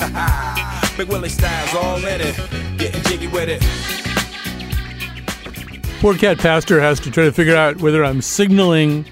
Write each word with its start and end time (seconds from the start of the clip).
Big 0.96 1.08
Willie 1.08 1.28
style's 1.28 1.74
all. 1.74 2.00
Getting 2.00 3.02
jiggy 3.04 3.26
with 3.28 3.48
it. 3.48 3.62
Poor 6.00 6.14
Cat 6.14 6.38
Pastor 6.38 6.80
has 6.80 7.00
to 7.00 7.10
try 7.10 7.24
to 7.24 7.32
figure 7.32 7.56
out 7.56 7.80
whether 7.80 8.04
I'm 8.04 8.20
signaling 8.20 9.06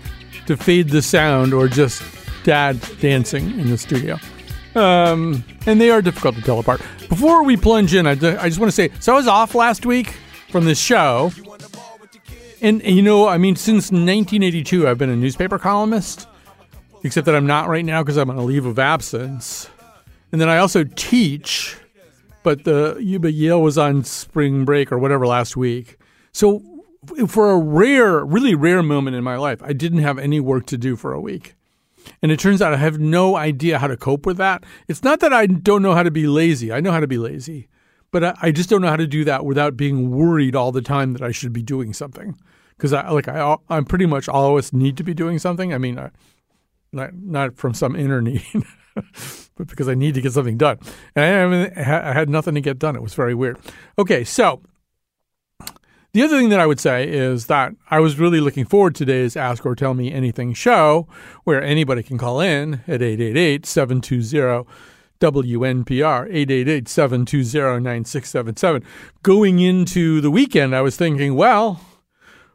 to 0.47 0.57
fade 0.57 0.91
the 0.91 1.03
sound 1.03 1.55
or 1.55 1.69
just 1.69 2.03
dad 2.45 2.81
dancing 3.01 3.59
in 3.59 3.71
the 3.71 3.79
studio. 3.79 4.19
Um, 4.75 5.45
and 5.67 5.81
they 5.81 5.91
are 5.91 6.03
difficult 6.03 6.35
to 6.37 6.43
tell 6.43 6.59
apart. 6.59 6.81
Before 7.09 7.45
we 7.45 7.57
plunge 7.57 7.95
in, 7.95 8.07
I, 8.07 8.13
I 8.13 8.49
just 8.49 8.59
want 8.59 8.71
to 8.71 8.75
say 8.75 8.91
so 9.01 9.13
I 9.13 9.17
was 9.17 9.27
off 9.27 9.55
last 9.55 9.87
week 9.87 10.15
from 10.51 10.65
this 10.65 10.79
show. 10.79 11.33
And, 12.61 12.81
and, 12.83 12.95
you 12.95 13.03
know, 13.03 13.27
I 13.27 13.39
mean, 13.39 13.57
since 13.57 13.91
1982, 13.91 14.87
I've 14.87 14.97
been 14.97 15.11
a 15.11 15.17
newspaper 15.17 15.59
columnist, 15.59 16.29
except 17.03 17.25
that 17.27 17.35
I'm 17.35 17.47
not 17.47 17.69
right 17.69 17.85
now 17.85 18.03
because 18.03 18.17
I'm 18.17 18.31
on 18.31 18.37
a 18.37 18.45
leave 18.45 18.67
of 18.67 18.79
absence. 18.79 19.69
And 20.33 20.41
then 20.41 20.49
I 20.49 20.57
also 20.57 20.85
teach, 20.85 21.77
but 22.43 22.65
the 22.65 23.19
but 23.21 23.35
Yale 23.35 23.61
was 23.61 23.79
on 23.79 24.03
spring 24.03 24.65
break 24.65 24.91
or 24.91 24.99
whatever 24.99 25.27
last 25.27 25.57
week. 25.57 25.99
So 26.33 26.63
for 27.27 27.51
a 27.51 27.59
rare, 27.59 28.25
really 28.25 28.55
rare 28.55 28.83
moment 28.83 29.17
in 29.17 29.23
my 29.23 29.37
life, 29.37 29.63
I 29.63 29.73
didn't 29.73 29.99
have 29.99 30.19
any 30.19 30.41
work 30.41 30.67
to 30.67 30.79
do 30.79 30.97
for 30.97 31.13
a 31.13 31.21
week. 31.21 31.55
And 32.23 32.33
it 32.33 32.41
turns 32.41 32.63
out 32.63 32.73
I 32.73 32.79
have 32.79 32.99
no 32.99 33.37
idea 33.37 33.79
how 33.79 33.87
to 33.87 33.97
cope 33.97 34.27
with 34.27 34.37
that. 34.39 34.65
It's 34.89 35.05
not 35.05 35.21
that 35.21 35.33
I 35.33 35.47
don't 35.47 35.83
know 35.83 35.95
how 35.95 36.03
to 36.03 36.11
be 36.11 36.27
lazy. 36.27 36.73
I 36.73 36.81
know 36.81 36.93
how 36.93 37.01
to 37.01 37.07
be 37.07 37.19
lazy, 37.19 37.69
but 38.11 38.25
I, 38.25 38.35
I 38.43 38.51
just 38.51 38.69
don't 38.69 38.83
know 38.83 38.89
how 38.89 38.97
to 38.97 39.07
do 39.07 39.25
that 39.25 39.45
without 39.45 39.77
being 39.77 40.11
worried 40.11 40.57
all 40.57 40.73
the 40.73 40.83
time 40.83 41.13
that 41.13 41.23
I 41.23 41.31
should 41.31 41.53
be 41.53 41.63
doing 41.63 41.93
something. 41.93 42.37
Because 42.77 42.93
I 42.93 43.09
like 43.11 43.29
I 43.29 43.57
I'm 43.69 43.85
pretty 43.85 44.07
much 44.07 44.29
always 44.29 44.73
need 44.73 44.97
to 44.97 45.05
be 45.05 45.15
doing 45.15 45.39
something. 45.39 45.73
I 45.73 45.79
mean, 45.79 45.99
I, 45.99 46.11
not 46.93 47.15
not 47.15 47.57
from 47.57 47.75
some 47.75 47.95
inner 47.95 48.21
need. 48.23 48.43
but 49.57 49.69
because 49.69 49.89
I 49.89 49.95
need 49.95 50.15
to 50.15 50.21
get 50.21 50.33
something 50.33 50.59
done. 50.59 50.79
And 51.15 51.73
I, 51.77 52.11
I, 52.11 52.13
had 52.13 52.29
nothing 52.29 52.55
to 52.55 52.61
get 52.61 52.79
done. 52.79 52.97
It 52.97 53.03
was 53.03 53.15
very 53.15 53.35
weird. 53.35 53.59
Okay, 53.99 54.25
so 54.25 54.61
the 56.15 56.23
other 56.23 56.39
thing 56.39 56.51
that 56.51 56.61
I 56.61 56.67
would 56.67 56.79
say 56.79 57.09
is 57.09 57.47
that 57.47 57.73
I 57.91 57.99
was 57.99 58.19
really 58.19 58.41
looking 58.41 58.67
forward 58.67 58.95
to 58.97 59.07
today's 59.07 59.35
Ask 59.35 59.65
or 59.65 59.75
Tell 59.75 59.95
Me 59.95 60.13
Anything 60.13 60.53
show, 60.53 61.09
where 61.45 61.63
anybody 61.63 62.03
can 62.03 62.19
call 62.19 62.39
in 62.41 62.83
at 62.87 63.01
888 63.01 63.65
720 63.65 64.69
WNPR, 65.21 66.27
888 66.27 66.87
720 66.87 67.81
9677. 67.81 68.85
Going 69.23 69.61
into 69.61 70.21
the 70.21 70.31
weekend, 70.31 70.77
I 70.77 70.83
was 70.83 70.99
thinking, 70.99 71.35
well, 71.35 71.81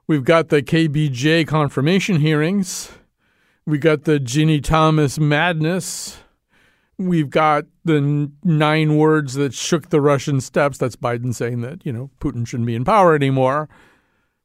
we've 0.06 0.26
got 0.26 0.50
the 0.50 0.62
KBJ 0.62 1.48
confirmation 1.48 2.18
hearings, 2.18 2.92
we 3.66 3.80
got 3.80 4.04
the 4.04 4.20
Ginni 4.20 4.64
Thomas 4.64 5.18
madness. 5.18 6.20
We've 7.00 7.30
got 7.30 7.66
the 7.86 8.32
nine 8.44 8.98
words 8.98 9.36
that 9.36 9.54
shook 9.54 9.90
the 9.90 10.02
Russian 10.02 10.42
steppes. 10.42 10.78
That's 10.78 10.96
Biden 10.96 11.34
saying 11.34 11.62
that, 11.62 11.86
you 11.86 11.94
know, 11.94 12.10
Putin 12.20 12.48
shouldn't 12.48 12.66
be 12.66 12.76
in 12.76 12.84
power 12.84 13.14
anymore. 13.14 13.70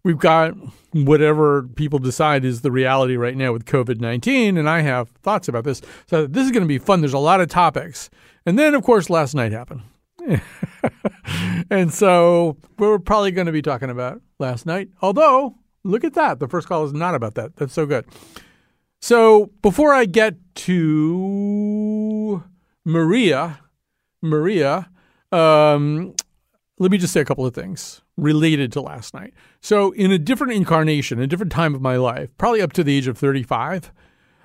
We've 0.04 0.18
got 0.18 0.54
whatever 0.92 1.62
people 1.62 1.98
decide 1.98 2.44
is 2.44 2.62
the 2.62 2.72
reality 2.72 3.16
right 3.16 3.36
now 3.36 3.52
with 3.52 3.64
COVID 3.64 4.00
19. 4.00 4.56
And 4.56 4.68
I 4.68 4.80
have 4.80 5.10
thoughts 5.22 5.48
about 5.48 5.64
this. 5.64 5.80
So 6.08 6.26
this 6.26 6.44
is 6.44 6.50
going 6.50 6.62
to 6.62 6.68
be 6.68 6.78
fun. 6.78 7.00
There's 7.00 7.12
a 7.12 7.18
lot 7.18 7.40
of 7.40 7.48
topics. 7.48 8.10
And 8.44 8.58
then, 8.58 8.74
of 8.74 8.82
course, 8.82 9.08
last 9.08 9.34
night 9.34 9.52
happened. 9.52 9.82
and 11.70 11.92
so 11.92 12.56
we're 12.78 12.98
probably 12.98 13.30
going 13.30 13.46
to 13.46 13.52
be 13.52 13.62
talking 13.62 13.90
about 13.90 14.20
last 14.38 14.66
night. 14.66 14.88
Although, 15.00 15.54
look 15.84 16.04
at 16.04 16.14
that. 16.14 16.40
The 16.40 16.48
first 16.48 16.68
call 16.68 16.84
is 16.84 16.92
not 16.92 17.14
about 17.14 17.34
that. 17.34 17.56
That's 17.56 17.72
so 17.72 17.86
good. 17.86 18.04
So 19.00 19.50
before 19.62 19.92
I 19.92 20.04
get 20.04 20.34
to 20.54 22.11
Maria, 22.84 23.60
Maria, 24.20 24.90
um, 25.30 26.14
let 26.78 26.90
me 26.90 26.98
just 26.98 27.12
say 27.12 27.20
a 27.20 27.24
couple 27.24 27.46
of 27.46 27.54
things 27.54 28.02
related 28.16 28.72
to 28.72 28.80
last 28.80 29.14
night. 29.14 29.32
So 29.60 29.92
in 29.92 30.10
a 30.10 30.18
different 30.18 30.52
incarnation, 30.52 31.20
a 31.20 31.26
different 31.26 31.52
time 31.52 31.74
of 31.74 31.80
my 31.80 31.96
life, 31.96 32.30
probably 32.38 32.60
up 32.60 32.72
to 32.74 32.84
the 32.84 32.96
age 32.96 33.06
of 33.06 33.16
35, 33.16 33.92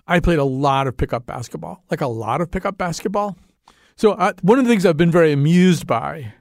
I 0.07 0.19
played 0.19 0.39
a 0.39 0.43
lot 0.45 0.87
of 0.87 0.95
pickup 0.95 1.25
basketball, 1.25 1.83
like 1.89 2.01
a 2.01 2.07
lot 2.07 2.41
of 2.41 2.51
pickup 2.51 2.77
basketball. 2.77 3.37
So 3.95 4.11
uh, 4.11 4.33
one 4.41 4.59
of 4.59 4.65
the 4.65 4.69
things 4.69 4.85
I've 4.85 4.97
been 4.97 5.11
very 5.11 5.31
amused 5.31 5.87
by 5.87 6.33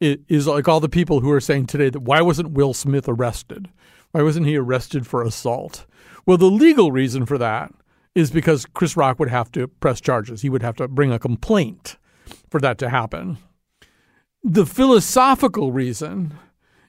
is 0.00 0.46
like 0.46 0.68
all 0.68 0.80
the 0.80 0.88
people 0.88 1.20
who 1.20 1.30
are 1.30 1.40
saying 1.40 1.66
today 1.66 1.88
that 1.88 2.00
why 2.00 2.20
wasn't 2.20 2.50
Will 2.50 2.74
Smith 2.74 3.08
arrested? 3.08 3.70
Why 4.10 4.22
wasn't 4.22 4.46
he 4.46 4.56
arrested 4.56 5.06
for 5.06 5.22
assault? 5.22 5.86
Well, 6.26 6.36
the 6.36 6.50
legal 6.50 6.92
reason 6.92 7.24
for 7.24 7.38
that 7.38 7.72
is 8.16 8.30
because 8.30 8.64
Chris 8.64 8.96
Rock 8.96 9.18
would 9.18 9.28
have 9.28 9.52
to 9.52 9.68
press 9.68 10.00
charges. 10.00 10.40
He 10.40 10.48
would 10.48 10.62
have 10.62 10.74
to 10.76 10.88
bring 10.88 11.12
a 11.12 11.18
complaint 11.18 11.98
for 12.50 12.58
that 12.60 12.78
to 12.78 12.88
happen. 12.88 13.36
The 14.42 14.64
philosophical 14.64 15.70
reason 15.70 16.32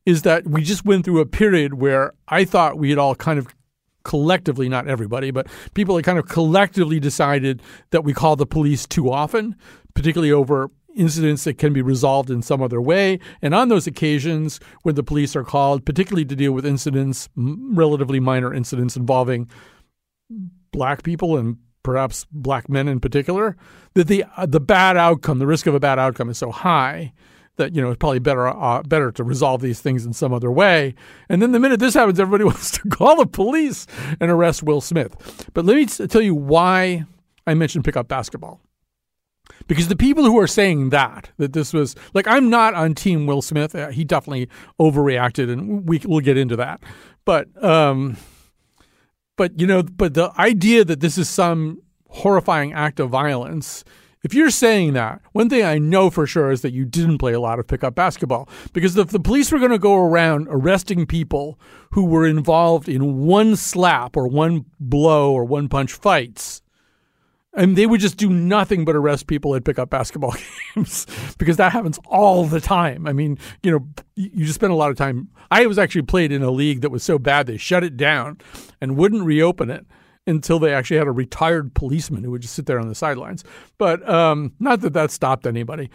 is 0.05 0.21
that 0.21 0.47
we 0.47 0.63
just 0.63 0.85
went 0.85 1.03
through 1.03 1.19
a 1.19 1.25
period 1.25 1.75
where 1.75 2.13
I 2.29 2.45
thought 2.45 2.77
we 2.77 2.91
had 2.91 2.97
all 2.97 3.13
kind 3.13 3.37
of 3.37 3.53
collectively, 4.05 4.69
not 4.69 4.87
everybody, 4.87 5.31
but 5.31 5.47
people 5.73 5.97
had 5.97 6.05
kind 6.05 6.17
of 6.17 6.29
collectively 6.29 6.97
decided 6.97 7.61
that 7.89 8.05
we 8.05 8.13
call 8.13 8.37
the 8.37 8.45
police 8.45 8.87
too 8.87 9.11
often, 9.11 9.53
particularly 9.95 10.31
over 10.31 10.71
incidents 10.95 11.43
that 11.43 11.57
can 11.57 11.73
be 11.73 11.81
resolved 11.81 12.29
in 12.29 12.41
some 12.41 12.61
other 12.61 12.81
way. 12.81 13.19
And 13.41 13.53
on 13.53 13.67
those 13.67 13.85
occasions 13.85 14.61
when 14.83 14.95
the 14.95 15.03
police 15.03 15.35
are 15.35 15.43
called, 15.43 15.85
particularly 15.85 16.23
to 16.23 16.37
deal 16.37 16.53
with 16.53 16.65
incidents, 16.65 17.27
relatively 17.35 18.21
minor 18.21 18.53
incidents 18.53 18.95
involving 18.95 19.49
black 20.71 21.03
people 21.03 21.37
and 21.37 21.57
perhaps 21.83 22.25
black 22.31 22.69
men 22.69 22.87
in 22.87 22.99
particular, 22.99 23.55
that 23.93 24.07
the 24.07 24.25
uh, 24.35 24.45
the 24.45 24.59
bad 24.59 24.97
outcome, 24.97 25.39
the 25.39 25.47
risk 25.47 25.67
of 25.67 25.75
a 25.75 25.79
bad 25.79 25.99
outcome, 25.99 26.29
is 26.29 26.37
so 26.37 26.51
high 26.51 27.13
that 27.57 27.75
you 27.75 27.81
know 27.81 27.89
it's 27.89 27.97
probably 27.97 28.19
better 28.19 28.47
uh, 28.47 28.81
better 28.83 29.11
to 29.11 29.23
resolve 29.23 29.61
these 29.61 29.81
things 29.81 30.05
in 30.05 30.13
some 30.13 30.33
other 30.33 30.51
way. 30.51 30.95
And 31.29 31.41
then 31.41 31.51
the 31.51 31.59
minute 31.59 31.79
this 31.79 31.93
happens, 31.93 32.19
everybody 32.19 32.43
wants 32.51 32.71
to 32.71 32.89
call 32.89 33.17
the 33.17 33.27
police 33.27 33.87
and 34.19 34.31
arrest 34.31 34.63
Will 34.63 34.81
Smith. 34.81 35.49
But 35.53 35.65
let 35.65 35.75
me 35.75 35.85
tell 35.85 36.21
you 36.21 36.35
why 36.35 37.05
I 37.45 37.53
mentioned 37.53 37.85
pickup 37.85 38.07
basketball. 38.07 38.61
Because 39.67 39.87
the 39.87 39.95
people 39.95 40.23
who 40.23 40.37
are 40.39 40.47
saying 40.47 40.89
that, 40.89 41.31
that 41.37 41.53
this 41.53 41.73
was 41.73 41.95
like, 42.13 42.27
I'm 42.27 42.49
not 42.49 42.73
on 42.73 42.95
team 42.95 43.25
Will 43.25 43.41
Smith. 43.41 43.75
Uh, 43.75 43.89
he 43.89 44.03
definitely 44.03 44.49
overreacted, 44.79 45.51
and 45.51 45.87
we, 45.87 46.01
we'll 46.05 46.19
get 46.19 46.37
into 46.37 46.55
that. 46.57 46.81
But, 47.25 47.63
um, 47.63 48.17
but, 49.37 49.59
you 49.59 49.65
know, 49.65 49.83
but 49.83 50.13
the 50.13 50.31
idea 50.37 50.83
that 50.83 50.99
this 50.99 51.17
is 51.17 51.29
some 51.29 51.81
horrifying 52.09 52.73
act 52.73 52.99
of 52.99 53.09
violence, 53.09 53.83
if 54.23 54.33
you're 54.33 54.49
saying 54.49 54.93
that, 54.93 55.21
one 55.31 55.49
thing 55.49 55.63
I 55.63 55.77
know 55.77 56.09
for 56.09 56.27
sure 56.27 56.51
is 56.51 56.61
that 56.61 56.73
you 56.73 56.83
didn't 56.83 57.19
play 57.19 57.33
a 57.33 57.39
lot 57.39 57.59
of 57.59 57.67
pickup 57.67 57.95
basketball. 57.95 58.49
Because 58.73 58.97
if 58.97 59.09
the 59.09 59.19
police 59.19 59.51
were 59.51 59.59
going 59.59 59.71
to 59.71 59.77
go 59.77 59.95
around 59.95 60.47
arresting 60.49 61.05
people 61.05 61.59
who 61.91 62.03
were 62.03 62.27
involved 62.27 62.89
in 62.89 63.25
one 63.25 63.55
slap 63.55 64.17
or 64.17 64.27
one 64.27 64.65
blow 64.79 65.31
or 65.31 65.45
one 65.45 65.69
punch 65.69 65.93
fights, 65.93 66.61
and 67.57 67.75
they 67.75 67.87
would 67.87 67.99
just 67.99 68.17
do 68.17 68.29
nothing 68.29 68.85
but 68.85 68.95
arrest 68.95 69.27
people 69.27 69.55
at 69.55 69.65
pickup 69.65 69.89
basketball 69.89 70.33
games 70.75 71.07
because 71.37 71.57
that 71.57 71.71
happens 71.71 71.99
all 72.05 72.45
the 72.45 72.61
time. 72.61 73.07
I 73.07 73.13
mean, 73.13 73.37
you 73.63 73.71
know, 73.71 73.87
you 74.15 74.45
just 74.45 74.55
spend 74.55 74.71
a 74.71 74.75
lot 74.75 74.91
of 74.91 74.95
time. 74.95 75.29
I 75.49 75.65
was 75.65 75.79
actually 75.79 76.03
played 76.03 76.31
in 76.31 76.43
a 76.43 76.51
league 76.51 76.81
that 76.81 76.91
was 76.91 77.03
so 77.03 77.17
bad 77.17 77.47
they 77.47 77.57
shut 77.57 77.83
it 77.83 77.97
down 77.97 78.37
and 78.79 78.95
wouldn't 78.95 79.23
reopen 79.23 79.71
it 79.71 79.85
until 80.27 80.59
they 80.59 80.73
actually 80.73 80.97
had 80.97 81.07
a 81.07 81.11
retired 81.11 81.73
policeman 81.73 82.23
who 82.23 82.31
would 82.31 82.41
just 82.41 82.53
sit 82.53 82.67
there 82.67 82.79
on 82.79 82.89
the 82.89 82.95
sidelines. 82.95 83.43
But 83.77 84.07
um, 84.07 84.53
not 84.59 84.81
that 84.81 84.93
that 84.93 85.09
stopped 85.09 85.47
anybody. 85.47 85.89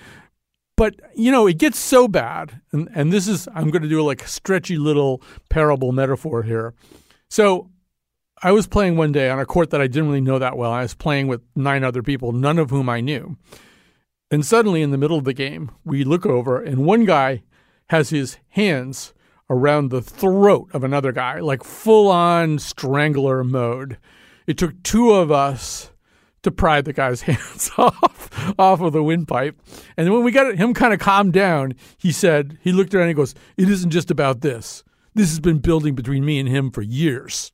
But 0.76 0.96
you 1.14 1.30
know, 1.30 1.46
it 1.46 1.58
gets 1.58 1.78
so 1.78 2.08
bad, 2.08 2.60
and 2.72 2.88
and 2.94 3.12
this 3.12 3.28
is 3.28 3.46
I'm 3.54 3.70
going 3.70 3.82
to 3.82 3.88
do 3.88 4.02
like 4.02 4.24
a 4.24 4.28
stretchy 4.28 4.78
little 4.78 5.22
parable 5.50 5.92
metaphor 5.92 6.42
here. 6.42 6.74
So 7.30 7.70
I 8.44 8.50
was 8.50 8.66
playing 8.66 8.96
one 8.96 9.12
day 9.12 9.30
on 9.30 9.38
a 9.38 9.46
court 9.46 9.70
that 9.70 9.80
I 9.80 9.86
didn't 9.86 10.08
really 10.08 10.20
know 10.20 10.40
that 10.40 10.56
well. 10.56 10.72
I 10.72 10.82
was 10.82 10.94
playing 10.94 11.28
with 11.28 11.42
nine 11.54 11.84
other 11.84 12.02
people, 12.02 12.32
none 12.32 12.58
of 12.58 12.70
whom 12.70 12.88
I 12.88 13.00
knew. 13.00 13.36
And 14.32 14.44
suddenly, 14.44 14.82
in 14.82 14.90
the 14.90 14.98
middle 14.98 15.16
of 15.16 15.24
the 15.24 15.32
game, 15.32 15.70
we 15.84 16.02
look 16.02 16.26
over, 16.26 16.60
and 16.60 16.84
one 16.84 17.04
guy 17.04 17.44
has 17.90 18.10
his 18.10 18.38
hands 18.50 19.14
around 19.48 19.90
the 19.90 20.02
throat 20.02 20.70
of 20.72 20.82
another 20.82 21.12
guy, 21.12 21.38
like 21.38 21.62
full 21.62 22.10
on 22.10 22.58
strangler 22.58 23.44
mode. 23.44 23.98
It 24.46 24.58
took 24.58 24.82
two 24.82 25.12
of 25.12 25.30
us 25.30 25.92
to 26.42 26.50
pry 26.50 26.80
the 26.80 26.92
guy's 26.92 27.20
hands 27.22 27.70
off 27.78 28.54
off 28.58 28.80
of 28.80 28.92
the 28.92 29.04
windpipe. 29.04 29.60
And 29.96 30.12
when 30.12 30.24
we 30.24 30.32
got 30.32 30.56
him 30.56 30.74
kind 30.74 30.92
of 30.92 30.98
calmed 30.98 31.32
down, 31.32 31.74
he 31.96 32.10
said, 32.10 32.58
he 32.60 32.72
looked 32.72 32.92
around 32.92 33.02
and 33.02 33.10
he 33.10 33.14
goes, 33.14 33.36
It 33.56 33.68
isn't 33.68 33.90
just 33.90 34.10
about 34.10 34.40
this. 34.40 34.82
This 35.14 35.28
has 35.28 35.38
been 35.38 35.58
building 35.58 35.94
between 35.94 36.24
me 36.24 36.40
and 36.40 36.48
him 36.48 36.72
for 36.72 36.82
years. 36.82 37.52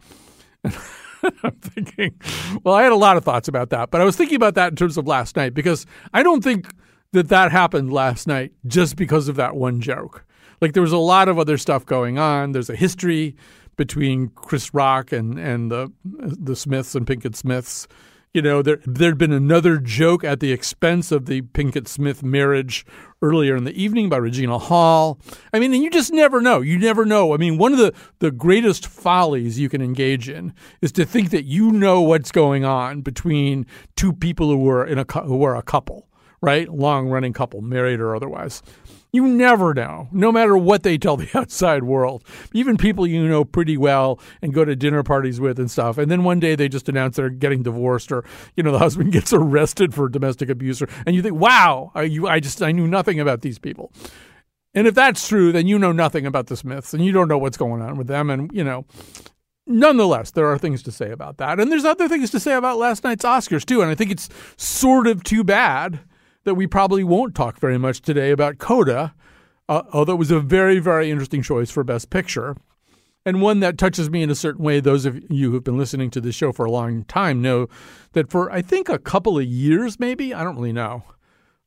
I'm 1.42 1.56
thinking, 1.60 2.14
well, 2.62 2.74
I 2.74 2.82
had 2.82 2.92
a 2.92 2.96
lot 2.96 3.16
of 3.16 3.24
thoughts 3.24 3.48
about 3.48 3.70
that, 3.70 3.90
but 3.90 4.00
I 4.00 4.04
was 4.04 4.16
thinking 4.16 4.36
about 4.36 4.54
that 4.54 4.70
in 4.70 4.76
terms 4.76 4.96
of 4.96 5.06
last 5.06 5.36
night 5.36 5.54
because 5.54 5.86
I 6.12 6.22
don't 6.22 6.42
think 6.44 6.68
that 7.12 7.28
that 7.28 7.50
happened 7.50 7.92
last 7.92 8.26
night 8.26 8.52
just 8.66 8.96
because 8.96 9.28
of 9.28 9.36
that 9.36 9.56
one 9.56 9.80
joke. 9.80 10.24
Like 10.60 10.72
there 10.72 10.82
was 10.82 10.92
a 10.92 10.98
lot 10.98 11.28
of 11.28 11.38
other 11.38 11.56
stuff 11.56 11.86
going 11.86 12.18
on. 12.18 12.52
There's 12.52 12.70
a 12.70 12.76
history 12.76 13.36
between 13.76 14.28
Chris 14.34 14.74
Rock 14.74 15.12
and 15.12 15.38
and 15.38 15.70
the 15.70 15.92
the 16.04 16.56
Smiths 16.56 16.94
and 16.94 17.06
Pinkett 17.06 17.36
Smiths. 17.36 17.86
You 18.34 18.42
know, 18.42 18.60
there 18.60 18.80
there'd 18.84 19.18
been 19.18 19.32
another 19.32 19.78
joke 19.78 20.24
at 20.24 20.40
the 20.40 20.52
expense 20.52 21.10
of 21.12 21.26
the 21.26 21.42
Pinkett 21.42 21.88
Smith 21.88 22.22
marriage 22.22 22.84
earlier 23.22 23.56
in 23.56 23.64
the 23.64 23.82
evening 23.82 24.08
by 24.08 24.16
Regina 24.16 24.58
Hall. 24.58 25.18
I 25.52 25.58
mean, 25.58 25.72
and 25.74 25.82
you 25.82 25.90
just 25.90 26.12
never 26.12 26.40
know. 26.40 26.60
You 26.60 26.78
never 26.78 27.04
know. 27.04 27.34
I 27.34 27.36
mean, 27.36 27.58
one 27.58 27.72
of 27.72 27.78
the, 27.78 27.92
the 28.20 28.30
greatest 28.30 28.86
follies 28.86 29.58
you 29.58 29.68
can 29.68 29.82
engage 29.82 30.28
in 30.28 30.54
is 30.80 30.92
to 30.92 31.04
think 31.04 31.30
that 31.30 31.44
you 31.44 31.72
know 31.72 32.00
what's 32.00 32.32
going 32.32 32.64
on 32.64 33.02
between 33.02 33.66
two 33.96 34.12
people 34.12 34.48
who 34.50 34.68
are 34.68 34.86
in 34.86 34.98
a 34.98 35.06
who 35.22 35.42
are 35.44 35.56
a 35.56 35.62
couple, 35.62 36.08
right? 36.40 36.68
Long 36.68 37.08
running 37.08 37.32
couple, 37.32 37.60
married 37.60 38.00
or 38.00 38.14
otherwise. 38.14 38.62
You 39.10 39.26
never 39.26 39.72
know, 39.72 40.08
no 40.12 40.30
matter 40.30 40.56
what 40.56 40.82
they 40.82 40.98
tell 40.98 41.16
the 41.16 41.30
outside 41.36 41.84
world. 41.84 42.24
Even 42.52 42.76
people 42.76 43.06
you 43.06 43.26
know 43.26 43.44
pretty 43.44 43.76
well 43.76 44.20
and 44.42 44.52
go 44.52 44.64
to 44.64 44.76
dinner 44.76 45.02
parties 45.02 45.40
with 45.40 45.58
and 45.58 45.70
stuff. 45.70 45.98
And 45.98 46.10
then 46.10 46.24
one 46.24 46.40
day 46.40 46.54
they 46.54 46.68
just 46.68 46.88
announce 46.88 47.16
they're 47.16 47.30
getting 47.30 47.62
divorced 47.62 48.12
or, 48.12 48.24
you 48.56 48.62
know, 48.62 48.72
the 48.72 48.78
husband 48.88 49.12
gets 49.12 49.32
arrested 49.32 49.94
for 49.94 50.08
domestic 50.08 50.50
abuse. 50.50 50.82
Or, 50.82 50.88
and 51.06 51.16
you 51.16 51.22
think, 51.22 51.36
wow, 51.36 51.90
I, 51.94 52.02
you, 52.02 52.28
I 52.28 52.40
just, 52.40 52.62
I 52.62 52.72
knew 52.72 52.86
nothing 52.86 53.20
about 53.20 53.42
these 53.42 53.58
people. 53.58 53.92
And 54.74 54.86
if 54.86 54.94
that's 54.94 55.26
true, 55.26 55.50
then 55.50 55.66
you 55.66 55.78
know 55.78 55.92
nothing 55.92 56.26
about 56.26 56.46
the 56.46 56.56
Smiths 56.56 56.92
and 56.92 57.04
you 57.04 57.10
don't 57.10 57.28
know 57.28 57.38
what's 57.38 57.56
going 57.56 57.82
on 57.82 57.96
with 57.96 58.06
them. 58.06 58.28
And, 58.28 58.50
you 58.52 58.62
know, 58.62 58.84
nonetheless, 59.66 60.32
there 60.32 60.46
are 60.46 60.58
things 60.58 60.82
to 60.82 60.92
say 60.92 61.10
about 61.10 61.38
that. 61.38 61.58
And 61.58 61.72
there's 61.72 61.86
other 61.86 62.08
things 62.08 62.30
to 62.30 62.40
say 62.40 62.54
about 62.54 62.76
last 62.76 63.02
night's 63.02 63.24
Oscars, 63.24 63.64
too. 63.64 63.80
And 63.80 63.90
I 63.90 63.94
think 63.94 64.10
it's 64.10 64.28
sort 64.56 65.06
of 65.06 65.24
too 65.24 65.42
bad 65.42 66.00
that 66.48 66.54
we 66.54 66.66
probably 66.66 67.04
won't 67.04 67.34
talk 67.34 67.58
very 67.58 67.76
much 67.76 68.00
today 68.00 68.30
about 68.30 68.56
Coda, 68.56 69.14
uh, 69.68 69.82
although 69.92 70.14
it 70.14 70.18
was 70.18 70.30
a 70.30 70.40
very, 70.40 70.78
very 70.78 71.10
interesting 71.10 71.42
choice 71.42 71.70
for 71.70 71.84
Best 71.84 72.08
Picture. 72.08 72.56
And 73.26 73.42
one 73.42 73.60
that 73.60 73.76
touches 73.76 74.08
me 74.08 74.22
in 74.22 74.30
a 74.30 74.34
certain 74.34 74.64
way. 74.64 74.80
Those 74.80 75.04
of 75.04 75.20
you 75.30 75.50
who've 75.50 75.62
been 75.62 75.76
listening 75.76 76.08
to 76.12 76.20
this 76.22 76.34
show 76.34 76.50
for 76.50 76.64
a 76.64 76.70
long 76.70 77.04
time 77.04 77.42
know 77.42 77.68
that 78.12 78.30
for, 78.30 78.50
I 78.50 78.62
think, 78.62 78.88
a 78.88 78.98
couple 78.98 79.38
of 79.38 79.44
years, 79.44 80.00
maybe, 80.00 80.32
I 80.32 80.42
don't 80.42 80.56
really 80.56 80.72
know. 80.72 81.02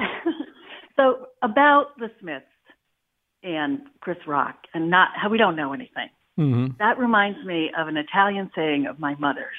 so 0.96 1.28
about 1.42 1.98
the 1.98 2.10
Smiths 2.20 2.46
and 3.44 3.82
Chris 4.02 4.18
Rock 4.28 4.56
and 4.74 4.90
not 4.90 5.10
how 5.16 5.30
we 5.30 5.38
don't 5.38 5.56
know 5.56 5.74
anything. 5.74 6.10
Mm-hmm. 6.38 6.78
That 6.80 6.98
reminds 6.98 7.44
me 7.46 7.70
of 7.78 7.88
an 7.88 7.98
Italian 7.98 8.50
saying 8.56 8.88
of 8.88 9.00
my 9.00 9.16
mother's, 9.16 9.56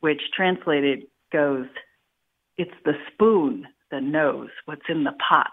which 0.00 0.20
translated 0.36 1.04
goes, 1.32 1.66
it's 2.60 2.70
the 2.84 2.92
spoon 3.10 3.66
that 3.90 4.02
knows 4.02 4.50
what's 4.66 4.82
in 4.90 5.04
the 5.04 5.12
pot. 5.26 5.50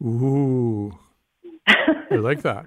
Ooh. 0.00 0.96
I 1.66 2.14
like 2.14 2.42
that. 2.42 2.66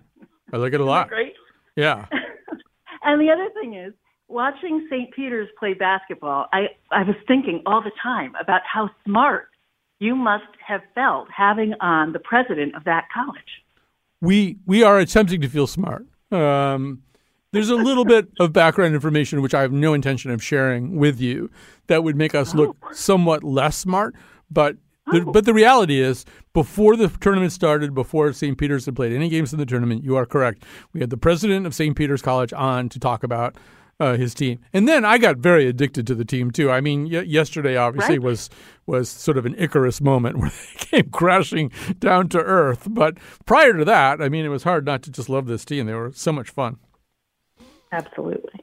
I 0.52 0.58
like 0.58 0.74
it 0.74 0.82
a 0.82 0.86
lot. 0.86 1.08
Great. 1.08 1.34
Yeah. 1.78 2.08
and 3.04 3.22
the 3.22 3.32
other 3.32 3.48
thing 3.54 3.76
is, 3.76 3.94
watching 4.28 4.86
St. 4.90 5.14
Peter's 5.14 5.48
play 5.58 5.74
basketball, 5.74 6.48
I, 6.52 6.68
I 6.92 7.04
was 7.04 7.16
thinking 7.26 7.62
all 7.66 7.82
the 7.82 7.92
time 8.04 8.34
about 8.40 8.62
how 8.72 8.90
smart 9.06 9.48
you 10.00 10.14
must 10.14 10.44
have 10.66 10.82
felt 10.94 11.30
having 11.36 11.74
on 11.80 12.12
the 12.12 12.20
president 12.20 12.76
of 12.76 12.84
that 12.84 13.06
college. 13.14 13.64
We 14.20 14.58
we 14.66 14.84
are 14.84 15.00
attempting 15.00 15.40
to 15.42 15.48
feel 15.48 15.68
smart. 15.68 16.06
Um, 16.32 17.04
there's 17.56 17.70
a 17.70 17.76
little 17.76 18.06
bit 18.06 18.28
of 18.40 18.54
background 18.54 18.94
information 18.94 19.42
which 19.42 19.54
I 19.54 19.62
have 19.62 19.72
no 19.72 19.94
intention 19.94 20.30
of 20.32 20.44
sharing 20.44 20.98
with 20.98 21.20
you 21.20 21.50
that 21.88 22.04
would 22.04 22.16
make 22.16 22.36
us 22.36 22.54
look 22.54 22.76
Oh. 22.84 22.90
somewhat 22.94 23.44
less 23.44 23.78
smart. 23.78 24.14
But 24.52 24.78
the, 25.12 25.22
Oh. 25.22 25.32
but 25.32 25.46
the 25.46 25.54
reality 25.54 26.00
is, 26.00 26.26
before 26.54 26.96
the 26.96 27.08
tournament 27.08 27.52
started, 27.52 27.94
before 27.94 28.34
St. 28.34 28.58
Peter's 28.58 28.86
had 28.86 28.96
played 28.96 29.12
any 29.14 29.30
games 29.30 29.54
in 29.54 29.60
the 29.60 29.66
tournament, 29.66 30.04
you 30.04 30.16
are 30.16 30.26
correct. 30.26 30.64
We 30.94 31.00
had 31.00 31.10
the 31.10 31.18
president 31.18 31.66
of 31.66 31.74
St. 31.74 31.96
Peter's 31.96 32.22
College 32.22 32.54
on 32.54 32.90
to 32.90 33.00
talk 33.00 33.24
about 33.24 33.56
uh, 33.98 34.18
his 34.18 34.34
team, 34.34 34.60
and 34.74 34.90
then 34.90 35.06
I 35.06 35.18
got 35.18 35.38
very 35.38 35.68
addicted 35.68 36.06
to 36.08 36.16
the 36.16 36.26
team 36.26 36.52
too. 36.52 36.70
I 36.70 36.82
mean, 36.82 37.06
y- 37.10 37.22
yesterday 37.22 37.78
obviously 37.78 38.20
Right. 38.20 38.26
was 38.28 38.50
was 38.86 39.08
sort 39.10 39.38
of 39.38 39.46
an 39.46 39.56
Icarus 39.58 40.02
moment 40.02 40.38
where 40.40 40.50
they 40.50 40.86
came 41.02 41.10
crashing 41.12 41.72
down 42.00 42.28
to 42.30 42.40
earth. 42.44 42.88
But 42.92 43.18
prior 43.46 43.72
to 43.78 43.86
that, 43.86 44.22
I 44.22 44.28
mean, 44.28 44.44
it 44.44 44.50
was 44.50 44.64
hard 44.64 44.86
not 44.86 45.02
to 45.04 45.12
just 45.12 45.30
love 45.30 45.46
this 45.48 45.64
team. 45.64 45.86
They 45.86 45.94
were 45.94 46.12
so 46.14 46.34
much 46.34 46.50
fun. 46.50 46.76
Absolutely. 47.96 48.60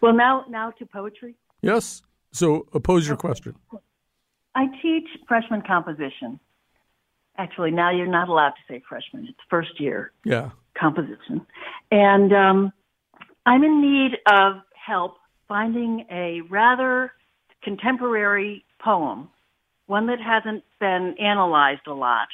Well, 0.00 0.14
now 0.14 0.44
now 0.48 0.70
to 0.72 0.86
poetry. 0.86 1.34
Yes. 1.60 2.02
So 2.32 2.66
oppose 2.72 3.06
your 3.06 3.16
question. 3.16 3.54
I 4.54 4.66
teach 4.80 5.06
freshman 5.28 5.62
composition. 5.62 6.40
Actually, 7.36 7.70
now 7.70 7.90
you're 7.90 8.06
not 8.06 8.28
allowed 8.28 8.50
to 8.50 8.62
say 8.68 8.82
freshman. 8.88 9.26
It's 9.28 9.38
first 9.48 9.78
year 9.80 10.12
Yeah. 10.24 10.50
composition. 10.78 11.46
And 11.90 12.32
um, 12.32 12.72
I'm 13.46 13.62
in 13.64 13.80
need 13.80 14.12
of 14.30 14.56
help 14.74 15.16
finding 15.48 16.06
a 16.10 16.40
rather 16.50 17.12
contemporary 17.62 18.64
poem, 18.82 19.28
one 19.86 20.06
that 20.06 20.20
hasn't 20.20 20.64
been 20.80 21.14
analyzed 21.18 21.86
a 21.86 21.92
lot, 21.94 22.28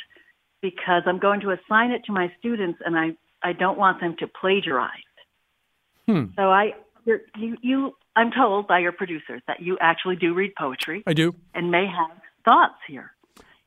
because 0.63 1.03
I'm 1.07 1.19
going 1.19 1.41
to 1.41 1.51
assign 1.51 1.91
it 1.91 2.03
to 2.07 2.13
my 2.13 2.33
students 2.39 2.81
and 2.85 2.97
I, 2.97 3.11
I 3.43 3.53
don't 3.53 3.79
want 3.79 4.01
them 4.01 4.17
to 4.21 4.27
plagiarize. 4.27 5.08
Hmm. 6.09 6.25
So 6.37 6.51
I, 6.51 6.73
you're, 7.05 7.21
you, 7.37 7.57
you, 7.61 7.97
I'm 8.17 8.31
told 8.31 8.67
by 8.67 8.79
your 8.79 8.93
producers 8.93 9.43
that 9.47 9.61
you 9.61 9.77
actually 9.81 10.17
do 10.17 10.33
read 10.33 10.55
poetry 10.57 11.03
I 11.07 11.13
do. 11.13 11.35
and 11.55 11.71
may 11.71 11.87
have 11.87 12.17
thoughts 12.45 12.79
here. 12.89 13.13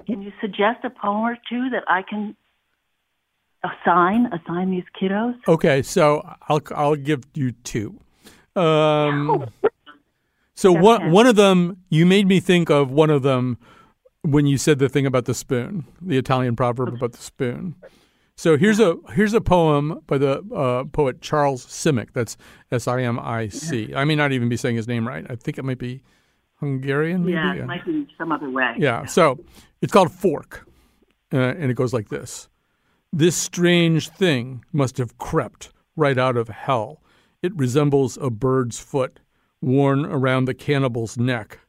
Can 0.07 0.23
you 0.23 0.31
suggest 0.41 0.83
a 0.83 0.89
poem 0.89 1.21
or 1.21 1.37
two 1.47 1.69
that 1.69 1.83
I 1.87 2.01
can 2.01 2.35
assign 3.63 4.31
assign 4.33 4.71
these 4.71 4.83
kiddos? 4.99 5.35
Okay, 5.47 5.83
so 5.83 6.27
I'll 6.49 6.61
I'll 6.75 6.95
give 6.95 7.23
you 7.35 7.51
two. 7.51 7.99
Um, 8.55 9.45
so 10.55 10.71
one 10.71 11.11
one 11.11 11.27
of 11.27 11.35
them 11.35 11.77
you 11.89 12.07
made 12.07 12.27
me 12.27 12.39
think 12.39 12.71
of 12.71 12.89
one 12.89 13.11
of 13.11 13.21
them 13.21 13.59
when 14.23 14.47
you 14.47 14.57
said 14.57 14.79
the 14.79 14.89
thing 14.89 15.05
about 15.05 15.25
the 15.25 15.35
spoon, 15.35 15.85
the 16.01 16.17
Italian 16.17 16.55
proverb 16.55 16.95
about 16.95 17.11
the 17.11 17.21
spoon. 17.21 17.75
So 18.41 18.57
here's 18.57 18.79
a 18.79 18.97
here's 19.13 19.35
a 19.35 19.39
poem 19.39 20.01
by 20.07 20.17
the 20.17 20.39
uh, 20.51 20.85
poet 20.85 21.21
Charles 21.21 21.63
Simic. 21.63 22.07
That's 22.13 22.37
S 22.71 22.87
I 22.87 23.03
M 23.03 23.19
I 23.19 23.49
C. 23.49 23.93
I 23.93 24.03
may 24.03 24.15
not 24.15 24.31
even 24.31 24.49
be 24.49 24.57
saying 24.57 24.77
his 24.77 24.87
name 24.87 25.07
right. 25.07 25.23
I 25.29 25.35
think 25.35 25.59
it 25.59 25.63
might 25.63 25.77
be 25.77 26.01
Hungarian. 26.59 27.23
Maybe. 27.23 27.33
Yeah, 27.33 27.53
it 27.53 27.65
might 27.67 27.85
be 27.85 28.07
some 28.17 28.31
other 28.31 28.49
way. 28.49 28.73
Yeah. 28.79 29.05
So 29.05 29.37
it's 29.79 29.93
called 29.93 30.11
Fork, 30.11 30.67
uh, 31.31 31.37
and 31.37 31.69
it 31.69 31.75
goes 31.75 31.93
like 31.93 32.09
this: 32.09 32.49
This 33.13 33.35
strange 33.35 34.09
thing 34.09 34.65
must 34.73 34.97
have 34.97 35.19
crept 35.19 35.69
right 35.95 36.17
out 36.17 36.35
of 36.35 36.47
hell. 36.47 37.03
It 37.43 37.55
resembles 37.55 38.17
a 38.17 38.31
bird's 38.31 38.79
foot 38.79 39.19
worn 39.61 40.03
around 40.03 40.45
the 40.45 40.55
cannibal's 40.55 41.15
neck. 41.15 41.59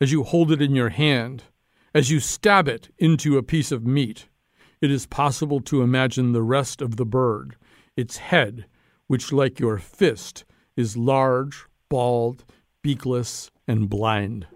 As 0.00 0.10
you 0.10 0.24
hold 0.24 0.50
it 0.50 0.60
in 0.60 0.74
your 0.74 0.88
hand, 0.88 1.44
as 1.94 2.10
you 2.10 2.18
stab 2.18 2.66
it 2.66 2.92
into 2.98 3.38
a 3.38 3.42
piece 3.44 3.70
of 3.70 3.86
meat, 3.86 4.27
it 4.80 4.90
is 4.90 5.06
possible 5.06 5.60
to 5.62 5.82
imagine 5.82 6.32
the 6.32 6.42
rest 6.42 6.80
of 6.80 6.96
the 6.96 7.06
bird, 7.06 7.56
its 7.96 8.18
head, 8.18 8.66
which, 9.06 9.32
like 9.32 9.58
your 9.58 9.78
fist, 9.78 10.44
is 10.76 10.96
large, 10.96 11.64
bald, 11.88 12.44
beakless, 12.84 13.50
and 13.66 13.88
blind. 13.88 14.46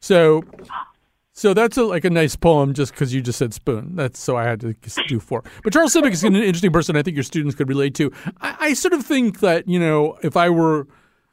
So, 0.00 0.42
so 1.32 1.54
that's 1.54 1.76
a, 1.78 1.84
like 1.84 2.04
a 2.04 2.10
nice 2.10 2.36
poem 2.36 2.74
just 2.74 2.92
because 2.92 3.14
you 3.14 3.22
just 3.22 3.38
said 3.38 3.54
spoon. 3.54 3.96
That's 3.96 4.20
so 4.20 4.36
I 4.36 4.44
had 4.44 4.60
to 4.60 4.74
do 5.08 5.18
four. 5.18 5.42
But 5.62 5.72
Charles 5.72 5.94
Simic 5.94 6.12
is 6.12 6.24
an 6.24 6.36
interesting 6.36 6.72
person. 6.72 6.96
I 6.96 7.02
think 7.02 7.16
your 7.16 7.24
students 7.24 7.54
could 7.54 7.68
relate 7.68 7.94
to. 7.94 8.12
I, 8.40 8.56
I 8.60 8.74
sort 8.74 8.92
of 8.92 9.04
think 9.04 9.40
that 9.40 9.66
you 9.66 9.78
know 9.78 10.18
if 10.22 10.36
I 10.36 10.50
were, 10.50 10.86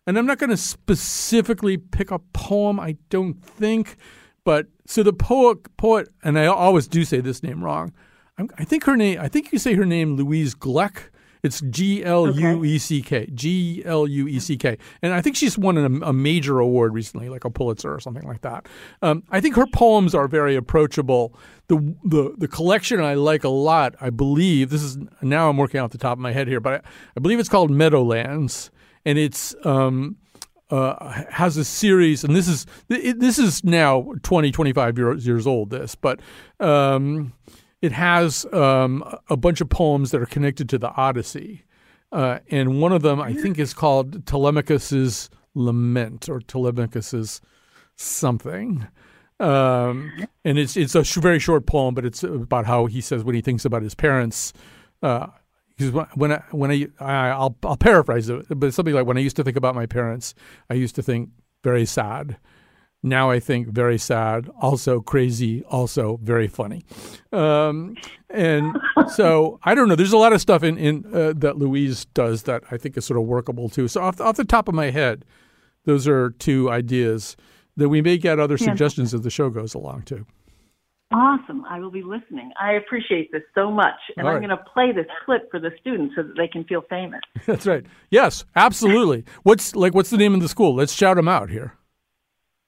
and 0.07 0.17
I'm 0.17 0.25
not 0.25 0.37
going 0.37 0.51
to 0.51 0.57
specifically 0.57 1.77
pick 1.77 2.11
a 2.11 2.19
poem. 2.19 2.79
I 2.79 2.95
don't 3.09 3.43
think, 3.43 3.97
but 4.45 4.67
so 4.85 5.03
the 5.03 5.13
poet, 5.13 5.75
poet, 5.77 6.07
and 6.23 6.39
I 6.39 6.45
always 6.45 6.87
do 6.87 7.03
say 7.03 7.19
this 7.19 7.43
name 7.43 7.63
wrong. 7.63 7.93
I'm, 8.39 8.49
I 8.57 8.63
think 8.63 8.85
her 8.85 8.95
name. 8.95 9.19
I 9.19 9.27
think 9.27 9.51
you 9.51 9.59
say 9.59 9.73
her 9.75 9.85
name 9.85 10.15
Louise 10.15 10.55
Gleck. 10.55 11.11
It's 11.41 11.61
G 11.61 12.03
L 12.03 12.37
U 12.37 12.65
E 12.65 12.77
C 12.77 13.01
K. 13.01 13.27
G 13.33 13.81
L 13.85 14.07
U 14.07 14.27
E 14.27 14.39
C 14.39 14.57
K. 14.57 14.77
And 15.01 15.13
I 15.13 15.21
think 15.21 15.35
she's 15.35 15.57
won 15.57 15.77
a, 15.77 16.07
a 16.07 16.13
major 16.13 16.59
award 16.59 16.93
recently, 16.93 17.29
like 17.29 17.45
a 17.45 17.49
Pulitzer 17.49 17.93
or 17.93 17.99
something 17.99 18.27
like 18.27 18.41
that. 18.41 18.67
Um, 19.01 19.23
I 19.29 19.39
think 19.39 19.55
her 19.55 19.65
poems 19.73 20.13
are 20.13 20.27
very 20.27 20.55
approachable. 20.55 21.33
The, 21.67 21.77
the 22.03 22.33
the 22.37 22.47
collection 22.47 22.99
I 23.01 23.13
like 23.13 23.43
a 23.43 23.49
lot, 23.49 23.95
I 24.01 24.09
believe, 24.09 24.69
this 24.69 24.83
is 24.83 24.97
now 25.21 25.49
I'm 25.49 25.57
working 25.57 25.79
off 25.79 25.91
the 25.91 25.97
top 25.97 26.13
of 26.13 26.19
my 26.19 26.33
head 26.33 26.47
here, 26.47 26.59
but 26.59 26.73
I, 26.73 26.89
I 27.15 27.19
believe 27.21 27.39
it's 27.39 27.49
called 27.49 27.71
Meadowlands. 27.71 28.71
And 29.05 29.17
it's 29.17 29.55
um, 29.63 30.17
uh, 30.69 31.23
has 31.29 31.55
a 31.55 31.63
series, 31.63 32.25
and 32.25 32.35
this 32.35 32.49
is 32.49 32.65
this 32.89 33.39
is 33.39 33.63
now 33.63 34.11
20, 34.23 34.51
25 34.51 34.97
years, 34.97 35.25
years 35.25 35.47
old. 35.47 35.69
This, 35.69 35.95
but 35.95 36.19
um, 36.59 37.31
it 37.81 37.91
has 37.91 38.45
um, 38.53 39.03
a 39.29 39.37
bunch 39.37 39.61
of 39.61 39.69
poems 39.69 40.11
that 40.11 40.21
are 40.21 40.25
connected 40.27 40.69
to 40.69 40.77
the 40.77 40.91
Odyssey, 40.91 41.65
uh, 42.11 42.39
and 42.49 42.81
one 42.81 42.91
of 42.91 43.01
them 43.01 43.21
I 43.21 43.33
think 43.33 43.59
is 43.59 43.73
called 43.73 44.25
Telemachus's 44.25 45.29
Lament 45.53 46.29
or 46.29 46.39
Telemachus's 46.39 47.41
something. 47.95 48.87
Um, 49.39 50.11
and 50.43 50.57
it's 50.59 50.75
it's 50.75 50.95
a 50.95 51.03
sh- 51.03 51.17
very 51.17 51.39
short 51.39 51.65
poem, 51.65 51.95
but 51.95 52.05
it's 52.05 52.23
about 52.23 52.65
how 52.65 52.87
he 52.87 52.99
says 52.99 53.23
when 53.23 53.35
he 53.35 53.41
thinks 53.41 53.63
about 53.63 53.83
his 53.83 53.95
parents. 53.95 54.53
Uh, 55.01 55.27
because 55.77 56.07
when 56.15 56.33
I, 56.33 56.43
when 56.51 56.71
I, 56.71 56.87
I 56.99 57.29
I'll 57.29 57.55
I'll 57.63 57.77
paraphrase 57.77 58.27
it, 58.27 58.47
but 58.49 58.67
it's 58.67 58.75
something 58.75 58.93
like 58.93 59.05
when 59.05 59.17
I 59.17 59.21
used 59.21 59.37
to 59.37 59.45
think 59.45 59.55
about 59.55 59.75
my 59.75 59.85
parents, 59.85 60.35
I 60.69 60.73
used 60.73 60.95
to 60.95 61.01
think 61.01 61.29
very 61.63 61.85
sad. 61.85 62.37
Now 63.01 63.29
I 63.31 63.39
think 63.39 63.69
very 63.69 63.97
sad, 63.97 64.49
also 64.61 64.99
crazy, 64.99 65.63
also 65.63 66.19
very 66.21 66.47
funny. 66.47 66.83
Um, 67.31 67.95
and 68.29 68.75
so 69.13 69.59
I 69.63 69.73
don't 69.73 69.87
know. 69.87 69.95
There's 69.95 70.11
a 70.11 70.17
lot 70.17 70.33
of 70.33 70.41
stuff 70.41 70.63
in 70.63 70.77
in 70.77 71.05
uh, 71.13 71.33
that 71.37 71.57
Louise 71.57 72.05
does 72.05 72.43
that 72.43 72.63
I 72.71 72.77
think 72.77 72.97
is 72.97 73.05
sort 73.05 73.19
of 73.19 73.25
workable 73.25 73.69
too. 73.69 73.87
So 73.87 74.01
off 74.01 74.19
off 74.19 74.35
the 74.35 74.43
top 74.43 74.67
of 74.67 74.75
my 74.75 74.89
head, 74.89 75.23
those 75.85 76.07
are 76.07 76.31
two 76.31 76.69
ideas 76.69 77.37
that 77.77 77.87
we 77.87 78.01
may 78.01 78.17
get 78.17 78.39
other 78.39 78.57
suggestions 78.57 79.13
as 79.13 79.21
the 79.21 79.29
show 79.29 79.49
goes 79.49 79.73
along 79.73 80.01
too. 80.01 80.25
Awesome. 81.11 81.65
I 81.65 81.79
will 81.79 81.89
be 81.89 82.03
listening. 82.03 82.51
I 82.61 82.73
appreciate 82.73 83.31
this 83.31 83.41
so 83.55 83.71
much. 83.71 83.95
And 84.15 84.27
All 84.27 84.33
I'm 84.33 84.41
right. 84.41 84.47
going 84.47 84.57
to 84.57 84.63
play 84.71 84.91
this 84.91 85.07
clip 85.25 85.49
for 85.49 85.59
the 85.59 85.71
students 85.79 86.13
so 86.15 86.21
that 86.21 86.35
they 86.37 86.47
can 86.47 86.63
feel 86.65 86.83
famous. 86.87 87.21
That's 87.47 87.65
right. 87.65 87.83
Yes, 88.11 88.45
absolutely. 88.55 89.23
What's 89.41 89.75
like? 89.75 89.95
What's 89.95 90.11
the 90.11 90.17
name 90.17 90.35
of 90.35 90.41
the 90.41 90.49
school? 90.49 90.75
Let's 90.75 90.93
shout 90.93 91.15
them 91.15 91.27
out 91.27 91.49
here. 91.49 91.73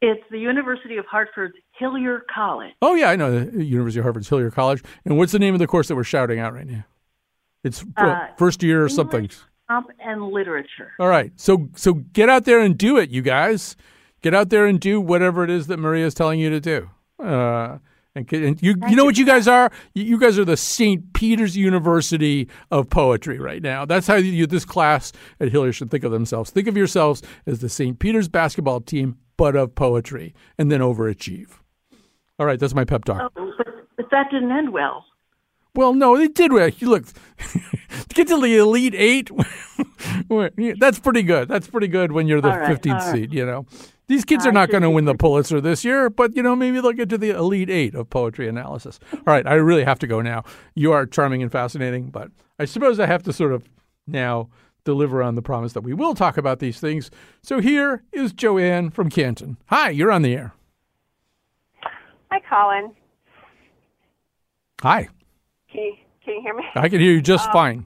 It's 0.02 0.24
the 0.32 0.40
University 0.40 0.98
of 0.98 1.06
Hartford's 1.06 1.54
Hillier 1.78 2.24
College. 2.34 2.72
Oh 2.82 2.96
yeah, 2.96 3.10
I 3.10 3.16
know 3.16 3.44
the 3.46 3.64
University 3.64 4.00
of 4.00 4.04
Hartford's 4.04 4.30
Hillier 4.30 4.50
College. 4.52 4.84
And 5.06 5.18
what's 5.18 5.32
the 5.32 5.40
name 5.40 5.54
of 5.54 5.60
the 5.60 5.68
course 5.68 5.88
that 5.90 5.96
we're 5.96 6.04
shouting 6.04 6.40
out 6.40 6.54
right 6.54 6.66
now? 6.68 6.84
It's 7.64 7.86
Uh, 7.98 8.28
first 8.38 8.64
year 8.64 8.84
or 8.84 8.90
something. 8.90 9.30
Comp 9.70 9.88
and 10.00 10.24
literature. 10.32 10.92
All 11.00 11.08
right. 11.08 11.32
So 11.36 11.70
so 11.76 11.94
get 11.94 12.30
out 12.30 12.46
there 12.46 12.60
and 12.60 12.78
do 12.78 12.98
it, 12.98 13.10
you 13.12 13.22
guys. 13.22 13.76
Get 14.24 14.34
out 14.34 14.50
there 14.50 14.66
and 14.66 14.80
do 14.80 15.00
whatever 15.00 15.44
it 15.44 15.50
is 15.50 15.68
that 15.68 15.78
Maria 15.78 16.06
is 16.06 16.14
telling 16.14 16.40
you 16.40 16.50
to 16.50 16.60
do. 16.60 16.90
Uh, 17.24 17.78
and, 18.16 18.32
and 18.34 18.62
you 18.62 18.76
you 18.90 18.96
know 18.96 19.06
what 19.06 19.18
you 19.18 19.26
guys 19.26 19.48
are? 19.48 19.72
You, 19.94 20.04
you 20.04 20.20
guys 20.20 20.38
are 20.38 20.46
the 20.46 20.58
St. 20.58 21.14
Peter's 21.14 21.56
University 21.56 22.50
of 22.72 22.90
poetry 22.90 23.40
right 23.40 23.62
now. 23.62 23.86
That's 23.86 24.08
how 24.08 24.16
you, 24.16 24.46
this 24.48 24.66
class 24.66 25.14
at 25.40 25.50
Hillier 25.50 25.72
should 25.72 25.90
think 25.92 26.04
of 26.04 26.12
themselves. 26.12 26.50
Think 26.50 26.68
of 26.68 26.76
yourselves 26.76 27.22
as 27.46 27.60
the 27.60 27.70
St. 27.70 27.98
Peter's 28.00 28.28
basketball 28.28 28.82
team, 28.82 29.18
but 29.42 29.56
of 29.56 29.74
poetry, 29.74 30.36
and 30.60 30.72
then 30.72 30.82
overachieve. 30.82 31.50
All 32.38 32.46
right, 32.46 32.60
that's 32.60 32.76
my 32.76 32.86
pep 32.86 33.06
talk. 33.06 33.34
Oh, 33.36 33.52
but, 33.58 33.68
but 33.98 34.06
that 34.12 34.28
didn't 34.30 34.52
end 34.52 34.72
well. 34.72 35.04
Well, 35.74 35.96
no, 35.96 36.16
they 36.16 36.28
did. 36.28 36.52
look 36.52 37.06
to 37.38 38.14
get 38.14 38.28
to 38.28 38.40
the 38.40 38.58
elite 38.58 38.94
eight. 38.96 39.32
that's 40.80 41.00
pretty 41.00 41.24
good. 41.24 41.48
That's 41.48 41.68
pretty 41.68 41.88
good 41.88 42.12
when 42.12 42.28
you're 42.28 42.40
the 42.40 42.50
right, 42.50 42.68
fifteenth 42.68 43.02
all 43.02 43.08
right. 43.08 43.16
seed. 43.16 43.34
You 43.34 43.44
know, 43.44 43.66
these 44.06 44.26
kids 44.26 44.46
are 44.46 44.52
not 44.52 44.70
going 44.70 44.84
to 44.84 44.92
win 44.92 45.06
the 45.06 45.16
Pulitzer 45.16 45.60
this 45.60 45.84
year, 45.84 46.12
but 46.12 46.36
you 46.36 46.44
know 46.44 46.56
maybe 46.56 46.80
they'll 46.80 46.92
get 46.92 47.10
to 47.10 47.18
the 47.18 47.32
elite 47.32 47.72
eight 47.72 47.96
of 47.96 48.12
poetry 48.12 48.48
analysis. 48.48 49.00
All 49.12 49.22
right, 49.26 49.48
I 49.48 49.56
really 49.56 49.86
have 49.86 49.98
to 50.00 50.08
go 50.08 50.22
now. 50.22 50.44
You 50.76 50.92
are 50.92 51.08
charming 51.08 51.42
and 51.42 51.52
fascinating, 51.52 52.12
but 52.12 52.30
I 52.60 52.66
suppose 52.66 53.00
I 53.00 53.08
have 53.08 53.24
to 53.24 53.34
sort 53.34 53.54
of 53.54 53.68
now 54.06 54.50
deliver 54.84 55.22
on 55.22 55.36
the 55.36 55.42
promise 55.42 55.74
that 55.74 55.82
we 55.82 55.94
will 55.94 56.16
talk 56.16 56.38
about 56.38 56.60
these 56.60 56.80
things. 56.80 57.12
So 57.42 57.60
here 57.60 58.04
is 58.12 58.34
Joanne 58.34 58.90
from 58.90 59.10
Canton. 59.10 59.58
Hi, 59.68 59.90
you're 59.90 60.12
on 60.12 60.22
the 60.22 60.34
air. 60.36 60.54
Hi, 62.32 62.40
Colin. 62.50 62.92
Hi, 64.82 65.10
Can 65.72 65.82
you, 65.82 65.94
can 66.26 66.36
you 66.36 66.42
hear 66.42 66.56
me? 66.56 66.64
I 66.74 66.90
can 66.90 67.00
hear 67.00 67.12
you 67.12 67.22
just 67.22 67.52
fine. 67.52 67.86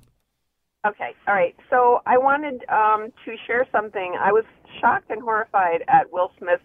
Okay. 0.87 1.13
All 1.27 1.33
right. 1.33 1.55
So 1.69 2.01
I 2.05 2.17
wanted 2.17 2.63
um, 2.69 3.11
to 3.25 3.35
share 3.47 3.67
something. 3.71 4.15
I 4.19 4.31
was 4.31 4.45
shocked 4.79 5.09
and 5.09 5.21
horrified 5.21 5.83
at 5.87 6.11
Will 6.13 6.31
Smith's 6.37 6.63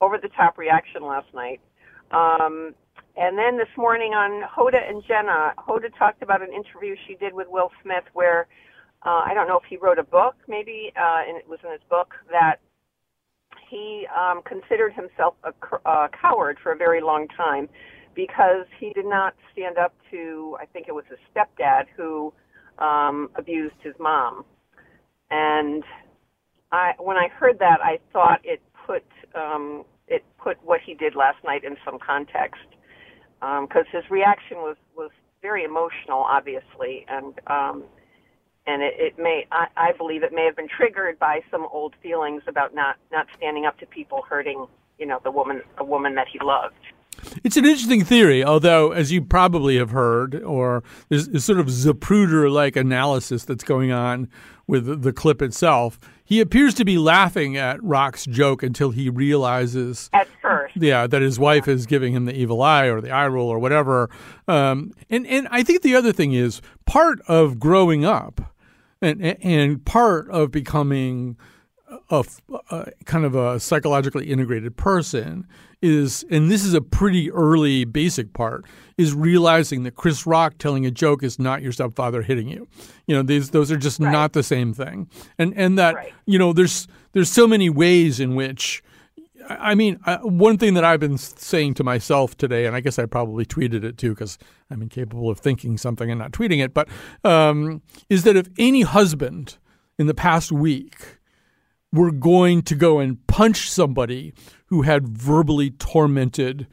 over 0.00 0.18
the 0.18 0.28
top 0.28 0.58
reaction 0.58 1.04
last 1.04 1.26
night. 1.34 1.60
Um, 2.10 2.74
and 3.16 3.38
then 3.38 3.56
this 3.56 3.68
morning 3.76 4.12
on 4.14 4.42
Hoda 4.48 4.88
and 4.88 5.02
Jenna, 5.06 5.52
Hoda 5.58 5.96
talked 5.98 6.22
about 6.22 6.42
an 6.42 6.52
interview 6.52 6.96
she 7.06 7.14
did 7.14 7.34
with 7.34 7.46
Will 7.48 7.70
Smith 7.82 8.04
where 8.14 8.46
uh, 9.04 9.22
I 9.24 9.32
don't 9.34 9.48
know 9.48 9.58
if 9.58 9.64
he 9.68 9.76
wrote 9.76 9.98
a 9.98 10.04
book, 10.04 10.34
maybe, 10.48 10.92
uh, 10.96 11.22
and 11.28 11.36
it 11.36 11.48
was 11.48 11.58
in 11.64 11.70
his 11.70 11.80
book 11.88 12.14
that 12.30 12.56
he 13.68 14.06
um, 14.16 14.42
considered 14.42 14.92
himself 14.92 15.34
a, 15.44 15.52
a 15.88 16.08
coward 16.20 16.58
for 16.62 16.72
a 16.72 16.76
very 16.76 17.00
long 17.00 17.26
time 17.36 17.68
because 18.14 18.66
he 18.80 18.92
did 18.94 19.06
not 19.06 19.34
stand 19.52 19.78
up 19.78 19.94
to, 20.10 20.56
I 20.60 20.66
think 20.66 20.88
it 20.88 20.94
was 20.94 21.04
his 21.08 21.18
stepdad 21.34 21.84
who 21.96 22.32
um, 22.78 23.30
abused 23.36 23.74
his 23.82 23.94
mom. 24.00 24.44
And 25.30 25.84
I, 26.72 26.92
when 26.98 27.16
I 27.16 27.28
heard 27.28 27.58
that, 27.58 27.78
I 27.82 27.98
thought 28.12 28.40
it 28.44 28.60
put 28.86 29.04
um, 29.34 29.84
it 30.08 30.24
put 30.38 30.56
what 30.64 30.80
he 30.84 30.94
did 30.94 31.14
last 31.16 31.38
night 31.44 31.64
in 31.64 31.76
some 31.84 31.98
context 31.98 32.62
because 33.40 33.84
his 33.92 34.04
reaction 34.10 34.58
was 34.58 34.76
was 34.96 35.10
very 35.42 35.64
emotional, 35.64 36.20
obviously, 36.20 37.04
and 37.08 37.34
um, 37.48 37.84
and 38.66 38.82
it, 38.82 38.94
it 38.98 39.18
may 39.18 39.46
I, 39.52 39.66
I 39.76 39.92
believe 39.92 40.22
it 40.22 40.32
may 40.32 40.44
have 40.44 40.56
been 40.56 40.68
triggered 40.68 41.18
by 41.18 41.40
some 41.50 41.66
old 41.72 41.94
feelings 42.02 42.42
about 42.46 42.74
not 42.74 42.96
not 43.12 43.26
standing 43.36 43.66
up 43.66 43.78
to 43.78 43.86
people 43.86 44.22
hurting 44.28 44.66
you 44.98 45.06
know 45.06 45.20
the 45.24 45.30
woman 45.30 45.62
a 45.78 45.84
woman 45.84 46.14
that 46.14 46.26
he 46.32 46.38
loved. 46.42 46.74
It's 47.42 47.56
an 47.56 47.64
interesting 47.64 48.04
theory, 48.04 48.44
although, 48.44 48.92
as 48.92 49.10
you 49.10 49.22
probably 49.22 49.78
have 49.78 49.90
heard, 49.90 50.34
or 50.42 50.82
there's, 51.08 51.28
there's 51.28 51.44
sort 51.44 51.58
of 51.58 51.66
Zapruder 51.66 52.50
like 52.52 52.76
analysis 52.76 53.44
that's 53.44 53.64
going 53.64 53.90
on 53.90 54.28
with 54.66 55.02
the 55.02 55.12
clip 55.12 55.40
itself. 55.40 55.98
He 56.24 56.40
appears 56.40 56.74
to 56.74 56.84
be 56.84 56.98
laughing 56.98 57.56
at 57.56 57.82
Rock's 57.82 58.24
joke 58.26 58.62
until 58.62 58.90
he 58.90 59.08
realizes 59.08 60.10
At 60.12 60.28
first, 60.42 60.76
Yeah, 60.76 61.06
that 61.06 61.22
his 61.22 61.38
wife 61.38 61.68
is 61.68 61.86
giving 61.86 62.12
him 62.12 62.24
the 62.24 62.34
evil 62.34 62.60
eye 62.62 62.86
or 62.86 63.00
the 63.00 63.12
eye 63.12 63.28
roll 63.28 63.48
or 63.48 63.58
whatever. 63.58 64.10
Um, 64.48 64.92
and 65.08 65.26
and 65.26 65.46
I 65.50 65.62
think 65.62 65.82
the 65.82 65.94
other 65.94 66.12
thing 66.12 66.32
is 66.32 66.60
part 66.84 67.20
of 67.28 67.60
growing 67.60 68.04
up, 68.04 68.55
and 69.02 69.22
and 69.22 69.84
part 69.84 70.30
of 70.30 70.50
becoming 70.50 71.36
a, 72.10 72.24
a, 72.70 72.90
kind 73.04 73.24
of 73.24 73.34
a 73.34 73.60
psychologically 73.60 74.30
integrated 74.30 74.76
person 74.76 75.46
is, 75.82 76.24
and 76.30 76.50
this 76.50 76.64
is 76.64 76.74
a 76.74 76.80
pretty 76.80 77.30
early 77.30 77.84
basic 77.84 78.32
part, 78.32 78.64
is 78.96 79.14
realizing 79.14 79.82
that 79.84 79.94
Chris 79.94 80.26
Rock 80.26 80.58
telling 80.58 80.86
a 80.86 80.90
joke 80.90 81.22
is 81.22 81.38
not 81.38 81.62
your 81.62 81.72
stepfather 81.72 82.22
hitting 82.22 82.48
you. 82.48 82.66
You 83.06 83.16
know, 83.16 83.22
these 83.22 83.50
those 83.50 83.70
are 83.70 83.76
just 83.76 84.00
right. 84.00 84.10
not 84.10 84.32
the 84.32 84.42
same 84.42 84.72
thing, 84.72 85.08
and 85.38 85.52
and 85.56 85.78
that 85.78 85.94
right. 85.94 86.12
you 86.24 86.38
know 86.38 86.52
there's 86.52 86.88
there's 87.12 87.30
so 87.30 87.46
many 87.46 87.70
ways 87.70 88.20
in 88.20 88.34
which. 88.34 88.82
I 89.48 89.74
mean, 89.74 89.98
one 90.22 90.58
thing 90.58 90.74
that 90.74 90.84
I've 90.84 91.00
been 91.00 91.18
saying 91.18 91.74
to 91.74 91.84
myself 91.84 92.36
today, 92.36 92.66
and 92.66 92.74
I 92.74 92.80
guess 92.80 92.98
I 92.98 93.06
probably 93.06 93.44
tweeted 93.44 93.84
it 93.84 93.98
too 93.98 94.10
because 94.10 94.38
I'm 94.70 94.82
incapable 94.82 95.30
of 95.30 95.38
thinking 95.38 95.76
something 95.78 96.10
and 96.10 96.18
not 96.18 96.32
tweeting 96.32 96.62
it, 96.62 96.74
but 96.74 96.88
um, 97.24 97.82
is 98.08 98.24
that 98.24 98.36
if 98.36 98.48
any 98.58 98.82
husband 98.82 99.58
in 99.98 100.06
the 100.06 100.14
past 100.14 100.52
week 100.52 101.18
were 101.92 102.10
going 102.10 102.62
to 102.62 102.74
go 102.74 102.98
and 102.98 103.24
punch 103.26 103.70
somebody 103.70 104.34
who 104.66 104.82
had 104.82 105.08
verbally 105.08 105.70
tormented 105.70 106.66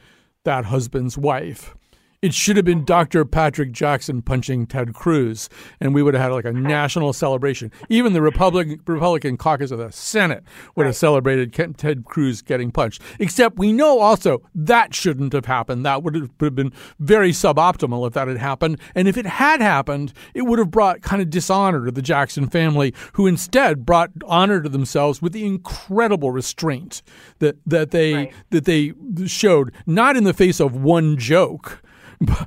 that 0.43 0.65
husband's 0.65 1.17
wife. 1.17 1.75
It 2.23 2.33
should 2.33 2.55
have 2.55 2.63
been 2.63 2.85
Dr. 2.85 3.25
Patrick 3.25 3.73
Jackson 3.73 4.21
punching 4.21 4.67
Ted 4.67 4.93
Cruz, 4.93 5.49
and 5.81 5.93
we 5.93 6.01
would 6.01 6.13
have 6.13 6.23
had 6.23 6.31
like 6.31 6.45
a 6.45 6.53
national 6.53 7.11
celebration. 7.11 7.69
Even 7.89 8.13
the 8.13 8.21
Republican 8.21 8.79
Republican 8.87 9.35
caucus 9.35 9.71
of 9.71 9.79
the 9.79 9.91
Senate 9.91 10.41
would 10.77 10.85
have 10.85 10.95
celebrated 10.95 11.51
Ted 11.77 12.05
Cruz 12.05 12.41
getting 12.41 12.71
punched. 12.71 13.01
Except 13.19 13.57
we 13.57 13.73
know 13.73 13.99
also 13.99 14.41
that 14.55 14.95
shouldn't 14.95 15.33
have 15.33 15.47
happened. 15.47 15.85
That 15.85 16.01
would 16.01 16.15
have 16.15 16.37
been 16.37 16.71
very 16.97 17.31
suboptimal 17.31 18.07
if 18.07 18.13
that 18.13 18.29
had 18.29 18.37
happened. 18.37 18.79
And 18.95 19.09
if 19.09 19.17
it 19.17 19.25
had 19.25 19.59
happened, 19.59 20.13
it 20.33 20.43
would 20.43 20.59
have 20.59 20.71
brought 20.71 21.01
kind 21.01 21.21
of 21.21 21.29
dishonor 21.29 21.83
to 21.83 21.91
the 21.91 22.01
Jackson 22.01 22.47
family, 22.47 22.93
who 23.13 23.27
instead 23.27 23.85
brought 23.85 24.11
honor 24.25 24.61
to 24.61 24.69
themselves 24.69 25.21
with 25.21 25.33
the 25.33 25.45
incredible 25.45 26.31
restraint 26.31 27.01
that 27.39 27.57
that 27.65 27.91
they 27.91 28.13
right. 28.13 28.33
that 28.51 28.63
they 28.63 28.93
showed, 29.25 29.73
not 29.85 30.15
in 30.15 30.23
the 30.23 30.33
face 30.33 30.61
of 30.61 30.73
one 30.73 31.17
joke 31.17 31.82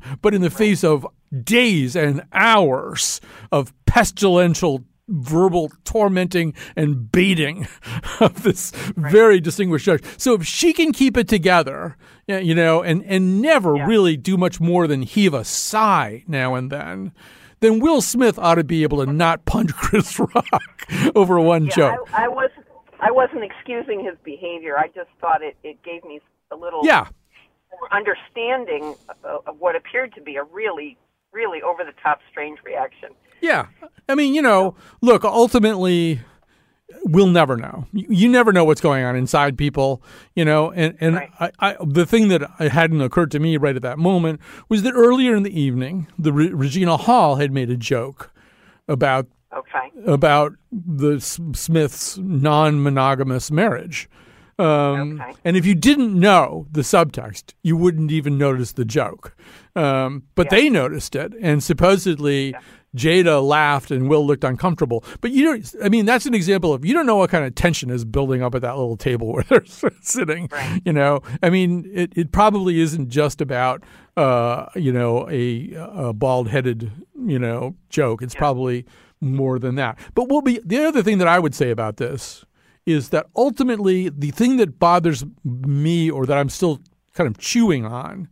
but 0.22 0.34
in 0.34 0.42
the 0.42 0.50
face 0.50 0.84
of 0.84 1.06
days 1.42 1.96
and 1.96 2.22
hours 2.32 3.20
of 3.50 3.72
pestilential 3.86 4.84
verbal 5.08 5.70
tormenting 5.84 6.52
and 6.74 7.10
baiting 7.12 7.66
of 8.20 8.42
this 8.42 8.72
right. 8.96 9.12
very 9.12 9.40
distinguished 9.40 9.86
judge. 9.86 10.02
So 10.16 10.34
if 10.34 10.46
she 10.46 10.72
can 10.72 10.92
keep 10.92 11.16
it 11.16 11.28
together, 11.28 11.96
you 12.26 12.54
know, 12.54 12.82
and 12.82 13.04
and 13.04 13.40
never 13.40 13.76
yeah. 13.76 13.86
really 13.86 14.16
do 14.16 14.36
much 14.36 14.60
more 14.60 14.86
than 14.86 15.02
heave 15.02 15.34
a 15.34 15.44
sigh 15.44 16.24
now 16.26 16.54
and 16.54 16.70
then, 16.70 17.12
then 17.60 17.78
Will 17.78 18.02
Smith 18.02 18.38
ought 18.38 18.56
to 18.56 18.64
be 18.64 18.82
able 18.82 19.04
to 19.04 19.10
not 19.10 19.44
punch 19.44 19.72
Chris 19.74 20.18
Rock 20.18 20.90
over 21.14 21.40
one 21.40 21.66
yeah, 21.66 21.74
joke. 21.74 22.08
I, 22.12 22.24
I 22.24 22.28
was 22.28 22.50
I 22.98 23.10
wasn't 23.10 23.44
excusing 23.44 24.04
his 24.04 24.14
behavior. 24.24 24.78
I 24.78 24.88
just 24.88 25.10
thought 25.20 25.42
it 25.42 25.56
it 25.62 25.82
gave 25.82 26.04
me 26.04 26.20
a 26.50 26.56
little 26.56 26.80
yeah 26.84 27.08
understanding 27.92 28.94
uh, 29.24 29.38
of 29.46 29.60
what 29.60 29.76
appeared 29.76 30.14
to 30.14 30.20
be 30.20 30.36
a 30.36 30.44
really, 30.44 30.96
really 31.32 31.62
over 31.62 31.84
the 31.84 31.94
top 32.02 32.20
strange 32.30 32.58
reaction. 32.64 33.10
Yeah. 33.40 33.66
I 34.08 34.14
mean, 34.14 34.34
you 34.34 34.42
know, 34.42 34.74
look, 35.02 35.24
ultimately, 35.24 36.20
we'll 37.04 37.26
never 37.26 37.56
know. 37.56 37.86
You 37.92 38.28
never 38.28 38.52
know 38.52 38.64
what's 38.64 38.80
going 38.80 39.04
on 39.04 39.16
inside 39.16 39.58
people, 39.58 40.02
you 40.34 40.44
know. 40.44 40.72
And 40.72 40.96
and 41.00 41.16
right. 41.16 41.30
I, 41.40 41.50
I, 41.60 41.76
the 41.84 42.06
thing 42.06 42.28
that 42.28 42.42
hadn't 42.58 43.00
occurred 43.00 43.30
to 43.32 43.38
me 43.38 43.56
right 43.56 43.76
at 43.76 43.82
that 43.82 43.98
moment 43.98 44.40
was 44.68 44.82
that 44.82 44.92
earlier 44.92 45.34
in 45.34 45.42
the 45.42 45.58
evening, 45.58 46.06
the 46.18 46.32
Re- 46.32 46.52
Regina 46.52 46.96
Hall 46.96 47.36
had 47.36 47.52
made 47.52 47.70
a 47.70 47.76
joke 47.76 48.32
about 48.88 49.26
okay. 49.52 49.90
about 50.06 50.54
the 50.70 51.20
Smiths' 51.20 52.18
non-monogamous 52.18 53.50
marriage. 53.50 54.08
Um, 54.58 55.20
okay. 55.20 55.34
And 55.44 55.56
if 55.56 55.66
you 55.66 55.74
didn't 55.74 56.18
know 56.18 56.66
the 56.70 56.80
subtext, 56.80 57.52
you 57.62 57.76
wouldn't 57.76 58.10
even 58.10 58.38
notice 58.38 58.72
the 58.72 58.84
joke. 58.84 59.36
Um, 59.74 60.22
but 60.34 60.46
yeah. 60.46 60.50
they 60.50 60.70
noticed 60.70 61.14
it, 61.14 61.34
and 61.42 61.62
supposedly 61.62 62.50
yeah. 62.52 62.60
Jada 62.96 63.46
laughed 63.46 63.90
and 63.90 64.08
Will 64.08 64.26
looked 64.26 64.44
uncomfortable. 64.44 65.04
But 65.20 65.32
you 65.32 65.44
don't. 65.44 65.74
I 65.84 65.88
mean, 65.88 66.06
that's 66.06 66.26
an 66.26 66.34
example 66.34 66.72
of 66.72 66.84
you 66.84 66.94
don't 66.94 67.06
know 67.06 67.16
what 67.16 67.30
kind 67.30 67.44
of 67.44 67.54
tension 67.54 67.90
is 67.90 68.04
building 68.04 68.42
up 68.42 68.54
at 68.54 68.62
that 68.62 68.76
little 68.76 68.96
table 68.96 69.32
where 69.32 69.44
they're 69.44 69.64
sitting. 70.00 70.48
Right. 70.50 70.80
You 70.84 70.92
know, 70.92 71.20
I 71.42 71.50
mean, 71.50 71.88
it, 71.92 72.12
it 72.16 72.32
probably 72.32 72.80
isn't 72.80 73.10
just 73.10 73.40
about 73.40 73.84
uh, 74.16 74.66
you 74.74 74.92
know 74.92 75.28
a, 75.30 75.74
a 75.76 76.12
bald 76.12 76.48
headed 76.48 76.90
you 77.14 77.38
know 77.38 77.76
joke. 77.90 78.22
It's 78.22 78.34
yeah. 78.34 78.40
probably 78.40 78.86
more 79.20 79.58
than 79.58 79.74
that. 79.76 79.98
But 80.14 80.28
what 80.28 80.44
be 80.44 80.60
the 80.64 80.84
other 80.84 81.02
thing 81.02 81.18
that 81.18 81.28
I 81.28 81.38
would 81.38 81.54
say 81.54 81.70
about 81.70 81.98
this 81.98 82.44
is 82.86 83.10
that 83.10 83.26
ultimately 83.34 84.08
the 84.08 84.30
thing 84.30 84.56
that 84.56 84.78
bothers 84.78 85.24
me 85.44 86.10
or 86.10 86.24
that 86.24 86.38
I'm 86.38 86.48
still 86.48 86.80
kind 87.14 87.26
of 87.26 87.36
chewing 87.38 87.84
on 87.84 88.28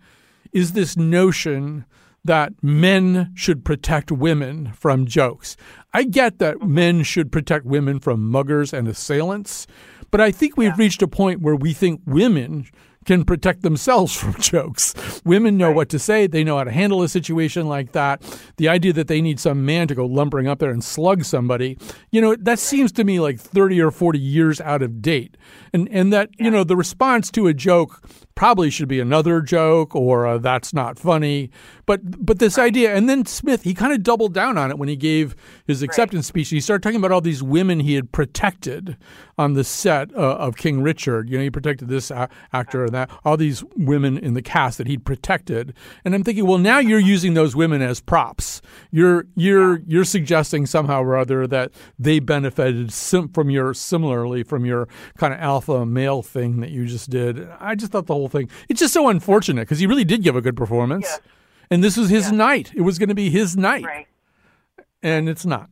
is 0.53 0.73
this 0.73 0.97
notion 0.97 1.85
that 2.25 2.53
men 2.63 3.33
should 3.35 3.65
protect 3.65 4.11
women 4.11 4.73
from 4.73 5.07
jokes. 5.07 5.57
I 5.93 6.05
get 6.05 6.39
that 6.39 6.63
men 6.63 7.03
should 7.03 7.31
protect 7.31 7.67
women 7.67 8.01
from 8.01 8.31
muggers 8.31 8.73
and 8.73 8.89
assailants, 8.89 9.67
but 10.11 10.21
I 10.21 10.31
think 10.31 10.57
we've 10.57 10.69
yeah. 10.69 10.77
reached 10.79 11.03
a 11.03 11.09
point 11.09 11.43
where 11.43 11.57
we 11.57 11.73
think 11.73 12.01
women 12.07 12.67
can 13.05 13.25
protect 13.25 13.63
themselves 13.63 14.15
from 14.19 14.35
jokes. 14.35 14.95
Women 15.25 15.57
know 15.57 15.69
right. 15.69 15.77
what 15.77 15.89
to 15.91 15.99
say, 15.99 16.27
they 16.27 16.45
know 16.45 16.59
how 16.59 16.65
to 16.65 16.71
handle 16.71 17.03
a 17.03 17.09
situation 17.09 17.67
like 17.69 17.93
that. 17.93 18.23
The 18.57 18.69
idea 18.69 18.93
that 18.95 19.09
they 19.09 19.21
need 19.21 19.41
some 19.41 19.65
man 19.65 19.89
to 19.89 19.95
go 19.95 20.07
lumbering 20.07 20.49
up 20.49 20.59
there 20.59 20.71
and 20.71 20.83
slug 20.83 21.25
somebody, 21.25 21.79
you 22.11 22.21
know, 22.21 22.37
that 22.37 22.59
seems 22.59 22.93
to 22.93 23.05
me 23.05 23.21
like 23.21 23.41
30 23.41 23.81
or 23.81 23.91
40 23.91 24.19
years 24.19 24.61
out 24.61 24.83
of 24.83 25.03
date. 25.03 25.37
And 25.75 25.89
and 25.91 26.13
that, 26.13 26.31
yeah. 26.39 26.47
you 26.47 26.51
know, 26.51 26.65
the 26.65 26.77
response 26.77 27.31
to 27.33 27.49
a 27.49 27.53
joke 27.53 28.01
probably 28.35 28.71
should 28.71 28.89
be 28.89 29.01
another 29.01 29.41
joke 29.41 29.95
or 29.95 30.27
uh, 30.27 30.39
that's 30.39 30.73
not 30.73 30.99
funny. 30.99 31.51
But 31.87 32.25
but 32.25 32.39
this 32.39 32.57
right. 32.57 32.65
idea, 32.65 32.95
and 32.95 33.09
then 33.09 33.27
Smith, 33.27 33.63
he 33.63 33.75
kind 33.75 33.93
of 33.93 34.03
doubled 34.03 34.33
down 34.33 34.57
on 34.57 34.71
it 34.71 34.79
when 34.79 34.89
he 34.89 34.97
gave 34.97 35.37
his 35.67 35.83
acceptance 35.83 36.27
right. 36.27 36.29
speech. 36.29 36.49
He 36.51 36.61
started 36.61 36.83
talking 36.83 36.99
about 36.99 37.13
all 37.13 37.21
these 37.21 37.43
women 37.43 37.81
he 37.81 37.95
had 37.95 38.13
protected 38.13 38.97
on 39.37 39.55
the 39.55 39.65
set 39.65 40.15
uh, 40.15 40.37
of 40.37 40.57
King 40.57 40.81
Richard. 40.81 41.29
You 41.29 41.39
know, 41.39 41.45
he 41.45 41.51
protected 41.51 41.89
this 41.89 42.11
a- 42.11 42.29
actor 42.53 42.85
and 42.85 42.95
that, 42.95 43.11
all 43.25 43.37
these 43.37 43.65
women 43.77 44.17
in 44.17 44.35
the 44.35 44.43
cast 44.43 44.79
that 44.79 44.87
he'd 44.87 45.05
protected. 45.05 45.75
And 46.05 46.15
I'm 46.15 46.23
thinking, 46.23 46.47
well, 46.47 46.59
now 46.59 46.79
you're 46.79 47.01
using 47.01 47.35
those 47.35 47.57
women 47.57 47.83
as 47.83 48.01
props. 48.01 48.63
You're 48.91 49.27
you're 49.35 49.79
yeah. 49.79 49.85
you're 49.87 50.05
suggesting 50.05 50.67
somehow 50.67 51.03
or 51.03 51.17
other 51.17 51.47
that 51.49 51.73
they 51.99 52.21
benefited 52.21 52.93
sim- 52.93 53.29
from 53.29 53.51
your 53.51 53.75
similarly 53.75 54.43
from 54.43 54.65
your 54.65 54.89
kind 55.19 55.35
of 55.35 55.41
alpha 55.41 55.64
male 55.69 56.23
thing 56.23 56.61
that 56.61 56.71
you 56.71 56.87
just 56.87 57.11
did. 57.11 57.49
I 57.61 57.75
just 57.75 57.93
thought 57.93 58.07
the 58.07 58.15
whole 58.15 58.29
thing. 58.29 58.49
It's 58.69 58.81
just 58.81 58.95
so 58.95 59.09
unfortunate 59.09 59.63
because 59.63 59.79
he 59.79 59.87
really 59.87 60.05
did 60.05 60.23
give 60.23 60.37
a 60.37 60.41
good 60.41 60.57
performance. 60.57 61.07
Yeah 61.09 61.31
and 61.71 61.83
this 61.83 61.97
was 61.97 62.09
his 62.09 62.31
yeah. 62.31 62.37
night. 62.37 62.73
It 62.75 62.83
was 62.83 62.99
going 62.99 63.09
to 63.09 63.15
be 63.15 63.31
his 63.31 63.57
night, 63.57 63.85
right. 63.85 64.07
and 65.03 65.29
it's 65.29 65.45
not. 65.45 65.71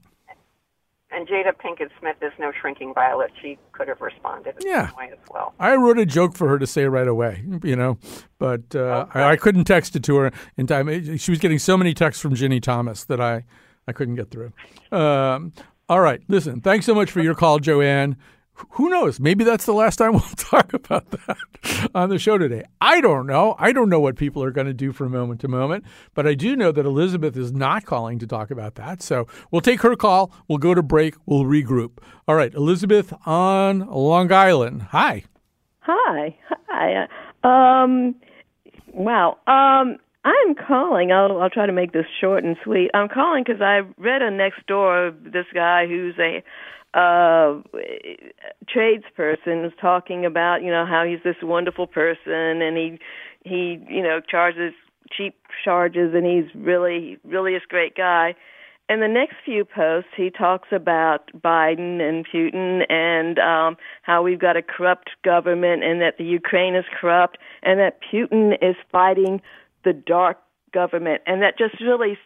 And 1.15 1.29
Jada 1.29 1.53
Pinkett 1.53 1.91
Smith 2.01 2.17
is 2.23 2.33
no 2.39 2.53
shrinking 2.59 2.95
violet. 2.95 3.31
She 3.43 3.59
could 3.73 3.87
have 3.87 4.01
responded 4.01 4.57
yeah. 4.65 4.91
as 5.13 5.19
well. 5.31 5.53
I 5.61 5.75
wrote 5.77 5.99
a 5.99 6.07
joke 6.07 6.35
for 6.35 6.49
her 6.49 6.59
to 6.59 6.67
say 6.67 6.87
right 6.87 7.07
away, 7.07 7.45
you 7.63 7.77
know, 7.77 7.99
but 8.39 8.75
uh, 8.75 9.07
okay. 9.09 9.21
I, 9.21 9.33
I, 9.33 9.37
couldn't 9.37 9.65
text 9.65 9.95
it 9.95 10.03
to 10.05 10.17
her 10.17 10.33
in 10.57 10.67
time. 10.67 11.19
She 11.19 11.31
was 11.31 11.39
getting 11.39 11.59
so 11.59 11.77
many 11.77 11.93
texts 11.93 12.23
from 12.23 12.35
Ginni 12.35 12.63
Thomas 12.63 13.05
that 13.05 13.21
I, 13.21 13.45
I 13.87 13.93
couldn't 13.93 14.15
get 14.15 14.31
through. 14.31 14.53
Um, 14.91 15.53
all 15.87 16.01
right, 16.01 16.23
listen. 16.29 16.63
Thanks 16.63 16.87
so 16.87 16.95
much 16.95 17.11
for 17.11 17.21
your 17.21 17.35
call, 17.35 17.59
Joanne 17.59 18.17
who 18.71 18.89
knows? 18.89 19.21
Maybe 19.21 19.45
that's 19.45 19.67
the 19.67 19.73
last 19.73 19.97
time 19.97 20.13
we'll 20.13 20.21
talk 20.37 20.73
about 20.73 21.11
that 21.11 21.37
on 21.95 22.09
the 22.11 22.19
show 22.19 22.39
today. 22.39 22.65
I 22.81 23.01
don't 23.01 23.27
know. 23.27 23.57
I 23.59 23.73
don't 23.73 23.89
know 23.89 24.01
what 24.01 24.17
people 24.17 24.43
are 24.43 24.51
going 24.51 24.67
to 24.67 24.75
do 24.75 24.93
from 24.93 25.13
moment 25.13 25.41
to 25.41 25.49
moment, 25.49 25.85
but 26.15 26.27
I 26.27 26.35
do 26.35 26.57
know 26.57 26.73
that 26.73 26.87
Elizabeth 26.87 27.37
is 27.37 27.53
not 27.53 27.85
calling 27.85 28.19
to 28.19 28.27
talk 28.27 28.51
about 28.51 28.77
that. 28.77 29.03
So 29.03 29.27
we'll 29.51 29.63
take 29.63 29.83
her 29.83 29.97
call. 29.97 30.33
We'll 30.49 30.59
go 30.59 30.75
to 30.75 30.83
break. 30.83 31.15
We'll 31.27 31.45
regroup. 31.45 31.99
All 32.29 32.35
right, 32.35 32.53
Elizabeth 32.55 33.13
on 33.27 33.81
Long 33.81 34.33
Island. 34.33 34.83
Hi. 34.91 35.25
Hi. 35.81 36.37
Hi. 36.69 37.09
Um, 37.43 38.15
wow. 38.93 39.39
Um, 39.47 39.99
I'm 40.25 40.55
calling. 40.55 41.11
I'll, 41.11 41.41
I'll 41.41 41.51
try 41.51 41.67
to 41.67 41.73
make 41.73 41.93
this 41.93 42.07
short 42.21 42.45
and 42.45 42.57
sweet. 42.63 42.91
I'm 42.95 43.09
calling 43.09 43.43
because 43.45 43.61
I 43.61 43.81
read 43.99 44.23
a 44.23 44.31
next 44.31 44.67
door 44.67 45.13
this 45.21 45.47
guy 45.53 45.87
who's 45.89 46.15
a 46.19 46.45
uh 46.95 47.61
tradesperson 48.69 49.67
is 49.67 49.73
talking 49.81 50.27
about 50.27 50.63
you 50.63 50.71
know 50.71 50.85
how 50.85 51.05
he's 51.05 51.23
this 51.25 51.37
wonderful 51.43 51.87
person 51.87 52.61
and 52.63 52.77
he 52.77 52.99
he 53.45 53.83
you 53.89 54.03
know 54.03 54.21
charges 54.21 54.75
cheap 55.11 55.35
charges 55.65 56.15
and 56.15 56.27
he's 56.27 56.55
really 56.55 57.19
really 57.25 57.55
a 57.55 57.61
great 57.69 57.95
guy 57.97 58.35
And 58.89 59.01
the 59.01 59.09
next 59.09 59.37
few 59.45 59.65
posts, 59.65 60.11
he 60.17 60.29
talks 60.29 60.69
about 60.71 61.31
Biden 61.41 62.01
and 62.07 62.27
Putin 62.29 62.83
and 62.91 63.39
um, 63.39 63.77
how 64.03 64.23
we've 64.23 64.39
got 64.41 64.57
a 64.57 64.63
corrupt 64.63 65.11
government 65.25 65.83
and 65.83 66.01
that 66.03 66.19
the 66.19 66.25
Ukraine 66.25 66.75
is 66.75 66.85
corrupt 67.01 67.39
and 67.63 67.79
that 67.81 68.01
Putin 68.13 68.55
is 68.61 68.77
fighting 68.91 69.41
the 69.85 69.93
dark 69.95 70.39
government. 70.75 71.23
And 71.27 71.41
that 71.43 71.57
just 71.57 71.81
really, 71.81 72.19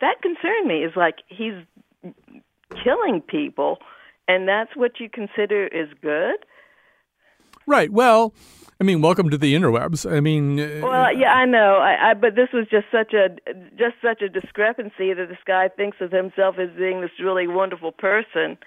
that 0.00 0.20
concerned 0.20 0.66
me. 0.66 0.84
Is 0.84 0.92
like 0.96 1.18
he's 1.28 1.54
killing 2.84 3.22
people, 3.22 3.78
and 4.28 4.48
that's 4.48 4.74
what 4.76 5.00
you 5.00 5.08
consider 5.08 5.66
is 5.66 5.88
good. 6.00 6.36
Right. 7.66 7.92
Well, 7.92 8.34
I 8.80 8.84
mean, 8.84 9.00
welcome 9.00 9.30
to 9.30 9.38
the 9.38 9.54
interwebs. 9.54 10.10
I 10.10 10.18
mean, 10.18 10.58
uh, 10.58 10.80
well, 10.82 11.16
yeah, 11.16 11.32
I 11.32 11.44
know, 11.44 11.76
I, 11.76 12.10
I, 12.10 12.14
but 12.14 12.34
this 12.34 12.48
was 12.52 12.66
just 12.68 12.86
such 12.90 13.12
a 13.12 13.28
just 13.78 13.94
such 14.02 14.22
a 14.22 14.28
discrepancy 14.28 15.14
that 15.14 15.28
this 15.28 15.38
guy 15.46 15.68
thinks 15.68 15.98
of 16.00 16.10
himself 16.10 16.56
as 16.58 16.70
being 16.76 17.00
this 17.00 17.10
really 17.22 17.46
wonderful 17.46 17.92
person, 17.92 18.58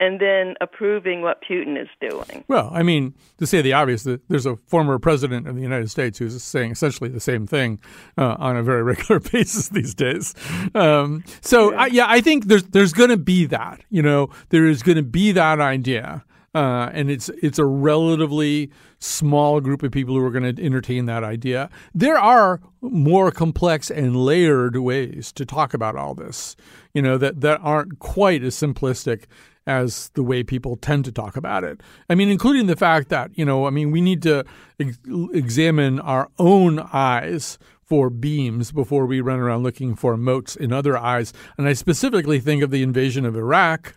and 0.00 0.20
then 0.20 0.54
approving 0.60 1.22
what 1.22 1.42
Putin 1.48 1.80
is 1.80 1.88
doing. 2.00 2.44
Well, 2.48 2.70
I 2.72 2.82
mean, 2.82 3.14
to 3.38 3.46
say 3.46 3.62
the 3.62 3.72
obvious, 3.72 4.06
there's 4.28 4.46
a 4.46 4.56
former 4.66 4.98
president 4.98 5.46
of 5.46 5.54
the 5.54 5.62
United 5.62 5.90
States 5.90 6.18
who's 6.18 6.42
saying 6.42 6.72
essentially 6.72 7.08
the 7.08 7.20
same 7.20 7.46
thing 7.46 7.78
uh, 8.18 8.36
on 8.38 8.56
a 8.56 8.62
very 8.62 8.82
regular 8.94 9.20
basis 9.20 9.68
these 9.68 9.94
days. 9.94 10.34
Um, 10.74 11.24
so, 11.40 11.72
yeah. 11.72 11.80
I, 11.80 11.86
yeah, 11.86 12.06
I 12.08 12.20
think 12.20 12.46
there's 12.46 12.64
there's 12.64 12.92
going 12.92 13.10
to 13.10 13.16
be 13.16 13.46
that. 13.46 13.82
You 13.88 14.02
know, 14.02 14.30
there 14.48 14.66
is 14.66 14.82
going 14.82 14.96
to 14.96 15.02
be 15.02 15.32
that 15.32 15.60
idea 15.60 16.24
uh, 16.54 16.88
and 16.92 17.10
it's 17.10 17.28
it's 17.42 17.58
a 17.58 17.64
relatively 17.64 18.70
small 19.00 19.60
group 19.60 19.82
of 19.82 19.90
people 19.90 20.14
who 20.14 20.24
are 20.24 20.30
going 20.30 20.54
to 20.54 20.64
entertain 20.64 21.06
that 21.06 21.24
idea. 21.24 21.68
There 21.92 22.18
are 22.18 22.60
more 22.80 23.30
complex 23.32 23.90
and 23.90 24.16
layered 24.16 24.76
ways 24.76 25.32
to 25.32 25.44
talk 25.44 25.74
about 25.74 25.96
all 25.96 26.14
this, 26.14 26.54
you 26.94 27.02
know, 27.02 27.18
that, 27.18 27.40
that 27.40 27.60
aren't 27.62 27.98
quite 27.98 28.42
as 28.42 28.54
simplistic 28.54 29.24
as 29.66 30.10
the 30.14 30.22
way 30.22 30.42
people 30.42 30.76
tend 30.76 31.04
to 31.06 31.12
talk 31.12 31.36
about 31.36 31.64
it. 31.64 31.80
I 32.08 32.14
mean, 32.14 32.28
including 32.28 32.66
the 32.66 32.76
fact 32.76 33.08
that, 33.08 33.30
you 33.36 33.44
know, 33.44 33.66
I 33.66 33.70
mean, 33.70 33.90
we 33.90 34.00
need 34.00 34.22
to 34.22 34.44
ex- 34.78 34.98
examine 35.32 36.00
our 36.00 36.30
own 36.38 36.80
eyes 36.92 37.58
for 37.82 38.10
beams 38.10 38.72
before 38.72 39.06
we 39.06 39.20
run 39.20 39.38
around 39.38 39.62
looking 39.62 39.94
for 39.94 40.16
motes 40.16 40.56
in 40.56 40.72
other 40.72 40.96
eyes. 40.96 41.32
And 41.58 41.68
I 41.68 41.74
specifically 41.74 42.40
think 42.40 42.62
of 42.62 42.70
the 42.70 42.82
invasion 42.82 43.24
of 43.26 43.36
Iraq 43.36 43.94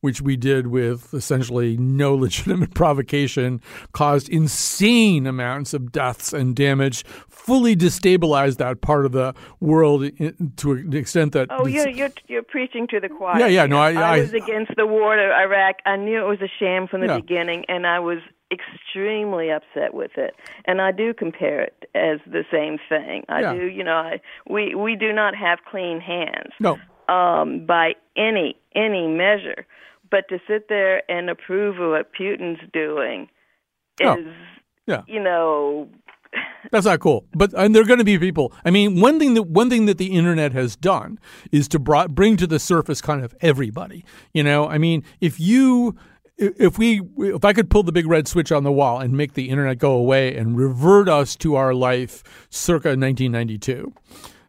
which 0.00 0.20
we 0.20 0.36
did 0.36 0.68
with 0.68 1.12
essentially 1.12 1.76
no 1.76 2.14
legitimate 2.16 2.74
provocation, 2.74 3.60
caused 3.92 4.28
insane 4.28 5.26
amounts 5.26 5.74
of 5.74 5.92
deaths 5.92 6.32
and 6.32 6.54
damage, 6.54 7.04
fully 7.48 7.74
destabilized 7.74 8.58
that 8.58 8.80
part 8.80 9.06
of 9.06 9.12
the 9.12 9.34
world 9.60 10.02
to 10.56 10.72
an 10.72 10.92
extent 10.92 11.32
that. 11.32 11.48
Oh, 11.50 11.66
you're, 11.66 11.88
you're, 11.88 12.10
you're 12.28 12.42
preaching 12.42 12.86
to 12.88 13.00
the 13.00 13.08
choir. 13.08 13.40
Yeah, 13.40 13.46
yeah, 13.46 13.66
no, 13.66 13.78
I, 13.78 13.92
I, 13.92 14.16
I 14.16 14.20
was 14.20 14.32
against 14.32 14.76
the 14.76 14.86
war 14.86 15.16
to 15.16 15.22
Iraq. 15.22 15.76
I 15.86 15.96
knew 15.96 16.24
it 16.24 16.28
was 16.28 16.40
a 16.40 16.50
sham 16.58 16.86
from 16.86 17.00
the 17.00 17.08
yeah. 17.08 17.16
beginning, 17.16 17.64
and 17.68 17.86
I 17.86 17.98
was 17.98 18.18
extremely 18.50 19.50
upset 19.50 19.92
with 19.92 20.12
it 20.16 20.34
and 20.64 20.80
i 20.80 20.90
do 20.90 21.12
compare 21.12 21.60
it 21.60 21.84
as 21.94 22.18
the 22.24 22.44
same 22.50 22.78
thing 22.88 23.22
i 23.28 23.42
yeah. 23.42 23.52
do 23.52 23.66
you 23.66 23.84
know 23.84 23.96
I, 23.96 24.22
we 24.48 24.74
we 24.74 24.96
do 24.96 25.12
not 25.12 25.34
have 25.34 25.58
clean 25.70 26.00
hands 26.00 26.54
no 26.58 26.78
um 27.10 27.66
by 27.66 27.92
any 28.16 28.56
any 28.74 29.06
measure 29.06 29.66
but 30.10 30.28
to 30.28 30.38
sit 30.46 30.68
there 30.68 31.08
and 31.10 31.30
approve 31.30 31.78
of 31.78 31.90
what 31.90 32.12
Putin's 32.12 32.60
doing 32.72 33.28
is, 34.00 34.08
oh, 34.08 34.32
yeah. 34.86 35.02
you 35.06 35.22
know, 35.22 35.88
that's 36.70 36.86
not 36.86 37.00
cool. 37.00 37.26
But 37.34 37.52
and 37.54 37.74
there 37.74 37.82
are 37.82 37.86
going 37.86 37.98
to 37.98 38.04
be 38.04 38.18
people. 38.18 38.52
I 38.64 38.70
mean, 38.70 39.00
one 39.00 39.18
thing 39.18 39.34
that 39.34 39.44
one 39.44 39.70
thing 39.70 39.86
that 39.86 39.98
the 39.98 40.12
internet 40.12 40.52
has 40.52 40.76
done 40.76 41.18
is 41.52 41.68
to 41.68 41.78
brought, 41.78 42.14
bring 42.14 42.36
to 42.38 42.46
the 42.46 42.58
surface 42.58 43.00
kind 43.00 43.24
of 43.24 43.34
everybody. 43.40 44.04
You 44.32 44.42
know, 44.42 44.68
I 44.68 44.78
mean, 44.78 45.04
if 45.20 45.40
you 45.40 45.96
if 46.36 46.78
we 46.78 47.02
if 47.18 47.44
I 47.44 47.52
could 47.52 47.70
pull 47.70 47.82
the 47.82 47.92
big 47.92 48.06
red 48.06 48.28
switch 48.28 48.52
on 48.52 48.64
the 48.64 48.72
wall 48.72 49.00
and 49.00 49.16
make 49.16 49.34
the 49.34 49.48
internet 49.48 49.78
go 49.78 49.92
away 49.92 50.36
and 50.36 50.56
revert 50.56 51.08
us 51.08 51.36
to 51.36 51.56
our 51.56 51.74
life 51.74 52.22
circa 52.50 52.90
1992, 52.90 53.92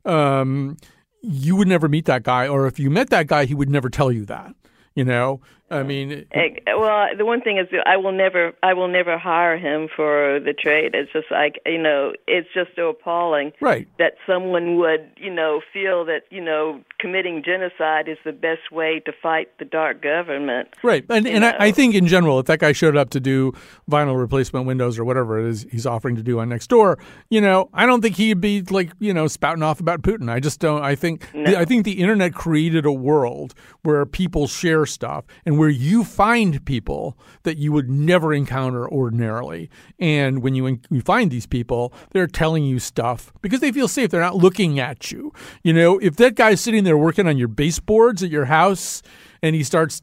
um, 0.05 0.77
you 1.21 1.55
would 1.55 1.67
never 1.67 1.87
meet 1.87 2.05
that 2.05 2.23
guy, 2.23 2.47
or 2.47 2.67
if 2.67 2.79
you 2.79 2.89
met 2.89 3.09
that 3.09 3.27
guy, 3.27 3.45
he 3.45 3.55
would 3.55 3.69
never 3.69 3.89
tell 3.89 4.11
you 4.11 4.25
that. 4.25 4.53
You 4.95 5.05
know, 5.05 5.41
I 5.71 5.83
mean, 5.83 6.25
eh, 6.31 6.49
well, 6.67 7.07
the 7.15 7.25
one 7.25 7.41
thing 7.41 7.57
is, 7.57 7.67
I 7.85 7.97
will 7.97 8.11
never, 8.11 8.53
I 8.63 8.73
will 8.73 8.87
never 8.87 9.17
hire 9.17 9.57
him 9.57 9.87
for 9.95 10.39
the 10.39 10.53
trade. 10.53 10.95
It's 10.95 11.11
just 11.11 11.27
like 11.29 11.59
you 11.65 11.77
know, 11.77 12.13
it's 12.27 12.47
just 12.53 12.71
so 12.75 12.89
appalling, 12.89 13.51
right? 13.61 13.87
That 13.99 14.13
someone 14.25 14.77
would, 14.77 15.11
you 15.17 15.31
know, 15.31 15.61
feel 15.71 16.05
that 16.05 16.23
you 16.31 16.41
know, 16.41 16.81
committing 16.99 17.43
genocide 17.43 18.07
is 18.07 18.17
the 18.25 18.31
best 18.31 18.71
way 18.71 19.01
to 19.05 19.11
fight 19.21 19.49
the 19.59 19.65
dark 19.65 20.01
government, 20.01 20.69
right? 20.81 21.05
And 21.09 21.27
and 21.27 21.45
I, 21.45 21.55
I, 21.59 21.71
think 21.71 21.93
in 21.93 22.07
general, 22.07 22.39
if 22.39 22.47
that 22.47 22.59
guy 22.59 22.71
showed 22.71 22.97
up 22.97 23.11
to 23.11 23.19
do 23.19 23.53
vinyl 23.89 24.19
replacement 24.19 24.65
windows 24.65 24.97
or 24.97 25.05
whatever 25.05 25.39
it 25.39 25.49
is 25.49 25.67
he's 25.71 25.85
offering 25.85 26.15
to 26.15 26.23
do 26.23 26.39
on 26.39 26.49
next 26.49 26.67
door, 26.67 26.97
you 27.29 27.41
know, 27.41 27.69
I 27.73 27.85
don't 27.85 28.01
think 28.01 28.15
he'd 28.15 28.41
be 28.41 28.63
like 28.63 28.91
you 28.99 29.13
know 29.13 29.27
spouting 29.27 29.63
off 29.63 29.79
about 29.79 30.01
Putin. 30.01 30.31
I 30.31 30.39
just 30.39 30.59
don't. 30.59 30.81
I 30.81 30.95
think 30.95 31.27
no. 31.35 31.55
I 31.55 31.65
think 31.65 31.85
the 31.85 31.99
internet 32.01 32.33
created 32.33 32.85
a 32.85 32.91
world 32.91 33.53
where 33.83 34.05
people 34.07 34.47
share 34.47 34.78
stuff 34.85 35.25
and 35.45 35.57
where 35.57 35.69
you 35.69 36.03
find 36.03 36.63
people 36.65 37.17
that 37.43 37.57
you 37.57 37.71
would 37.71 37.89
never 37.89 38.33
encounter 38.33 38.87
ordinarily. 38.89 39.69
And 39.99 40.41
when 40.41 40.55
you, 40.55 40.79
you 40.89 41.01
find 41.01 41.31
these 41.31 41.45
people, 41.45 41.93
they're 42.11 42.27
telling 42.27 42.63
you 42.63 42.79
stuff 42.79 43.31
because 43.41 43.59
they 43.59 43.71
feel 43.71 43.87
safe. 43.87 44.11
They're 44.11 44.21
not 44.21 44.35
looking 44.35 44.79
at 44.79 45.11
you. 45.11 45.33
You 45.63 45.73
know, 45.73 45.97
if 45.99 46.15
that 46.17 46.35
guy's 46.35 46.61
sitting 46.61 46.83
there 46.83 46.97
working 46.97 47.27
on 47.27 47.37
your 47.37 47.47
baseboards 47.47 48.23
at 48.23 48.29
your 48.29 48.45
house 48.45 49.01
and 49.41 49.55
he 49.55 49.63
starts 49.63 50.01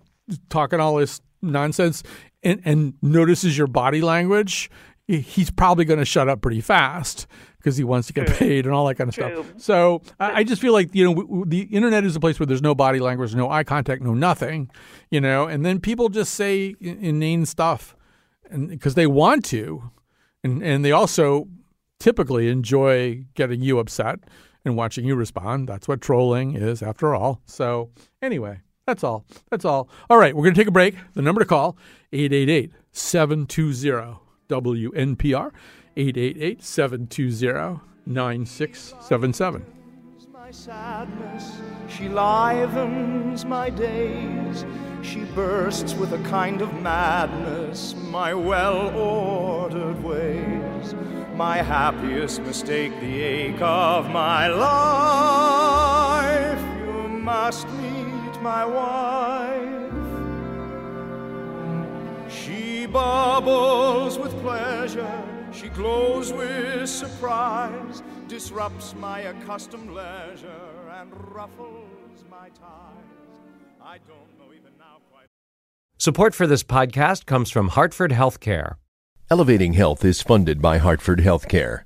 talking 0.48 0.80
all 0.80 0.96
this 0.96 1.20
nonsense 1.42 2.02
and, 2.42 2.60
and 2.64 2.94
notices 3.02 3.56
your 3.56 3.66
body 3.66 4.00
language, 4.00 4.70
he's 5.07 5.51
probably 5.51 5.85
going 5.85 5.99
to 5.99 6.05
shut 6.05 6.29
up 6.29 6.40
pretty 6.40 6.61
fast 6.61 7.27
because 7.59 7.77
he 7.77 7.85
wants 7.85 8.07
to 8.09 8.12
get 8.12 8.29
paid 8.29 8.66
and 8.66 8.75
all 8.75 8.87
that 8.87 8.97
kind 8.97 9.09
of 9.09 9.14
True. 9.14 9.45
stuff. 9.45 9.53
So 9.59 10.03
I, 10.19 10.40
I 10.40 10.45
just 10.45 10.61
feel 10.61 10.73
like 10.73 10.95
you 10.95 11.05
know 11.05 11.14
w- 11.14 11.29
w- 11.29 11.45
the 11.47 11.62
internet 11.75 12.05
is 12.05 12.16
a 12.16 12.21
place 12.21 12.38
where 12.40 12.47
there's 12.47 12.62
no 12.62 12.75
body 12.75 12.99
language, 13.01 13.35
no 13.35 13.51
eye 13.51 13.64
contact, 13.64 14.03
no 14.03 14.14
nothing, 14.14 14.71
you 15.11 15.21
know, 15.21 15.47
and 15.47 15.64
then 15.64 15.81
people 15.81 16.09
just 16.09 16.35
say 16.35 16.75
inane 16.81 17.47
stuff, 17.47 17.97
and 18.51 18.69
because 18.69 18.95
they 18.95 19.07
want 19.07 19.45
to, 19.47 19.90
and 20.42 20.62
and 20.62 20.85
they 20.85 20.92
also 20.92 21.49
typically 21.99 22.49
enjoy 22.49 23.25
getting 23.35 23.61
you 23.62 23.79
upset 23.79 24.21
and 24.64 24.77
watching 24.77 25.05
you 25.05 25.14
respond. 25.14 25.69
That's 25.69 25.87
what 25.88 26.01
trolling 26.01 26.55
is, 26.57 26.83
after 26.83 27.14
all. 27.14 27.40
So 27.47 27.90
anyway. 28.21 28.61
That's 28.87 29.03
all. 29.03 29.25
That's 29.51 29.64
all. 29.64 29.88
All 30.09 30.16
right, 30.16 30.33
we're 30.33 30.45
going 30.45 30.55
to 30.55 30.61
take 30.61 30.69
a 30.69 30.71
break. 30.71 30.95
The 31.14 31.21
number 31.21 31.40
to 31.40 31.45
call 31.45 31.77
888 32.12 32.71
720 32.92 34.16
WNPR. 34.48 35.50
888 35.96 36.62
720 36.62 37.80
9677. 38.06 39.76
My 40.46 40.52
sadness, 40.52 41.61
she 41.88 42.09
livens 42.09 43.44
my 43.44 43.68
days. 43.68 44.64
She 45.02 45.24
bursts 45.24 45.94
with 45.94 46.12
a 46.12 46.22
kind 46.28 46.62
of 46.62 46.72
madness 46.82 47.96
my 47.96 48.32
well 48.32 48.96
ordered 48.96 50.00
ways. 50.04 50.94
My 51.35 51.56
happiest 51.56 52.42
mistake, 52.42 52.92
the 53.00 53.22
ache 53.22 53.61
of 53.61 54.09
my 54.11 54.46
life. 54.46 56.61
You 56.87 57.09
must 57.09 57.68
meet 57.70 58.40
my 58.40 58.64
wife. 58.64 59.45
She 62.87 62.92
bubbles 62.92 64.16
with 64.16 64.31
pleasure 64.42 65.25
she 65.53 65.68
glows 65.70 66.33
with 66.33 66.88
surprise, 66.88 68.03
disrupts 68.29 68.94
my 68.94 69.20
accustomed 69.20 69.90
leisure, 69.90 70.90
and 71.01 71.11
ruffles 71.35 72.25
my 72.31 72.51
ties. 72.51 73.40
I 73.83 73.99
don't 74.07 74.38
know 74.38 74.53
even 74.55 74.77
now 74.79 74.99
quite. 75.11 75.29
Support 75.96 76.35
for 76.35 76.46
this 76.46 76.62
podcast 76.62 77.25
comes 77.25 77.51
from 77.51 77.68
Hartford 77.68 78.12
Healthcare. 78.12 78.75
Elevating 79.31 79.72
Health 79.72 80.05
is 80.05 80.20
funded 80.20 80.61
by 80.61 80.77
Hartford 80.77 81.20
Healthcare. 81.20 81.86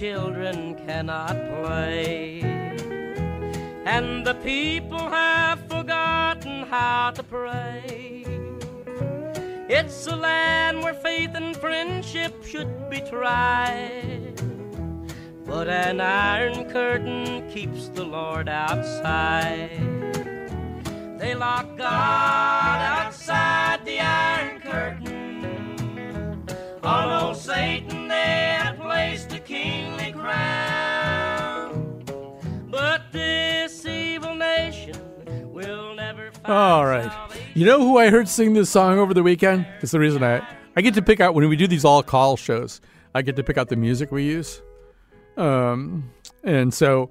Children 0.00 0.74
cannot 0.86 1.36
play 1.50 2.40
and 3.84 4.26
the 4.26 4.32
people 4.36 4.98
have 4.98 5.60
forgotten 5.68 6.62
how 6.62 7.10
to 7.10 7.22
pray. 7.22 8.24
It's 9.68 10.06
a 10.06 10.16
land 10.16 10.82
where 10.82 10.94
faith 10.94 11.32
and 11.34 11.54
friendship 11.54 12.32
should 12.42 12.88
be 12.88 13.02
tried. 13.02 14.40
But 15.44 15.68
an 15.68 16.00
iron 16.00 16.70
curtain 16.70 17.46
keeps 17.50 17.88
the 17.88 18.04
Lord 18.04 18.48
outside. 18.48 19.68
They 21.18 21.34
lock 21.34 21.76
God 21.76 22.80
outside 22.96 23.84
the 23.84 24.00
iron 24.00 24.60
curtain. 24.60 26.46
Old 26.82 27.36
Satan 27.36 27.89
All 36.50 36.84
right. 36.84 37.12
You 37.54 37.64
know 37.64 37.78
who 37.78 37.96
I 37.96 38.10
heard 38.10 38.28
sing 38.28 38.54
this 38.54 38.68
song 38.68 38.98
over 38.98 39.14
the 39.14 39.22
weekend? 39.22 39.68
It's 39.82 39.92
the 39.92 40.00
reason 40.00 40.24
I 40.24 40.44
I 40.74 40.80
get 40.80 40.94
to 40.94 41.02
pick 41.02 41.20
out 41.20 41.32
when 41.32 41.48
we 41.48 41.54
do 41.54 41.68
these 41.68 41.84
all 41.84 42.02
call 42.02 42.36
shows. 42.36 42.80
I 43.14 43.22
get 43.22 43.36
to 43.36 43.44
pick 43.44 43.56
out 43.56 43.68
the 43.68 43.76
music 43.76 44.10
we 44.10 44.24
use. 44.24 44.60
Um, 45.36 46.10
and 46.42 46.74
so 46.74 47.08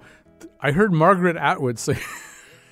I 0.59 0.73
heard 0.73 0.91
Margaret 0.91 1.37
Atwood 1.37 1.79
sing. 1.79 1.99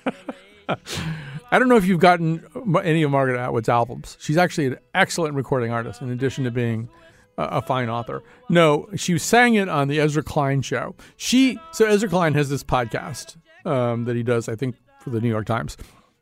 I 0.68 1.58
don't 1.58 1.68
know 1.70 1.78
if 1.78 1.86
you've 1.86 2.00
gotten 2.00 2.44
any 2.84 3.02
of 3.02 3.10
Margaret 3.10 3.40
Atwood's 3.40 3.70
albums. 3.70 4.18
She's 4.20 4.36
actually 4.36 4.66
an 4.66 4.76
excellent 4.94 5.36
recording 5.36 5.72
artist, 5.72 6.02
in 6.02 6.10
addition 6.10 6.44
to 6.44 6.50
being 6.50 6.90
a, 7.38 7.44
a 7.44 7.62
fine 7.62 7.88
author. 7.88 8.22
No, 8.50 8.90
she 8.94 9.16
sang 9.16 9.54
it 9.54 9.70
on 9.70 9.88
the 9.88 10.00
Ezra 10.00 10.22
Klein 10.22 10.60
show. 10.60 10.94
She 11.16 11.58
so 11.72 11.86
Ezra 11.86 12.10
Klein 12.10 12.34
has 12.34 12.50
this 12.50 12.62
podcast 12.62 13.38
um, 13.64 14.04
that 14.04 14.16
he 14.16 14.22
does, 14.22 14.50
I 14.50 14.54
think, 14.54 14.76
for 15.00 15.08
the 15.08 15.22
New 15.22 15.30
York 15.30 15.46
Times. 15.46 15.78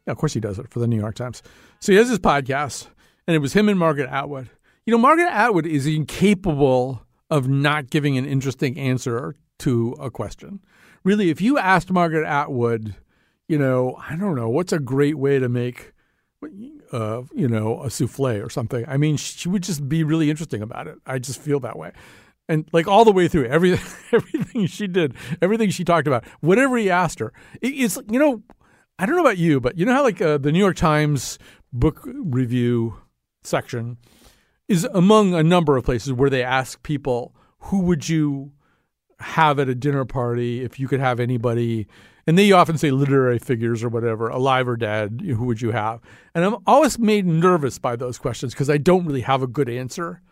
Yeah, 0.07 0.12
of 0.12 0.19
course, 0.19 0.35
he 0.35 0.40
does 0.40 0.59
it 0.59 0.69
for 0.69 0.79
the 0.79 0.87
New 0.87 0.99
York 0.99 1.16
Times. 1.16 1.42
So 1.81 1.92
he 1.92 1.99
has 1.99 2.09
his 2.09 2.19
podcast, 2.19 2.88
and 3.27 3.35
it 3.35 3.40
was 3.40 3.53
him 3.53 3.69
and 3.69 3.79
Margaret 3.79 4.09
Atwood. 4.09 4.51
You 4.85 4.92
know, 4.92 4.99
Margaret 4.99 5.31
Atwood 5.31 5.66
is 5.66 5.87
incapable 5.87 7.03
of 7.29 7.49
not 7.49 7.90
giving 7.90 8.16
an 8.16 8.25
interesting 8.25 8.79
answer 8.79 9.35
to 9.59 9.97
a 9.99 10.11
question. 10.11 10.61
Really, 11.03 11.31
if 11.31 11.40
you 11.40 11.59
asked 11.59 11.90
Margaret 11.90 12.27
Atwood, 12.27 12.95
you 13.49 13.59
know, 13.59 13.97
I 14.09 14.16
don't 14.16 14.37
know, 14.37 14.49
what's 14.49 14.73
a 14.73 14.79
great 14.79 15.19
way 15.19 15.38
to 15.38 15.49
make, 15.49 15.92
uh, 16.92 17.23
you 17.35 17.49
know, 17.49 17.83
a 17.83 17.90
souffle 17.90 18.40
or 18.40 18.51
something? 18.51 18.85
I 18.87 18.97
mean, 18.97 19.16
she 19.16 19.49
would 19.49 19.62
just 19.62 19.88
be 19.88 20.05
really 20.05 20.31
interesting 20.31 20.62
about 20.62 20.87
it. 20.87 20.99
I 21.07 21.19
just 21.19 21.40
feel 21.40 21.61
that 21.61 21.77
way. 21.77 21.92
And 22.49 22.69
like 22.73 22.87
all 22.87 23.05
the 23.05 23.12
way 23.12 23.27
through 23.27 23.47
everything, 23.47 23.85
everything 24.12 24.66
she 24.66 24.87
did, 24.87 25.14
everything 25.42 25.71
she 25.71 25.85
talked 25.85 26.07
about, 26.07 26.25
whatever 26.40 26.77
he 26.77 26.90
asked 26.90 27.19
her, 27.19 27.33
it, 27.61 27.69
it's 27.69 27.99
you 28.09 28.21
know, 28.21 28.42
I 28.98 29.04
don't 29.04 29.16
know 29.16 29.22
about 29.22 29.38
you, 29.38 29.61
but 29.61 29.76
you 29.76 29.85
know 29.85 29.92
how 29.92 30.02
like 30.02 30.22
uh, 30.22 30.38
the 30.38 30.50
New 30.50 30.59
York 30.59 30.76
Times 30.76 31.38
book 31.72 32.00
review 32.04 32.98
section 33.42 33.98
is 34.68 34.85
among 34.94 35.35
a 35.35 35.42
number 35.42 35.76
of 35.76 35.85
places 35.85 36.12
where 36.12 36.30
they 36.30 36.42
ask 36.42 36.82
people 36.82 37.35
who 37.59 37.80
would 37.80 38.09
you 38.09 38.52
have 39.20 39.59
at 39.59 39.68
a 39.68 39.74
dinner 39.74 40.04
party 40.04 40.62
if 40.62 40.80
you 40.80 40.88
could 40.88 41.00
have 41.00 41.20
anybody? 41.20 41.87
And 42.26 42.38
they 42.38 42.50
often 42.52 42.78
say 42.78 42.90
literary 42.90 43.38
figures 43.38 43.85
or 43.85 43.90
whatever 43.90 44.28
alive 44.28 44.66
or 44.66 44.76
dead 44.76 45.22
who 45.24 45.44
would 45.44 45.61
you 45.61 45.72
have? 45.72 46.00
And 46.35 46.44
i'm 46.44 46.56
always 46.66 46.98
made 46.98 47.26
nervous 47.26 47.78
by 47.78 47.96
those 47.96 48.18
questions 48.18 48.54
because 48.54 48.70
i 48.70 48.78
don't 48.78 49.04
really 49.04 49.20
have 49.20 49.42
a 49.42 49.46
good 49.46 49.68
answer 49.68 50.22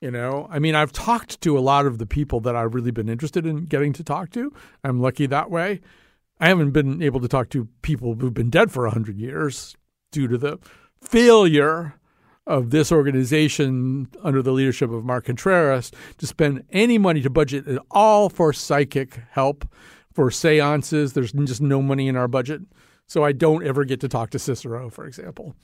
you 0.00 0.10
know? 0.10 0.46
I 0.50 0.58
mean 0.58 0.74
i've 0.74 0.92
talked 0.92 1.40
to 1.40 1.58
a 1.58 1.60
lot 1.60 1.86
of 1.86 1.98
the 1.98 2.06
people 2.06 2.40
that 2.40 2.54
i've 2.54 2.74
really 2.74 2.90
been 2.90 3.08
interested 3.08 3.46
in 3.46 3.64
getting 3.64 3.92
to 3.94 4.04
talk 4.04 4.30
to. 4.30 4.52
I'm 4.84 5.00
lucky 5.00 5.26
that 5.26 5.50
way 5.50 5.80
i 6.40 6.48
haven't 6.48 6.70
been 6.72 7.02
able 7.02 7.20
to 7.20 7.28
talk 7.28 7.48
to 7.50 7.68
people 7.82 8.14
who've 8.14 8.34
been 8.34 8.50
dead 8.50 8.70
for 8.70 8.84
100 8.84 9.18
years 9.18 9.76
due 10.10 10.26
to 10.26 10.36
the 10.36 10.58
failure 11.02 11.94
of 12.46 12.70
this 12.70 12.90
organization 12.90 14.08
under 14.22 14.42
the 14.42 14.50
leadership 14.50 14.90
of 14.90 15.04
Mark 15.04 15.26
Contreras 15.26 15.92
to 16.18 16.26
spend 16.26 16.64
any 16.70 16.98
money 16.98 17.20
to 17.22 17.30
budget 17.30 17.68
at 17.68 17.80
all 17.90 18.28
for 18.28 18.52
psychic 18.52 19.20
help, 19.30 19.68
for 20.12 20.30
seances. 20.30 21.12
There's 21.12 21.32
just 21.32 21.60
no 21.60 21.80
money 21.80 22.08
in 22.08 22.16
our 22.16 22.26
budget. 22.26 22.62
So 23.06 23.24
I 23.24 23.32
don't 23.32 23.64
ever 23.64 23.84
get 23.84 24.00
to 24.00 24.08
talk 24.08 24.30
to 24.30 24.38
Cicero, 24.38 24.90
for 24.90 25.06
example. 25.06 25.54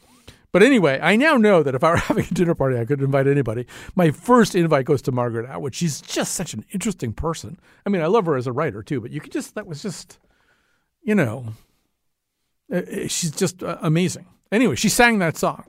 But 0.53 0.63
anyway, 0.63 0.99
I 1.03 1.17
now 1.17 1.37
know 1.37 1.63
that 1.63 1.75
if 1.75 1.83
I 1.83 1.91
were 1.91 1.97
having 1.97 2.27
a 2.31 2.35
dinner 2.35 2.55
party, 2.55 2.79
I 2.79 2.85
could 2.85 3.03
invite 3.03 3.27
anybody. 3.27 3.67
My 3.95 4.11
first 4.11 4.55
invite 4.55 4.85
goes 4.85 5.03
to 5.03 5.13
Margaret 5.13 5.49
Atwood. 5.49 5.75
She's 5.75 6.01
just 6.01 6.35
such 6.35 6.55
an 6.55 6.65
interesting 6.73 7.13
person. 7.13 7.59
I 7.85 7.91
mean, 7.91 8.03
I 8.03 8.07
love 8.07 8.27
her 8.27 8.37
as 8.37 8.47
a 8.47 8.53
writer 8.53 8.83
too, 8.83 9.01
but 9.01 9.11
you 9.11 9.21
could 9.21 9.33
just, 9.33 9.55
that 9.57 9.67
was 9.67 9.83
just, 9.83 10.19
you 11.07 11.15
know, 11.15 11.55
she's 13.07 13.31
just 13.31 13.63
amazing. 13.63 14.27
Anyway, 14.53 14.75
she 14.75 14.91
sang 14.91 15.21
that 15.21 15.39
song. 15.39 15.65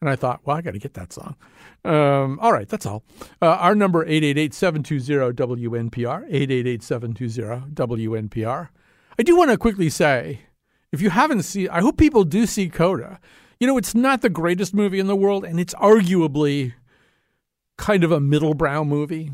And 0.00 0.10
I 0.10 0.16
thought, 0.16 0.40
well, 0.44 0.56
I 0.56 0.60
got 0.60 0.74
to 0.74 0.78
get 0.78 0.94
that 0.94 1.12
song. 1.14 1.34
Um, 1.82 2.38
all 2.40 2.52
right, 2.52 2.68
that's 2.68 2.84
all. 2.84 3.02
Uh, 3.40 3.46
our 3.46 3.74
number, 3.74 4.04
888-720-WNPR, 4.04 6.30
888-720-WNPR. 6.30 8.68
I 9.18 9.22
do 9.22 9.34
want 9.34 9.50
to 9.50 9.56
quickly 9.56 9.88
say, 9.88 10.40
if 10.92 11.00
you 11.00 11.08
haven't 11.08 11.44
seen, 11.44 11.70
I 11.70 11.80
hope 11.80 11.96
people 11.96 12.24
do 12.24 12.44
see 12.44 12.68
Coda. 12.68 13.18
You 13.58 13.66
know, 13.66 13.78
it's 13.78 13.94
not 13.94 14.20
the 14.20 14.28
greatest 14.28 14.74
movie 14.74 14.98
in 14.98 15.06
the 15.06 15.16
world, 15.16 15.42
and 15.44 15.58
it's 15.58 15.72
arguably 15.76 16.74
kind 17.78 18.04
of 18.04 18.12
a 18.12 18.20
middle 18.20 18.52
brow 18.52 18.84
movie, 18.84 19.32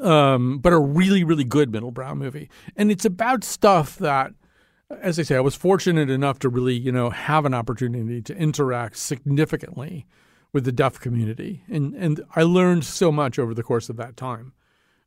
um, 0.00 0.58
but 0.58 0.72
a 0.72 0.78
really, 0.78 1.24
really 1.24 1.44
good 1.44 1.70
middle 1.70 1.90
brow 1.90 2.14
movie. 2.14 2.48
And 2.76 2.90
it's 2.90 3.04
about 3.04 3.44
stuff 3.44 3.96
that– 3.98 4.32
as 4.90 5.18
I 5.18 5.22
say, 5.22 5.36
I 5.36 5.40
was 5.40 5.56
fortunate 5.56 6.10
enough 6.10 6.38
to 6.40 6.48
really, 6.48 6.74
you 6.74 6.92
know, 6.92 7.10
have 7.10 7.44
an 7.44 7.54
opportunity 7.54 8.22
to 8.22 8.36
interact 8.36 8.96
significantly 8.96 10.06
with 10.52 10.64
the 10.64 10.72
deaf 10.72 11.00
community, 11.00 11.64
and 11.68 11.94
and 11.94 12.20
I 12.34 12.42
learned 12.42 12.84
so 12.84 13.10
much 13.10 13.38
over 13.38 13.52
the 13.52 13.64
course 13.64 13.88
of 13.88 13.96
that 13.96 14.16
time. 14.16 14.52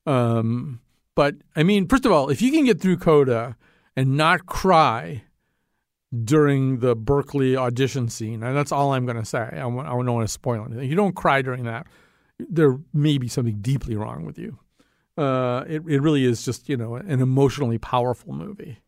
Um, 0.05 0.81
but 1.15 1.35
I 1.55 1.63
mean, 1.63 1.87
first 1.87 2.05
of 2.05 2.11
all, 2.11 2.29
if 2.29 2.41
you 2.41 2.51
can 2.51 2.65
get 2.65 2.81
through 2.81 2.97
Coda 2.97 3.55
and 3.95 4.17
not 4.17 4.45
cry 4.45 5.23
during 6.23 6.79
the 6.79 6.95
Berkeley 6.95 7.55
audition 7.55 8.09
scene, 8.09 8.43
and 8.43 8.55
that's 8.55 8.71
all 8.71 8.93
I'm 8.93 9.05
going 9.05 9.17
to 9.17 9.25
say. 9.25 9.39
I, 9.39 9.59
I 9.59 9.59
don't 9.61 9.75
want 9.75 10.27
to 10.27 10.31
spoil 10.31 10.65
anything. 10.65 10.89
You 10.89 10.95
don't 10.95 11.15
cry 11.15 11.41
during 11.41 11.63
that. 11.63 11.87
There 12.37 12.77
may 12.93 13.17
be 13.17 13.27
something 13.27 13.59
deeply 13.61 13.95
wrong 13.95 14.25
with 14.25 14.37
you. 14.37 14.59
Uh, 15.19 15.65
it 15.67 15.83
it 15.87 16.01
really 16.01 16.25
is 16.25 16.45
just 16.45 16.69
you 16.69 16.77
know 16.77 16.95
an 16.95 17.21
emotionally 17.21 17.77
powerful 17.77 18.33
movie 18.33 18.79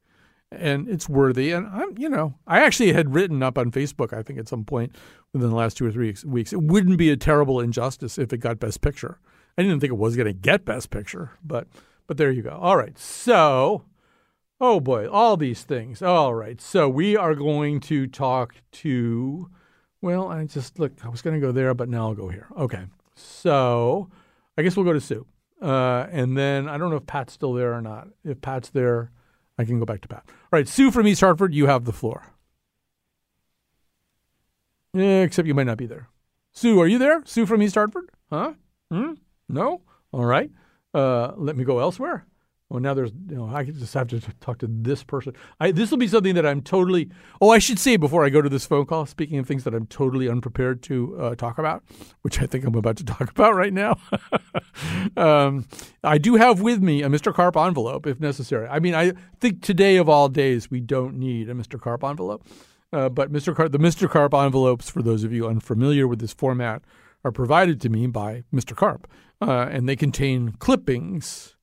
and 0.51 0.89
it's 0.89 1.07
worthy. 1.07 1.51
And 1.51 1.67
I'm, 1.67 1.97
you 1.97 2.09
know, 2.09 2.35
I 2.45 2.61
actually 2.61 2.93
had 2.93 3.13
written 3.13 3.41
up 3.41 3.57
on 3.57 3.71
Facebook, 3.71 4.13
I 4.13 4.21
think 4.21 4.39
at 4.39 4.47
some 4.47 4.65
point 4.65 4.95
within 5.33 5.49
the 5.49 5.55
last 5.55 5.77
two 5.77 5.85
or 5.85 5.91
three 5.91 6.15
weeks, 6.25 6.53
it 6.53 6.61
wouldn't 6.61 6.97
be 6.97 7.09
a 7.09 7.17
terrible 7.17 7.59
injustice 7.59 8.17
if 8.17 8.33
it 8.33 8.37
got 8.37 8.59
Best 8.59 8.81
Picture. 8.81 9.19
I 9.57 9.63
didn't 9.63 9.79
think 9.79 9.91
it 9.91 9.97
was 9.97 10.15
going 10.15 10.27
to 10.27 10.33
get 10.33 10.65
Best 10.65 10.89
Picture, 10.89 11.31
but 11.43 11.67
but 12.07 12.17
there 12.17 12.31
you 12.31 12.41
go. 12.41 12.57
All 12.61 12.77
right, 12.77 12.97
so 12.97 13.83
oh 14.59 14.79
boy, 14.79 15.09
all 15.09 15.37
these 15.37 15.63
things. 15.63 16.01
All 16.01 16.33
right, 16.33 16.59
so 16.59 16.89
we 16.89 17.15
are 17.15 17.35
going 17.35 17.79
to 17.81 18.07
talk 18.07 18.55
to. 18.73 19.49
Well, 20.01 20.29
I 20.29 20.45
just 20.45 20.79
look. 20.79 20.93
I 21.03 21.09
was 21.09 21.21
going 21.21 21.39
to 21.39 21.45
go 21.45 21.51
there, 21.51 21.73
but 21.73 21.89
now 21.89 22.07
I'll 22.07 22.15
go 22.15 22.29
here. 22.29 22.47
Okay, 22.57 22.85
so 23.15 24.09
I 24.57 24.61
guess 24.61 24.75
we'll 24.75 24.85
go 24.85 24.93
to 24.93 25.01
Sue, 25.01 25.25
uh, 25.61 26.07
and 26.11 26.37
then 26.37 26.67
I 26.67 26.77
don't 26.77 26.89
know 26.89 26.97
if 26.97 27.05
Pat's 27.05 27.33
still 27.33 27.53
there 27.53 27.73
or 27.73 27.81
not. 27.81 28.07
If 28.23 28.41
Pat's 28.41 28.69
there. 28.69 29.11
I 29.57 29.65
can 29.65 29.79
go 29.79 29.85
back 29.85 30.01
to 30.01 30.07
Pat. 30.07 30.23
All 30.27 30.33
right, 30.53 30.67
Sue 30.67 30.89
from 30.89 31.07
East 31.07 31.21
Hartford, 31.21 31.53
you 31.53 31.67
have 31.67 31.85
the 31.85 31.93
floor. 31.93 32.33
Yeah, 34.93 35.21
except 35.21 35.47
you 35.47 35.53
might 35.53 35.67
not 35.67 35.77
be 35.77 35.85
there. 35.85 36.09
Sue, 36.51 36.81
are 36.81 36.87
you 36.87 36.97
there? 36.97 37.21
Sue 37.25 37.45
from 37.45 37.61
East 37.61 37.75
Hartford? 37.75 38.09
Huh? 38.29 38.53
Hmm? 38.91 39.13
No? 39.47 39.81
All 40.11 40.25
right. 40.25 40.49
Uh, 40.93 41.33
let 41.37 41.55
me 41.55 41.63
go 41.63 41.79
elsewhere. 41.79 42.25
Well, 42.71 42.79
now 42.79 42.93
there's, 42.93 43.11
you 43.27 43.35
know, 43.35 43.53
I 43.53 43.65
just 43.65 43.93
have 43.95 44.07
to 44.07 44.21
talk 44.39 44.59
to 44.59 44.67
this 44.69 45.03
person. 45.03 45.35
This 45.59 45.91
will 45.91 45.97
be 45.97 46.07
something 46.07 46.35
that 46.35 46.45
I'm 46.45 46.61
totally, 46.61 47.09
oh, 47.41 47.49
I 47.49 47.59
should 47.59 47.77
say 47.77 47.97
before 47.97 48.23
I 48.23 48.29
go 48.29 48.41
to 48.41 48.47
this 48.47 48.65
phone 48.65 48.85
call, 48.85 49.05
speaking 49.05 49.37
of 49.39 49.45
things 49.45 49.65
that 49.65 49.75
I'm 49.75 49.87
totally 49.87 50.29
unprepared 50.29 50.81
to 50.83 51.17
uh, 51.19 51.35
talk 51.35 51.57
about, 51.57 51.83
which 52.21 52.41
I 52.41 52.45
think 52.45 52.63
I'm 52.63 52.75
about 52.75 52.95
to 52.97 53.03
talk 53.05 53.29
about 53.29 53.55
right 53.55 53.73
now. 53.73 53.97
um, 55.17 55.67
I 56.01 56.17
do 56.17 56.35
have 56.35 56.61
with 56.61 56.81
me 56.81 57.03
a 57.03 57.09
Mr. 57.09 57.33
Karp 57.33 57.57
envelope 57.57 58.07
if 58.07 58.21
necessary. 58.21 58.69
I 58.69 58.79
mean, 58.79 58.95
I 58.95 59.11
think 59.41 59.61
today 59.61 59.97
of 59.97 60.07
all 60.07 60.29
days, 60.29 60.71
we 60.71 60.79
don't 60.79 61.15
need 61.15 61.49
a 61.49 61.53
Mr. 61.53 61.79
Karp 61.79 62.05
envelope. 62.05 62.47
Uh, 62.93 63.09
but 63.09 63.33
Mr. 63.33 63.53
Karp, 63.53 63.73
the 63.73 63.79
Mr. 63.79 64.09
Karp 64.09 64.33
envelopes, 64.33 64.89
for 64.89 65.01
those 65.01 65.25
of 65.25 65.33
you 65.33 65.45
unfamiliar 65.45 66.07
with 66.07 66.19
this 66.19 66.33
format, 66.33 66.83
are 67.25 67.31
provided 67.33 67.81
to 67.81 67.89
me 67.89 68.07
by 68.07 68.43
Mr. 68.53 68.75
Karp, 68.75 69.09
uh, 69.41 69.67
and 69.69 69.89
they 69.89 69.97
contain 69.97 70.53
clippings 70.59 71.55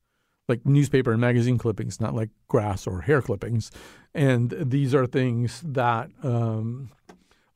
like 0.48 0.64
newspaper 0.64 1.12
and 1.12 1.20
magazine 1.20 1.58
clippings, 1.58 2.00
not 2.00 2.14
like 2.14 2.30
grass 2.48 2.86
or 2.86 3.02
hair 3.02 3.20
clippings. 3.20 3.70
And 4.14 4.54
these 4.58 4.94
are 4.94 5.06
things 5.06 5.62
that. 5.64 6.10
Um, 6.22 6.90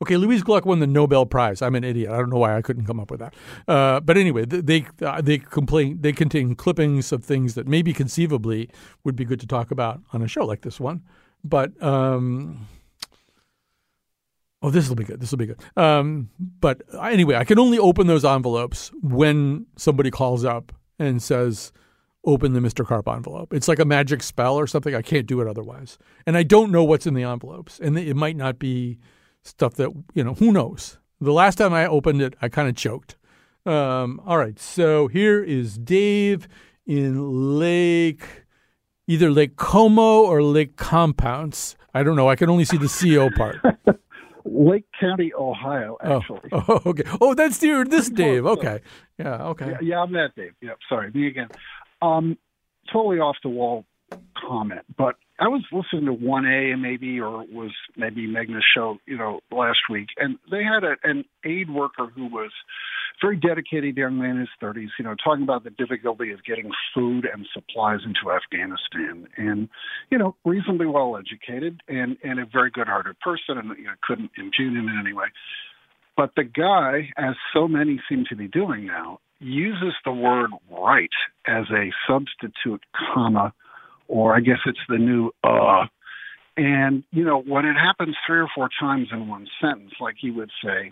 okay, 0.01 0.17
Louise 0.17 0.43
Gluck 0.43 0.65
won 0.65 0.79
the 0.79 0.87
Nobel 0.87 1.25
Prize. 1.25 1.61
I'm 1.61 1.75
an 1.75 1.83
idiot. 1.83 2.11
I 2.11 2.17
don't 2.17 2.29
know 2.29 2.37
why 2.37 2.55
I 2.55 2.61
couldn't 2.61 2.85
come 2.85 2.99
up 2.99 3.09
with 3.09 3.19
that. 3.19 3.33
Uh, 3.67 3.99
but 3.99 4.17
anyway, 4.17 4.45
they 4.45 4.85
uh, 5.01 5.21
they 5.21 5.39
complain 5.39 5.97
they 6.01 6.13
contain 6.13 6.55
clippings 6.55 7.11
of 7.11 7.23
things 7.23 7.55
that 7.55 7.67
maybe 7.67 7.93
conceivably 7.93 8.69
would 9.03 9.15
be 9.15 9.25
good 9.25 9.39
to 9.39 9.47
talk 9.47 9.71
about 9.71 10.01
on 10.13 10.21
a 10.21 10.27
show 10.27 10.45
like 10.45 10.61
this 10.61 10.79
one. 10.79 11.01
But 11.43 11.81
um, 11.83 12.67
oh, 14.61 14.69
this 14.69 14.87
will 14.87 14.95
be 14.95 15.03
good. 15.03 15.19
This 15.19 15.31
will 15.31 15.39
be 15.39 15.47
good. 15.47 15.61
Um, 15.75 16.29
but 16.59 16.83
anyway, 17.01 17.35
I 17.35 17.43
can 17.43 17.57
only 17.57 17.79
open 17.79 18.07
those 18.07 18.23
envelopes 18.23 18.91
when 19.01 19.65
somebody 19.75 20.11
calls 20.11 20.45
up 20.45 20.71
and 20.99 21.21
says 21.21 21.73
open 22.25 22.53
the 22.53 22.59
Mr. 22.59 22.85
Carp 22.85 23.07
envelope. 23.07 23.53
It's 23.53 23.67
like 23.67 23.79
a 23.79 23.85
magic 23.85 24.23
spell 24.23 24.55
or 24.55 24.67
something. 24.67 24.95
I 24.95 25.01
can't 25.01 25.27
do 25.27 25.41
it 25.41 25.47
otherwise. 25.47 25.97
And 26.25 26.37
I 26.37 26.43
don't 26.43 26.71
know 26.71 26.83
what's 26.83 27.05
in 27.05 27.13
the 27.13 27.23
envelopes. 27.23 27.79
And 27.79 27.97
it 27.97 28.15
might 28.15 28.37
not 28.37 28.59
be 28.59 28.97
stuff 29.43 29.73
that, 29.75 29.89
you 30.13 30.23
know, 30.23 30.33
who 30.35 30.51
knows? 30.51 30.97
The 31.19 31.33
last 31.33 31.57
time 31.57 31.73
I 31.73 31.85
opened 31.85 32.21
it, 32.21 32.35
I 32.41 32.49
kind 32.49 32.69
of 32.69 32.75
choked. 32.75 33.17
Um, 33.65 34.21
all 34.25 34.37
right. 34.37 34.57
So 34.59 35.07
here 35.07 35.43
is 35.43 35.77
Dave 35.77 36.47
in 36.85 37.57
Lake, 37.59 38.25
either 39.07 39.29
Lake 39.29 39.55
Como 39.57 40.23
or 40.23 40.41
Lake 40.43 40.75
Compounds. 40.77 41.75
I 41.93 42.03
don't 42.03 42.15
know. 42.15 42.29
I 42.29 42.35
can 42.35 42.49
only 42.49 42.65
see 42.65 42.77
the 42.77 42.87
CO 42.87 43.29
part. 43.35 43.57
Lake 44.45 44.85
County, 44.99 45.31
Ohio, 45.33 45.97
Oh, 46.03 46.17
actually. 46.17 46.41
Oh, 46.51 46.81
okay. 46.87 47.03
Oh, 47.21 47.33
that's 47.33 47.61
your, 47.63 47.85
this 47.85 48.09
Dave. 48.09 48.45
Okay. 48.45 48.81
Yeah. 49.17 49.43
Okay. 49.47 49.69
Yeah, 49.69 49.77
yeah, 49.81 50.01
I'm 50.01 50.11
that 50.13 50.35
Dave. 50.35 50.51
Yeah, 50.61 50.71
sorry, 50.89 51.11
me 51.11 51.27
again. 51.27 51.47
Um, 52.03 52.37
totally 52.91 53.19
off 53.19 53.37
the 53.43 53.49
wall 53.49 53.85
comment, 54.35 54.81
but 54.97 55.15
I 55.39 55.47
was 55.47 55.63
listening 55.71 56.05
to 56.05 56.25
1A 56.25 56.79
maybe, 56.79 57.19
or 57.19 57.43
it 57.43 57.51
was 57.51 57.71
maybe 57.97 58.27
Meghna's 58.27 58.63
show, 58.75 58.97
you 59.05 59.17
know, 59.17 59.39
last 59.51 59.79
week, 59.89 60.09
and 60.17 60.37
they 60.51 60.63
had 60.63 60.83
a, 60.83 60.95
an 61.03 61.25
aid 61.43 61.69
worker 61.69 62.07
who 62.13 62.27
was 62.27 62.51
very 63.21 63.37
dedicated 63.37 63.95
young 63.97 64.17
man 64.17 64.31
in 64.31 64.39
his 64.41 64.49
30s, 64.61 64.89
you 64.99 65.05
know, 65.05 65.15
talking 65.23 65.43
about 65.43 65.63
the 65.63 65.69
difficulty 65.71 66.31
of 66.31 66.43
getting 66.43 66.69
food 66.93 67.25
and 67.31 67.47
supplies 67.53 67.99
into 68.05 68.31
Afghanistan, 68.31 69.27
and 69.37 69.69
you 70.11 70.17
know, 70.17 70.35
reasonably 70.45 70.85
well 70.85 71.17
educated 71.17 71.81
and 71.87 72.17
and 72.23 72.39
a 72.39 72.45
very 72.45 72.69
good-hearted 72.69 73.19
person, 73.19 73.57
and 73.57 73.77
you 73.77 73.85
know, 73.85 73.93
couldn't 74.03 74.31
impugn 74.37 74.75
him 74.75 74.87
in 74.87 74.99
any 74.99 75.13
way. 75.13 75.27
But 76.15 76.31
the 76.35 76.43
guy, 76.43 77.09
as 77.17 77.35
so 77.53 77.67
many 77.67 77.99
seem 78.07 78.25
to 78.29 78.35
be 78.35 78.47
doing 78.47 78.85
now, 78.85 79.19
uses 79.43 79.93
the 80.05 80.11
word 80.11 80.51
right 80.71 81.09
as 81.45 81.65
a 81.71 81.91
substitute 82.07 82.83
comma, 83.13 83.53
or 84.07 84.35
I 84.35 84.39
guess 84.39 84.59
it's 84.65 84.79
the 84.87 84.97
new 84.97 85.31
uh. 85.43 85.85
And, 86.55 87.03
you 87.09 87.25
know, 87.25 87.41
when 87.41 87.65
it 87.65 87.73
happens 87.73 88.15
three 88.27 88.37
or 88.37 88.47
four 88.53 88.69
times 88.79 89.07
in 89.11 89.27
one 89.27 89.47
sentence, 89.59 89.93
like 89.99 90.17
he 90.19 90.29
would 90.29 90.51
say, 90.63 90.91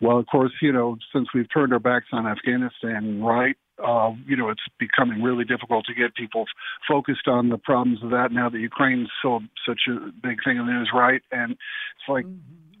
well, 0.00 0.18
of 0.18 0.26
course, 0.26 0.52
you 0.62 0.72
know, 0.72 0.98
since 1.12 1.26
we've 1.34 1.52
turned 1.52 1.72
our 1.72 1.80
backs 1.80 2.06
on 2.12 2.28
Afghanistan, 2.28 3.20
right, 3.20 3.56
uh, 3.84 4.12
you 4.24 4.36
know, 4.36 4.50
it's 4.50 4.62
becoming 4.78 5.20
really 5.20 5.44
difficult 5.44 5.84
to 5.86 5.94
get 5.94 6.14
people 6.14 6.44
focused 6.86 7.26
on 7.26 7.48
the 7.48 7.58
problems 7.58 8.02
of 8.04 8.10
that 8.10 8.30
now 8.30 8.48
that 8.48 8.60
Ukraine's 8.60 9.08
so 9.20 9.40
such 9.66 9.80
a 9.88 10.12
big 10.22 10.38
thing 10.44 10.58
in 10.58 10.66
the 10.66 10.72
news, 10.72 10.90
right? 10.94 11.22
And 11.32 11.52
it's 11.52 12.08
like, 12.08 12.26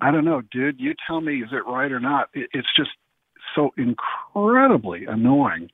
I 0.00 0.10
don't 0.12 0.24
know, 0.24 0.42
dude, 0.52 0.78
you 0.78 0.94
tell 1.06 1.20
me, 1.20 1.42
is 1.42 1.50
it 1.52 1.66
right 1.66 1.90
or 1.90 2.00
not? 2.00 2.28
It, 2.32 2.48
it's 2.52 2.68
just 2.76 2.90
so 3.54 3.70
incredibly 3.76 5.06
annoying. 5.06 5.70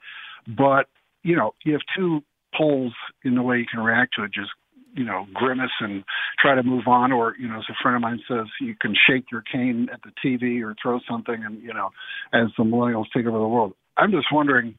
But, 0.46 0.86
you 1.22 1.36
know, 1.36 1.54
you 1.64 1.72
have 1.72 1.82
two 1.96 2.22
poles 2.56 2.92
in 3.24 3.34
the 3.34 3.42
way 3.42 3.58
you 3.58 3.66
can 3.70 3.80
react 3.80 4.14
to 4.16 4.24
it. 4.24 4.32
Just, 4.32 4.50
you 4.94 5.04
know, 5.04 5.26
grimace 5.34 5.70
and 5.80 6.04
try 6.40 6.54
to 6.54 6.62
move 6.62 6.86
on. 6.86 7.12
Or, 7.12 7.34
you 7.38 7.48
know, 7.48 7.58
as 7.58 7.64
a 7.68 7.74
friend 7.82 7.96
of 7.96 8.02
mine 8.02 8.20
says, 8.28 8.46
you 8.60 8.74
can 8.80 8.94
shake 9.08 9.24
your 9.30 9.42
cane 9.42 9.88
at 9.92 10.00
the 10.02 10.12
TV 10.24 10.62
or 10.62 10.74
throw 10.80 11.00
something 11.08 11.42
and, 11.44 11.62
you 11.62 11.74
know, 11.74 11.90
as 12.32 12.48
the 12.56 12.64
millennials 12.64 13.06
take 13.14 13.26
over 13.26 13.38
the 13.38 13.48
world. 13.48 13.74
I'm 13.96 14.10
just 14.10 14.26
wondering, 14.32 14.74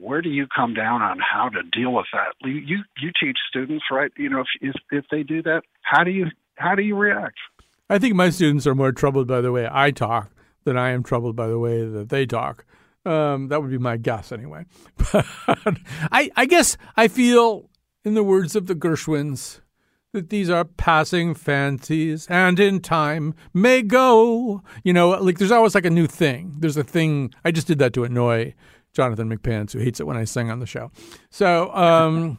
where 0.00 0.22
do 0.22 0.30
you 0.30 0.46
come 0.54 0.74
down 0.74 1.02
on 1.02 1.18
how 1.18 1.48
to 1.50 1.62
deal 1.62 1.92
with 1.92 2.06
that? 2.12 2.34
You 2.42 2.54
you, 2.54 2.78
you 3.00 3.10
teach 3.20 3.38
students, 3.48 3.84
right? 3.90 4.10
You 4.16 4.30
know, 4.30 4.40
if, 4.40 4.46
if 4.60 4.74
if 4.90 5.04
they 5.10 5.22
do 5.22 5.42
that, 5.42 5.62
how 5.82 6.04
do 6.04 6.10
you 6.10 6.26
how 6.54 6.74
do 6.74 6.82
you 6.82 6.96
react? 6.96 7.36
I 7.90 7.98
think 7.98 8.14
my 8.14 8.30
students 8.30 8.66
are 8.66 8.74
more 8.74 8.92
troubled 8.92 9.26
by 9.26 9.40
the 9.40 9.52
way 9.52 9.68
I 9.70 9.90
talk 9.90 10.30
than 10.64 10.76
I 10.76 10.90
am 10.90 11.02
troubled 11.02 11.36
by 11.36 11.48
the 11.48 11.58
way 11.58 11.84
that 11.86 12.08
they 12.08 12.26
talk. 12.26 12.64
Um, 13.04 13.48
that 13.48 13.60
would 13.60 13.70
be 13.70 13.78
my 13.78 13.96
guess, 13.96 14.32
anyway. 14.32 14.64
But 15.12 15.26
I, 16.12 16.30
I 16.36 16.46
guess 16.46 16.76
I 16.96 17.08
feel, 17.08 17.68
in 18.04 18.14
the 18.14 18.22
words 18.22 18.54
of 18.54 18.66
the 18.66 18.74
Gershwins, 18.74 19.60
that 20.12 20.28
these 20.28 20.50
are 20.50 20.64
passing 20.64 21.34
fancies 21.34 22.26
and 22.28 22.60
in 22.60 22.80
time 22.80 23.34
may 23.54 23.82
go. 23.82 24.62
You 24.84 24.92
know, 24.92 25.10
like 25.10 25.38
there's 25.38 25.50
always 25.50 25.74
like 25.74 25.86
a 25.86 25.90
new 25.90 26.06
thing. 26.06 26.56
There's 26.58 26.76
a 26.76 26.84
thing. 26.84 27.32
I 27.44 27.50
just 27.50 27.66
did 27.66 27.78
that 27.78 27.92
to 27.94 28.04
annoy 28.04 28.54
Jonathan 28.92 29.34
McPants, 29.34 29.72
who 29.72 29.78
hates 29.78 30.00
it 30.00 30.06
when 30.06 30.16
I 30.16 30.24
sing 30.24 30.50
on 30.50 30.60
the 30.60 30.66
show. 30.66 30.90
So, 31.30 31.74
um, 31.74 32.38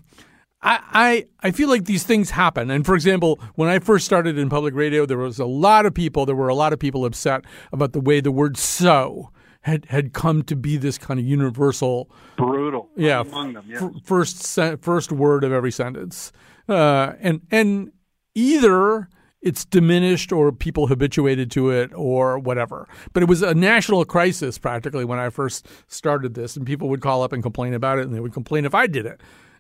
I, 0.64 0.80
I 0.94 1.26
I 1.48 1.52
feel 1.52 1.70
like 1.70 1.86
these 1.86 2.04
things 2.04 2.30
happen. 2.32 2.72
And 2.72 2.86
for 2.86 2.96
example, 2.96 3.40
when 3.56 3.70
I 3.70 3.80
first 3.80 4.06
started 4.06 4.38
in 4.38 4.50
public 4.50 4.74
radio, 4.74 5.06
there 5.06 5.18
was 5.18 5.40
a 5.40 5.46
lot 5.46 5.86
of 5.86 5.94
people. 5.94 6.26
There 6.26 6.36
were 6.36 6.48
a 6.48 6.56
lot 6.56 6.74
of 6.74 6.80
people 6.80 7.06
upset 7.06 7.44
about 7.72 7.94
the 7.94 8.00
way 8.00 8.22
the 8.22 8.32
word 8.32 8.58
"so" 8.58 9.32
had 9.62 9.86
had 9.90 10.14
come 10.14 10.44
to 10.44 10.56
be 10.56 10.78
this 10.78 10.98
kind 10.98 11.20
of 11.20 11.26
universal, 11.26 12.10
brutal. 12.38 12.90
Yeah, 12.96 13.22
among 13.22 13.54
them. 13.54 13.66
Yes. 13.68 13.84
f- 13.84 13.92
first 14.04 14.44
sen- 14.44 14.78
first 14.78 15.12
word 15.12 15.44
of 15.44 15.52
every 15.52 15.72
sentence, 15.72 16.32
uh, 16.70 17.14
and 17.20 17.42
and 17.52 17.92
either 18.34 19.10
it's 19.42 19.66
diminished 19.66 20.32
or 20.32 20.54
people 20.54 20.88
habituated 20.88 21.52
to 21.52 21.70
it 21.70 21.92
or 21.94 22.40
whatever. 22.40 22.88
But 23.12 23.24
it 23.24 23.30
was 23.30 23.42
a 23.42 23.54
national 23.54 24.06
crisis 24.06 24.58
practically 24.58 25.04
when 25.04 25.20
I 25.20 25.30
first 25.30 25.68
started 25.90 26.34
this, 26.34 26.56
and 26.56 26.66
people 26.66 26.88
would 26.88 27.02
call 27.02 27.24
up 27.24 27.34
and 27.34 27.44
complain 27.44 27.74
about 27.74 28.00
it, 28.00 28.06
and 28.06 28.16
they 28.16 28.22
would 28.22 28.32
complain 28.34 28.64
if 28.64 28.74
I 28.74 28.88
did 28.88 29.06
it 29.06 29.20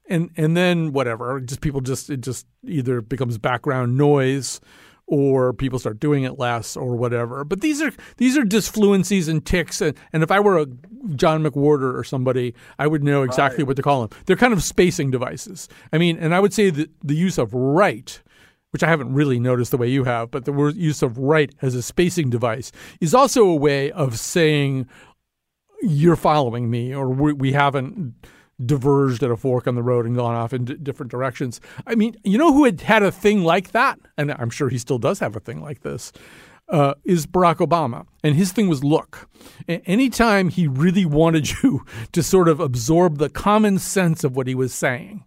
and 0.09 0.29
and 0.37 0.55
then 0.57 0.91
whatever 0.93 1.39
just 1.39 1.61
people 1.61 1.81
just 1.81 2.09
it 2.09 2.21
just 2.21 2.45
either 2.65 3.01
becomes 3.01 3.37
background 3.37 3.97
noise 3.97 4.59
or 5.05 5.51
people 5.53 5.77
start 5.79 5.99
doing 5.99 6.23
it 6.23 6.39
less 6.39 6.77
or 6.77 6.95
whatever. 6.95 7.43
But 7.43 7.59
these 7.61 7.81
are 7.81 7.91
these 8.17 8.37
are 8.37 8.43
disfluencies 8.43 9.27
and 9.27 9.45
ticks. 9.45 9.81
And, 9.81 9.95
and 10.13 10.23
if 10.23 10.31
i 10.31 10.39
were 10.39 10.57
a 10.59 10.67
john 11.15 11.43
mcwhorter 11.43 11.93
or 11.93 12.03
somebody 12.05 12.53
i 12.79 12.87
would 12.87 13.03
know 13.03 13.23
exactly 13.23 13.63
Right. 13.63 13.67
what 13.67 13.75
to 13.77 13.83
call 13.83 14.07
them. 14.07 14.17
They're 14.25 14.37
kind 14.37 14.53
of 14.53 14.63
spacing 14.63 15.11
devices. 15.11 15.67
I 15.91 15.97
mean 15.97 16.17
and 16.17 16.33
i 16.33 16.39
would 16.39 16.53
say 16.53 16.69
that 16.69 16.89
the 17.03 17.15
use 17.15 17.37
of 17.37 17.53
right 17.53 18.21
which 18.71 18.81
I 18.81 18.89
haven't 18.89 19.13
really 19.13 19.39
noticed 19.39 19.69
the 19.69 19.77
way 19.77 19.87
you 19.87 20.03
have, 20.05 20.31
but 20.31 20.45
the 20.45 20.73
use 20.75 21.03
of 21.03 21.19
right 21.19 21.53
as 21.61 21.75
a 21.75 21.83
spacing 21.83 22.31
device 22.31 22.71
is 22.99 23.13
also 23.13 23.43
a 23.45 23.55
way 23.55 23.91
of 23.91 24.17
saying 24.17 24.87
you're 25.83 26.15
following 26.15 26.71
me 26.71 26.91
or 26.95 27.09
we, 27.09 27.33
we 27.33 27.51
haven't 27.51 28.15
diverged 28.63 29.23
at 29.23 29.31
a 29.31 29.37
fork 29.37 29.67
on 29.67 29.75
the 29.75 29.83
road 29.83 30.05
and 30.05 30.15
gone 30.15 30.35
off 30.35 30.53
in 30.53 30.65
d- 30.65 30.75
different 30.75 31.11
directions. 31.11 31.59
I 31.87 31.95
mean, 31.95 32.15
you 32.23 32.37
know 32.37 32.53
who 32.53 32.65
had 32.65 32.81
had 32.81 33.03
a 33.03 33.11
thing 33.11 33.43
like 33.43 33.71
that, 33.71 33.99
and 34.17 34.31
I'm 34.31 34.49
sure 34.49 34.69
he 34.69 34.77
still 34.77 34.99
does 34.99 35.19
have 35.19 35.35
a 35.35 35.39
thing 35.39 35.61
like 35.61 35.81
this, 35.81 36.11
uh, 36.69 36.93
is 37.03 37.25
Barack 37.25 37.57
Obama. 37.57 38.05
And 38.23 38.35
his 38.35 38.51
thing 38.51 38.69
was 38.69 38.83
look. 38.83 39.29
Anytime 39.67 40.49
he 40.49 40.67
really 40.67 41.05
wanted 41.05 41.49
you 41.63 41.85
to 42.11 42.23
sort 42.23 42.47
of 42.47 42.59
absorb 42.59 43.17
the 43.17 43.29
common 43.29 43.79
sense 43.79 44.23
of 44.23 44.35
what 44.35 44.47
he 44.47 44.55
was 44.55 44.73
saying, 44.73 45.25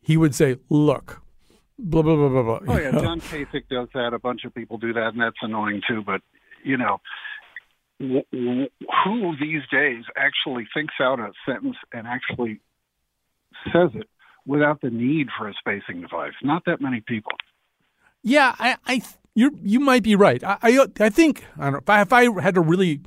he 0.00 0.16
would 0.16 0.34
say, 0.34 0.56
look. 0.68 1.22
Blah 1.78 2.00
blah 2.00 2.16
blah 2.16 2.28
blah 2.30 2.42
blah. 2.42 2.74
Oh 2.74 2.78
yeah. 2.78 2.90
John 2.90 3.20
Kasich 3.20 3.68
does 3.68 3.88
that. 3.92 4.14
A 4.14 4.18
bunch 4.18 4.46
of 4.46 4.54
people 4.54 4.78
do 4.78 4.94
that, 4.94 5.08
and 5.08 5.20
that's 5.20 5.36
annoying 5.42 5.82
too. 5.86 6.02
But 6.02 6.22
you 6.64 6.78
know, 6.78 7.02
who 7.98 9.36
these 9.40 9.62
days 9.70 10.04
actually 10.16 10.66
thinks 10.74 10.94
out 11.00 11.18
a 11.18 11.32
sentence 11.46 11.76
and 11.92 12.06
actually 12.06 12.60
says 13.72 13.90
it 13.94 14.08
without 14.46 14.80
the 14.80 14.90
need 14.90 15.28
for 15.38 15.48
a 15.48 15.54
spacing 15.58 16.02
device? 16.02 16.34
Not 16.42 16.64
that 16.66 16.80
many 16.80 17.00
people. 17.00 17.32
Yeah, 18.22 18.54
I, 18.58 18.76
I 18.86 19.02
you 19.34 19.58
you 19.62 19.80
might 19.80 20.02
be 20.02 20.16
right. 20.16 20.42
I, 20.42 20.58
I, 20.62 20.86
I 21.00 21.10
think 21.10 21.44
I 21.58 21.64
don't 21.64 21.72
know 21.72 21.78
if 21.78 21.88
I, 21.88 22.00
if 22.02 22.12
I 22.12 22.42
had 22.42 22.54
to 22.54 22.60
really 22.60 23.00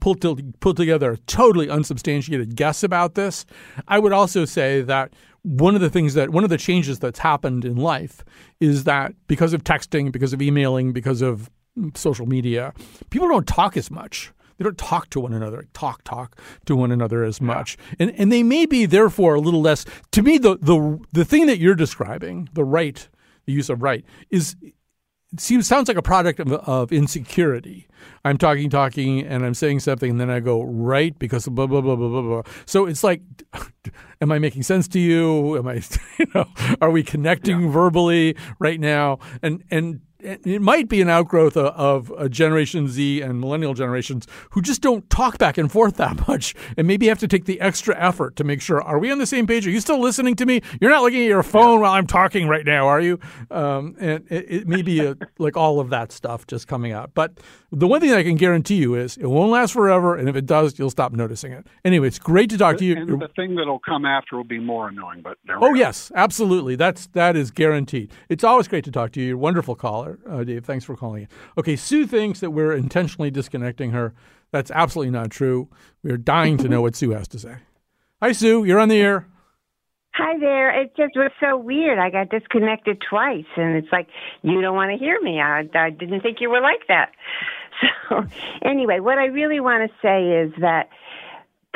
pull, 0.00 0.14
to, 0.16 0.36
pull 0.60 0.74
together 0.74 1.12
a 1.12 1.16
totally 1.18 1.70
unsubstantiated 1.70 2.56
guess 2.56 2.82
about 2.82 3.14
this. 3.14 3.46
I 3.88 3.98
would 3.98 4.12
also 4.12 4.44
say 4.44 4.82
that 4.82 5.14
one 5.42 5.74
of 5.74 5.80
the 5.80 5.88
things 5.88 6.14
that 6.14 6.30
one 6.30 6.44
of 6.44 6.50
the 6.50 6.58
changes 6.58 6.98
that's 6.98 7.20
happened 7.20 7.64
in 7.64 7.76
life 7.76 8.24
is 8.60 8.84
that 8.84 9.14
because 9.28 9.52
of 9.52 9.64
texting, 9.64 10.12
because 10.12 10.32
of 10.32 10.42
emailing, 10.42 10.92
because 10.92 11.22
of 11.22 11.50
social 11.94 12.26
media, 12.26 12.72
people 13.10 13.28
don't 13.28 13.46
talk 13.46 13.76
as 13.76 13.90
much. 13.90 14.32
They 14.58 14.64
don't 14.64 14.78
talk 14.78 15.10
to 15.10 15.20
one 15.20 15.34
another, 15.34 15.66
talk, 15.74 16.02
talk 16.04 16.38
to 16.64 16.74
one 16.74 16.90
another 16.90 17.24
as 17.24 17.40
much. 17.40 17.76
And 17.98 18.10
and 18.16 18.32
they 18.32 18.42
may 18.42 18.64
be 18.66 18.86
therefore 18.86 19.34
a 19.34 19.40
little 19.40 19.60
less 19.60 19.84
to 20.12 20.22
me 20.22 20.38
the 20.38 20.56
the 20.56 20.98
the 21.12 21.24
thing 21.24 21.46
that 21.46 21.58
you're 21.58 21.74
describing, 21.74 22.48
the 22.54 22.64
right, 22.64 23.06
the 23.44 23.52
use 23.52 23.68
of 23.68 23.82
right, 23.82 24.04
is 24.30 24.56
seems 25.38 25.66
sounds 25.66 25.88
like 25.88 25.96
a 25.96 26.02
product 26.02 26.40
of, 26.40 26.52
of 26.52 26.92
insecurity. 26.92 27.86
I'm 28.24 28.38
talking, 28.38 28.70
talking, 28.70 29.20
and 29.20 29.44
I'm 29.44 29.54
saying 29.54 29.80
something, 29.80 30.10
and 30.10 30.20
then 30.20 30.30
I 30.30 30.40
go 30.40 30.62
right 30.62 31.16
because 31.18 31.46
blah 31.48 31.66
blah 31.66 31.80
blah 31.80 31.96
blah 31.96 32.08
blah 32.08 32.22
blah. 32.22 32.42
So 32.64 32.86
it's 32.86 33.04
like, 33.04 33.22
am 34.20 34.32
I 34.32 34.38
making 34.38 34.62
sense 34.62 34.88
to 34.88 34.98
you? 34.98 35.58
Am 35.58 35.66
I, 35.66 35.82
you 36.18 36.26
know, 36.34 36.46
are 36.80 36.90
we 36.90 37.02
connecting 37.02 37.62
yeah. 37.62 37.70
verbally 37.70 38.36
right 38.58 38.80
now? 38.80 39.18
And 39.42 39.62
and 39.70 40.00
it 40.18 40.62
might 40.62 40.88
be 40.88 41.00
an 41.00 41.08
outgrowth 41.08 41.56
of, 41.56 42.10
of 42.10 42.30
Generation 42.30 42.88
Z 42.88 43.20
and 43.20 43.40
millennial 43.40 43.74
generations 43.74 44.26
who 44.50 44.62
just 44.62 44.80
don't 44.80 45.08
talk 45.10 45.38
back 45.38 45.58
and 45.58 45.70
forth 45.70 45.96
that 45.96 46.26
much, 46.28 46.54
and 46.76 46.86
maybe 46.86 47.06
have 47.08 47.18
to 47.18 47.28
take 47.28 47.44
the 47.44 47.60
extra 47.60 47.96
effort 47.98 48.36
to 48.36 48.44
make 48.44 48.60
sure: 48.60 48.82
Are 48.82 48.98
we 48.98 49.10
on 49.10 49.18
the 49.18 49.26
same 49.26 49.46
page? 49.46 49.66
Are 49.66 49.70
you 49.70 49.80
still 49.80 50.00
listening 50.00 50.34
to 50.36 50.46
me? 50.46 50.62
You're 50.80 50.90
not 50.90 51.02
looking 51.02 51.20
at 51.22 51.28
your 51.28 51.42
phone 51.42 51.80
while 51.80 51.92
I'm 51.92 52.06
talking 52.06 52.48
right 52.48 52.64
now, 52.64 52.86
are 52.86 53.00
you? 53.00 53.18
Um, 53.50 53.96
and 53.98 54.24
it, 54.30 54.46
it 54.48 54.68
may 54.68 54.82
be 54.82 55.00
a, 55.00 55.16
like 55.38 55.56
all 55.56 55.80
of 55.80 55.90
that 55.90 56.12
stuff 56.12 56.46
just 56.46 56.66
coming 56.68 56.92
out. 56.92 57.12
But 57.14 57.38
the 57.72 57.86
one 57.86 58.00
thing 58.00 58.12
I 58.12 58.22
can 58.22 58.36
guarantee 58.36 58.76
you 58.76 58.94
is 58.94 59.16
it 59.16 59.26
won't 59.26 59.50
last 59.50 59.72
forever, 59.72 60.16
and 60.16 60.28
if 60.28 60.36
it 60.36 60.46
does, 60.46 60.78
you'll 60.78 60.90
stop 60.90 61.12
noticing 61.12 61.52
it. 61.52 61.66
Anyway, 61.84 62.06
it's 62.06 62.18
great 62.18 62.48
to 62.50 62.58
talk 62.58 62.78
to 62.78 62.84
you. 62.84 62.96
And 62.96 63.20
the 63.20 63.28
thing 63.28 63.56
that'll 63.56 63.80
come 63.80 64.04
after 64.04 64.36
will 64.36 64.44
be 64.44 64.58
more 64.58 64.88
annoying. 64.88 65.22
But 65.22 65.38
oh 65.60 65.74
yes, 65.74 66.12
absolutely. 66.14 66.76
That's 66.76 67.06
that 67.08 67.36
is 67.36 67.50
guaranteed. 67.50 68.12
It's 68.28 68.44
always 68.44 68.68
great 68.68 68.84
to 68.84 68.90
talk 68.90 69.12
to 69.12 69.20
you. 69.20 69.26
You're 69.26 69.36
a 69.36 69.40
wonderful 69.40 69.74
caller, 69.74 70.05
uh, 70.28 70.44
Dave. 70.44 70.64
Thanks 70.64 70.84
for 70.84 70.96
calling 70.96 71.22
in. 71.22 71.28
Okay, 71.58 71.76
Sue 71.76 72.06
thinks 72.06 72.40
that 72.40 72.50
we're 72.50 72.72
intentionally 72.74 73.30
disconnecting 73.30 73.90
her. 73.90 74.14
That's 74.52 74.70
absolutely 74.70 75.10
not 75.10 75.30
true. 75.30 75.68
We're 76.02 76.16
dying 76.16 76.56
to 76.58 76.68
know 76.68 76.80
what 76.80 76.96
Sue 76.96 77.10
has 77.10 77.28
to 77.28 77.38
say. 77.38 77.56
Hi, 78.22 78.32
Sue. 78.32 78.64
You're 78.64 78.78
on 78.78 78.88
the 78.88 79.00
air. 79.00 79.26
Hi 80.14 80.38
there. 80.38 80.80
It 80.80 80.96
just 80.96 81.14
was 81.14 81.30
so 81.40 81.58
weird. 81.58 81.98
I 81.98 82.08
got 82.08 82.30
disconnected 82.30 83.02
twice, 83.06 83.44
and 83.56 83.76
it's 83.76 83.92
like 83.92 84.08
you 84.42 84.62
don't 84.62 84.74
want 84.74 84.90
to 84.90 84.96
hear 84.96 85.20
me. 85.20 85.40
I, 85.40 85.68
I 85.74 85.90
didn't 85.90 86.22
think 86.22 86.38
you 86.40 86.48
were 86.50 86.62
like 86.62 86.86
that. 86.88 87.12
So, 88.08 88.24
anyway, 88.64 89.00
what 89.00 89.18
I 89.18 89.26
really 89.26 89.60
want 89.60 89.90
to 89.90 89.96
say 90.00 90.40
is 90.40 90.50
that 90.62 90.88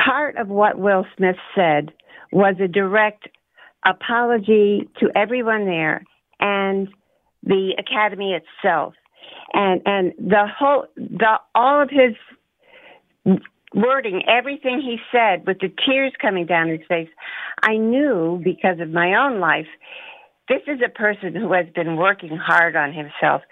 part 0.02 0.36
of 0.36 0.48
what 0.48 0.78
Will 0.78 1.04
Smith 1.14 1.36
said 1.54 1.92
was 2.32 2.54
a 2.58 2.68
direct 2.68 3.28
apology 3.84 4.88
to 5.00 5.10
everyone 5.14 5.66
there 5.66 6.02
and 6.38 6.88
the 7.43 7.74
academy 7.78 8.34
itself. 8.34 8.95
And 9.53 9.82
and 9.86 10.12
the 10.18 10.47
whole 10.47 10.86
the 10.97 11.38
all 11.55 11.82
of 11.82 11.91
his 11.91 12.16
wording 13.74 14.22
everything 14.28 14.80
he 14.80 14.99
said 15.12 15.47
with 15.47 15.59
the 15.61 15.72
tears 15.86 16.12
coming 16.20 16.45
down 16.45 16.68
his 16.68 16.80
face 16.88 17.09
i 17.62 17.76
knew 17.76 18.41
because 18.43 18.80
of 18.80 18.91
my 18.91 19.14
own 19.14 19.38
life 19.38 19.68
this 20.51 20.62
is 20.66 20.80
a 20.84 20.88
person 20.88 21.36
who 21.36 21.53
has 21.53 21.66
been 21.76 21.97
working 21.97 22.36
hard 22.36 22.74
on 22.74 22.93
himself 22.93 23.43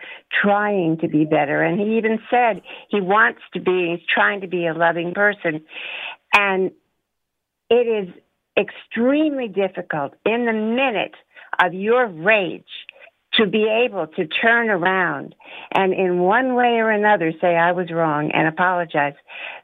trying 0.43 0.99
to 0.99 1.07
be 1.07 1.25
better. 1.25 1.63
And 1.63 1.79
he 1.79 1.97
even 1.97 2.19
said 2.29 2.61
he 2.91 3.01
wants 3.01 3.41
to 3.55 3.61
be 3.61 3.95
he's 3.97 4.05
trying 4.13 4.41
to 4.41 4.49
be 4.49 4.67
a 4.67 4.75
loving 4.75 5.15
person. 5.15 5.65
And 6.35 6.73
it 7.71 7.87
is 7.87 8.13
extremely 8.59 9.47
difficult 9.47 10.15
in 10.27 10.47
the 10.47 10.53
minute 10.53 11.15
of 11.65 11.73
your 11.73 12.09
rage 12.09 12.65
to 13.39 13.47
be 13.47 13.67
able 13.87 14.07
to 14.07 14.27
turn 14.27 14.69
around 14.69 15.35
and 15.73 15.93
in 15.93 16.19
one 16.21 16.55
way 16.55 16.79
or 16.79 16.91
another 16.91 17.33
say 17.41 17.57
I 17.57 17.73
was 17.73 17.91
wrong 17.91 18.31
and 18.33 18.49
apologize, 18.49 19.15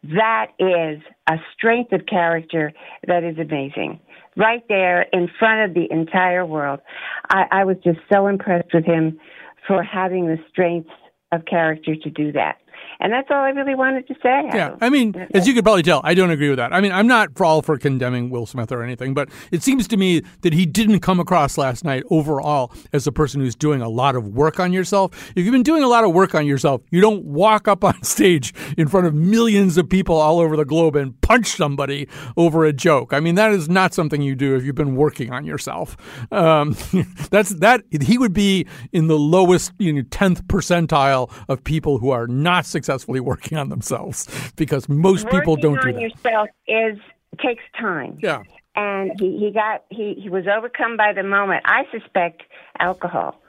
that 0.04 0.52
is 0.58 1.02
a 1.28 1.36
strength 1.54 1.92
of 1.92 2.06
character 2.06 2.72
that 3.06 3.24
is 3.24 3.38
amazing. 3.38 4.00
Right 4.36 4.64
there 4.68 5.02
in 5.12 5.28
front 5.38 5.70
of 5.70 5.74
the 5.74 5.86
entire 5.92 6.44
world. 6.44 6.80
I, 7.28 7.44
I 7.50 7.64
was 7.64 7.76
just 7.84 8.00
so 8.12 8.26
impressed 8.26 8.74
with 8.74 8.84
him 8.84 9.20
for 9.66 9.82
having 9.82 10.26
the 10.26 10.38
strength 10.50 10.90
of 11.32 11.44
character 11.44 11.94
to 11.94 12.10
do 12.10 12.32
that. 12.32 12.56
And 13.00 13.12
that's 13.12 13.28
all 13.30 13.42
I 13.42 13.50
really 13.50 13.74
wanted 13.74 14.06
to 14.08 14.14
say. 14.22 14.48
Yeah, 14.54 14.76
I 14.80 14.88
mean, 14.88 15.14
as 15.34 15.46
you 15.46 15.54
could 15.54 15.64
probably 15.64 15.82
tell, 15.82 16.00
I 16.04 16.14
don't 16.14 16.30
agree 16.30 16.48
with 16.48 16.58
that. 16.58 16.72
I 16.72 16.80
mean, 16.80 16.92
I'm 16.92 17.06
not 17.06 17.36
for 17.36 17.44
all 17.44 17.62
for 17.62 17.76
condemning 17.76 18.30
Will 18.30 18.46
Smith 18.46 18.70
or 18.72 18.82
anything, 18.82 19.14
but 19.14 19.28
it 19.50 19.62
seems 19.62 19.88
to 19.88 19.96
me 19.96 20.22
that 20.42 20.52
he 20.52 20.64
didn't 20.64 21.00
come 21.00 21.20
across 21.20 21.58
last 21.58 21.84
night 21.84 22.04
overall 22.10 22.72
as 22.92 23.06
a 23.06 23.12
person 23.12 23.40
who's 23.40 23.54
doing 23.54 23.82
a 23.82 23.88
lot 23.88 24.16
of 24.16 24.28
work 24.28 24.60
on 24.60 24.72
yourself. 24.72 25.32
If 25.36 25.44
you've 25.44 25.52
been 25.52 25.62
doing 25.62 25.82
a 25.82 25.88
lot 25.88 26.04
of 26.04 26.12
work 26.12 26.34
on 26.34 26.46
yourself, 26.46 26.82
you 26.90 27.00
don't 27.00 27.24
walk 27.24 27.68
up 27.68 27.84
on 27.84 28.02
stage 28.02 28.54
in 28.76 28.88
front 28.88 29.06
of 29.06 29.14
millions 29.14 29.76
of 29.76 29.88
people 29.88 30.16
all 30.16 30.38
over 30.38 30.56
the 30.56 30.64
globe 30.64 30.96
and 30.96 31.20
punch 31.20 31.48
somebody 31.48 32.08
over 32.36 32.64
a 32.64 32.72
joke. 32.72 33.12
I 33.12 33.20
mean, 33.20 33.34
that 33.34 33.52
is 33.52 33.68
not 33.68 33.94
something 33.94 34.22
you 34.22 34.34
do 34.34 34.54
if 34.54 34.64
you've 34.64 34.74
been 34.74 34.96
working 34.96 35.32
on 35.32 35.44
yourself. 35.44 35.96
Um, 36.30 36.76
that's 37.30 37.50
that 37.50 37.82
he 38.02 38.18
would 38.18 38.32
be 38.32 38.66
in 38.92 39.08
the 39.08 39.18
lowest, 39.18 39.72
you 39.78 39.92
know, 39.92 40.02
tenth 40.10 40.46
percentile 40.46 41.32
of 41.48 41.64
people 41.64 41.98
who 41.98 42.10
are 42.10 42.26
not 42.26 42.66
successfully 42.74 43.20
working 43.20 43.56
on 43.56 43.68
themselves 43.68 44.52
because 44.56 44.88
most 44.88 45.24
working 45.24 45.40
people 45.40 45.56
don't 45.56 45.80
do 45.80 45.92
that. 45.92 46.00
yourself 46.00 46.48
is 46.66 46.98
takes 47.42 47.62
time. 47.78 48.18
Yeah. 48.22 48.42
And 48.76 49.12
he, 49.20 49.38
he 49.38 49.50
got 49.50 49.84
he, 49.88 50.14
he 50.14 50.28
was 50.28 50.44
overcome 50.46 50.96
by 50.96 51.12
the 51.12 51.22
moment. 51.22 51.62
I 51.64 51.84
suspect 51.90 52.42
alcohol. 52.78 53.40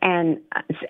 And 0.00 0.38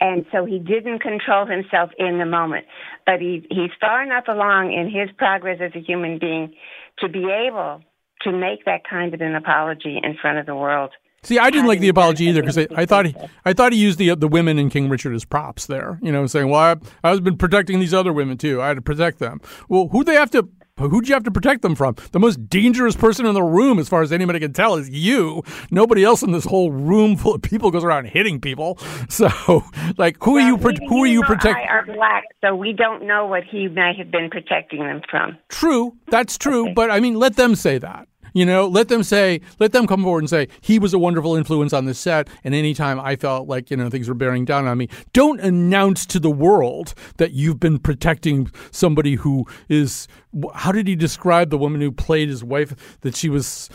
and 0.01 0.27
so 0.33 0.45
he 0.45 0.59
didn't 0.59 0.99
control 0.99 1.47
himself 1.47 1.91
in 1.99 2.19
the 2.19 2.27
moment. 2.27 2.67
But 3.07 3.21
he 3.21 3.47
he's 3.51 3.71
far 3.81 4.03
enough 4.03 4.25
along 4.29 4.73
in 4.73 4.91
his 4.91 5.09
progress 5.17 5.59
as 5.63 5.73
a 5.75 5.81
human 5.81 6.19
being 6.19 6.55
to 6.99 7.09
be 7.09 7.25
able 7.31 7.81
to 8.23 8.33
make 8.33 8.65
that 8.65 8.83
kind 8.85 9.15
of 9.15 9.21
an 9.21 9.35
apology 9.35 10.01
in 10.03 10.17
front 10.21 10.39
of 10.39 10.47
the 10.47 10.57
world 10.57 10.91
See, 11.23 11.39
I 11.39 11.51
didn't 11.51 11.67
like 11.67 11.81
the 11.81 11.89
apology 11.89 12.27
either 12.27 12.43
because 12.43 12.59
I, 12.59 12.69
I, 12.75 12.87
thought 12.87 13.07
he, 13.07 13.15
I 13.45 13.53
thought 13.53 13.73
he 13.73 13.79
used 13.79 13.99
the 13.99 14.15
the 14.15 14.29
women 14.29 14.59
in 14.59 14.71
King 14.71 14.89
Richard 14.89 15.15
as 15.15 15.25
props 15.25 15.67
there. 15.67 15.99
You 16.01 16.13
know, 16.13 16.27
saying, 16.27 16.49
"Well, 16.49 16.61
I, 16.61 16.77
I've 17.09 17.25
been 17.25 17.37
protecting 17.37 17.81
these 17.81 17.93
other 17.93 18.13
women 18.13 18.39
too. 18.39 18.63
I 18.63 18.69
had 18.69 18.77
to 18.77 18.83
protect 18.83 19.19
them." 19.19 19.41
Well, 19.69 19.89
who 19.89 20.05
they 20.05 20.15
have 20.15 20.31
to? 20.33 20.49
Who'd 20.79 21.09
you 21.09 21.15
have 21.15 21.25
to 21.25 21.31
protect 21.31 21.63
them 21.63 21.75
from? 21.75 21.97
The 22.13 22.21
most 22.21 22.49
dangerous 22.49 22.95
person 22.95 23.27
in 23.27 23.35
the 23.35 23.43
room, 23.43 23.81
as 23.81 23.89
far 23.89 24.03
as 24.03 24.13
anybody 24.13 24.39
can 24.39 24.53
tell, 24.53 24.77
is 24.77 24.89
you. 24.89 25.43
Nobody 25.73 26.05
else 26.05 26.23
in 26.23 26.31
this 26.31 26.45
whole 26.45 26.71
room 26.71 27.17
full 27.17 27.35
of 27.35 27.43
people 27.43 27.73
goes 27.73 27.83
around 27.83 28.07
hitting 28.07 28.41
people. 28.41 28.79
So, 29.11 29.65
like, 29.97 30.23
who 30.23 30.35
well, 30.35 30.45
are 30.45 30.49
you? 30.49 30.57
who 30.89 31.03
are 31.03 31.07
you 31.07 31.23
protecting? 31.23 31.67
Are 31.69 31.85
black, 31.85 32.25
so 32.45 32.55
we 32.55 32.73
don't 32.73 33.07
know 33.07 33.27
what 33.27 33.43
he 33.43 33.67
might 33.67 33.97
have 33.97 34.11
been 34.11 34.29
protecting 34.31 34.81
them 34.81 35.01
from. 35.11 35.39
True, 35.49 35.97
that's 36.09 36.37
true. 36.39 36.65
Okay. 36.67 36.73
But 36.75 36.91
I 36.91 37.01
mean, 37.01 37.15
let 37.15 37.37
them 37.37 37.55
say 37.55 37.79
that. 37.79 38.07
You 38.33 38.45
know, 38.45 38.67
let 38.67 38.89
them 38.89 39.03
say, 39.03 39.41
let 39.59 39.73
them 39.73 39.87
come 39.87 40.03
forward 40.03 40.21
and 40.21 40.31
say, 40.31 40.49
he 40.61 40.79
was 40.79 40.95
a 40.95 40.99
wonderful 40.99 41.35
influence 41.35 41.73
on 41.73 41.85
the 41.85 41.95
set. 41.95 42.29
And 42.45 42.55
anytime 42.55 43.01
I 43.01 43.17
felt 43.17 43.49
like, 43.49 43.71
you 43.71 43.77
know, 43.77 43.89
things 43.91 44.09
were 44.09 44.15
bearing 44.15 44.45
down 44.45 44.67
on 44.67 44.79
me, 44.79 44.89
don't 45.13 45.41
announce 45.41 46.07
to 46.07 46.21
the 46.21 46.31
world 46.31 46.95
that 47.17 47.33
you've 47.33 47.61
been 47.61 47.79
protecting 47.79 48.51
somebody 48.71 49.17
who 49.17 49.47
is, 49.69 50.09
how 50.55 50.73
did 50.73 50.87
he 50.87 50.95
describe 50.95 51.51
the 51.51 51.59
woman 51.59 51.81
who 51.81 51.91
played 51.91 52.29
his 52.29 52.45
wife? 52.45 52.99
That 53.01 53.17
she 53.17 53.29
was 53.29 53.71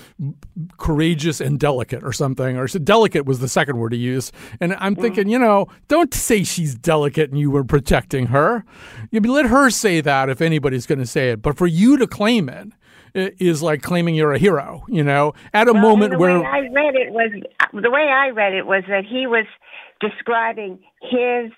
courageous 0.77 1.41
and 1.41 1.59
delicate 1.59 2.03
or 2.03 2.13
something, 2.13 2.57
or 2.57 2.67
so 2.67 2.79
delicate 2.79 3.25
was 3.25 3.39
the 3.39 3.47
second 3.47 3.77
word 3.77 3.93
he 3.93 3.99
used. 3.99 4.33
And 4.59 4.75
I'm 4.75 4.95
mm. 4.95 5.01
thinking, 5.01 5.29
you 5.29 5.39
know, 5.39 5.67
don't 5.87 6.13
say 6.13 6.43
she's 6.43 6.75
delicate 6.75 7.29
and 7.29 7.39
you 7.39 7.49
were 7.51 7.63
protecting 7.63 8.27
her. 8.27 8.63
You 9.11 9.19
let 9.21 9.47
her 9.47 9.69
say 9.69 10.01
that 10.01 10.29
if 10.29 10.41
anybody's 10.41 10.85
going 10.85 10.99
to 10.99 11.05
say 11.05 11.31
it. 11.31 11.41
But 11.41 11.57
for 11.57 11.67
you 11.67 11.97
to 11.97 12.07
claim 12.07 12.49
it, 12.49 12.69
is 13.13 13.61
like 13.61 13.81
claiming 13.81 14.15
you're 14.15 14.33
a 14.33 14.39
hero. 14.39 14.83
You 14.87 15.03
know, 15.03 15.33
at 15.53 15.67
a 15.67 15.73
well, 15.73 15.81
moment 15.81 16.17
where 16.17 16.39
way 16.39 16.45
I 16.45 16.59
read 16.59 16.95
it 16.95 17.11
was 17.11 17.31
the 17.73 17.91
way 17.91 18.09
I 18.13 18.29
read 18.29 18.53
it 18.53 18.65
was 18.65 18.83
that 18.87 19.05
he 19.05 19.27
was 19.27 19.45
describing 19.99 20.79
his 21.01 21.51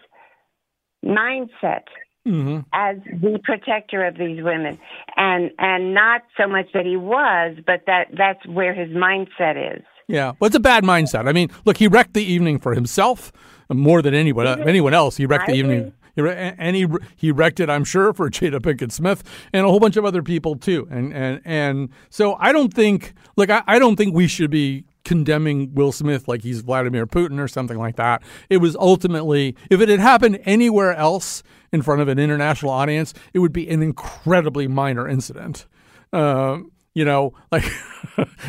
mindset 1.05 1.83
mm-hmm. 2.27 2.59
as 2.73 2.97
the 3.05 3.39
protector 3.43 4.05
of 4.05 4.17
these 4.17 4.43
women, 4.43 4.79
and 5.15 5.51
and 5.59 5.93
not 5.93 6.23
so 6.37 6.47
much 6.47 6.67
that 6.73 6.85
he 6.85 6.97
was, 6.97 7.57
but 7.65 7.81
that 7.87 8.07
that's 8.17 8.45
where 8.47 8.73
his 8.73 8.89
mindset 8.89 9.77
is. 9.77 9.83
Yeah, 10.07 10.33
well, 10.39 10.47
it's 10.47 10.55
a 10.55 10.59
bad 10.59 10.83
mindset. 10.83 11.27
I 11.27 11.31
mean, 11.31 11.49
look, 11.65 11.77
he 11.77 11.87
wrecked 11.87 12.13
the 12.13 12.23
evening 12.23 12.59
for 12.59 12.75
himself 12.75 13.31
more 13.69 14.01
than 14.01 14.13
anyone 14.13 14.47
anyone 14.67 14.93
else. 14.93 15.17
He 15.17 15.25
wrecked 15.25 15.47
the 15.47 15.55
evening. 15.55 15.93
And 16.17 16.75
he 16.75 16.87
he 17.15 17.31
wrecked 17.31 17.59
it, 17.59 17.69
I'm 17.69 17.83
sure, 17.83 18.13
for 18.13 18.29
Jada 18.31 18.59
Pinkett 18.59 18.91
Smith 18.91 19.23
and 19.53 19.65
a 19.65 19.69
whole 19.69 19.79
bunch 19.79 19.97
of 19.97 20.05
other 20.05 20.23
people 20.23 20.55
too. 20.55 20.87
And 20.89 21.13
and 21.13 21.41
and 21.45 21.89
so 22.09 22.35
I 22.39 22.51
don't 22.51 22.73
think, 22.73 23.13
like, 23.35 23.49
I, 23.49 23.63
I 23.67 23.79
don't 23.79 23.95
think 23.95 24.15
we 24.15 24.27
should 24.27 24.51
be 24.51 24.85
condemning 25.05 25.73
Will 25.73 25.91
Smith 25.91 26.27
like 26.27 26.41
he's 26.41 26.61
Vladimir 26.61 27.07
Putin 27.07 27.39
or 27.39 27.47
something 27.47 27.77
like 27.77 27.95
that. 27.95 28.21
It 28.49 28.57
was 28.57 28.75
ultimately, 28.75 29.55
if 29.69 29.79
it 29.79 29.87
had 29.87 29.99
happened 29.99 30.39
anywhere 30.43 30.93
else 30.95 31.43
in 31.71 31.81
front 31.81 32.01
of 32.01 32.07
an 32.07 32.19
international 32.19 32.71
audience, 32.71 33.13
it 33.33 33.39
would 33.39 33.53
be 33.53 33.69
an 33.69 33.81
incredibly 33.81 34.67
minor 34.67 35.07
incident. 35.07 35.67
Uh, 36.11 36.59
you 36.93 37.05
know, 37.05 37.33
like 37.51 37.65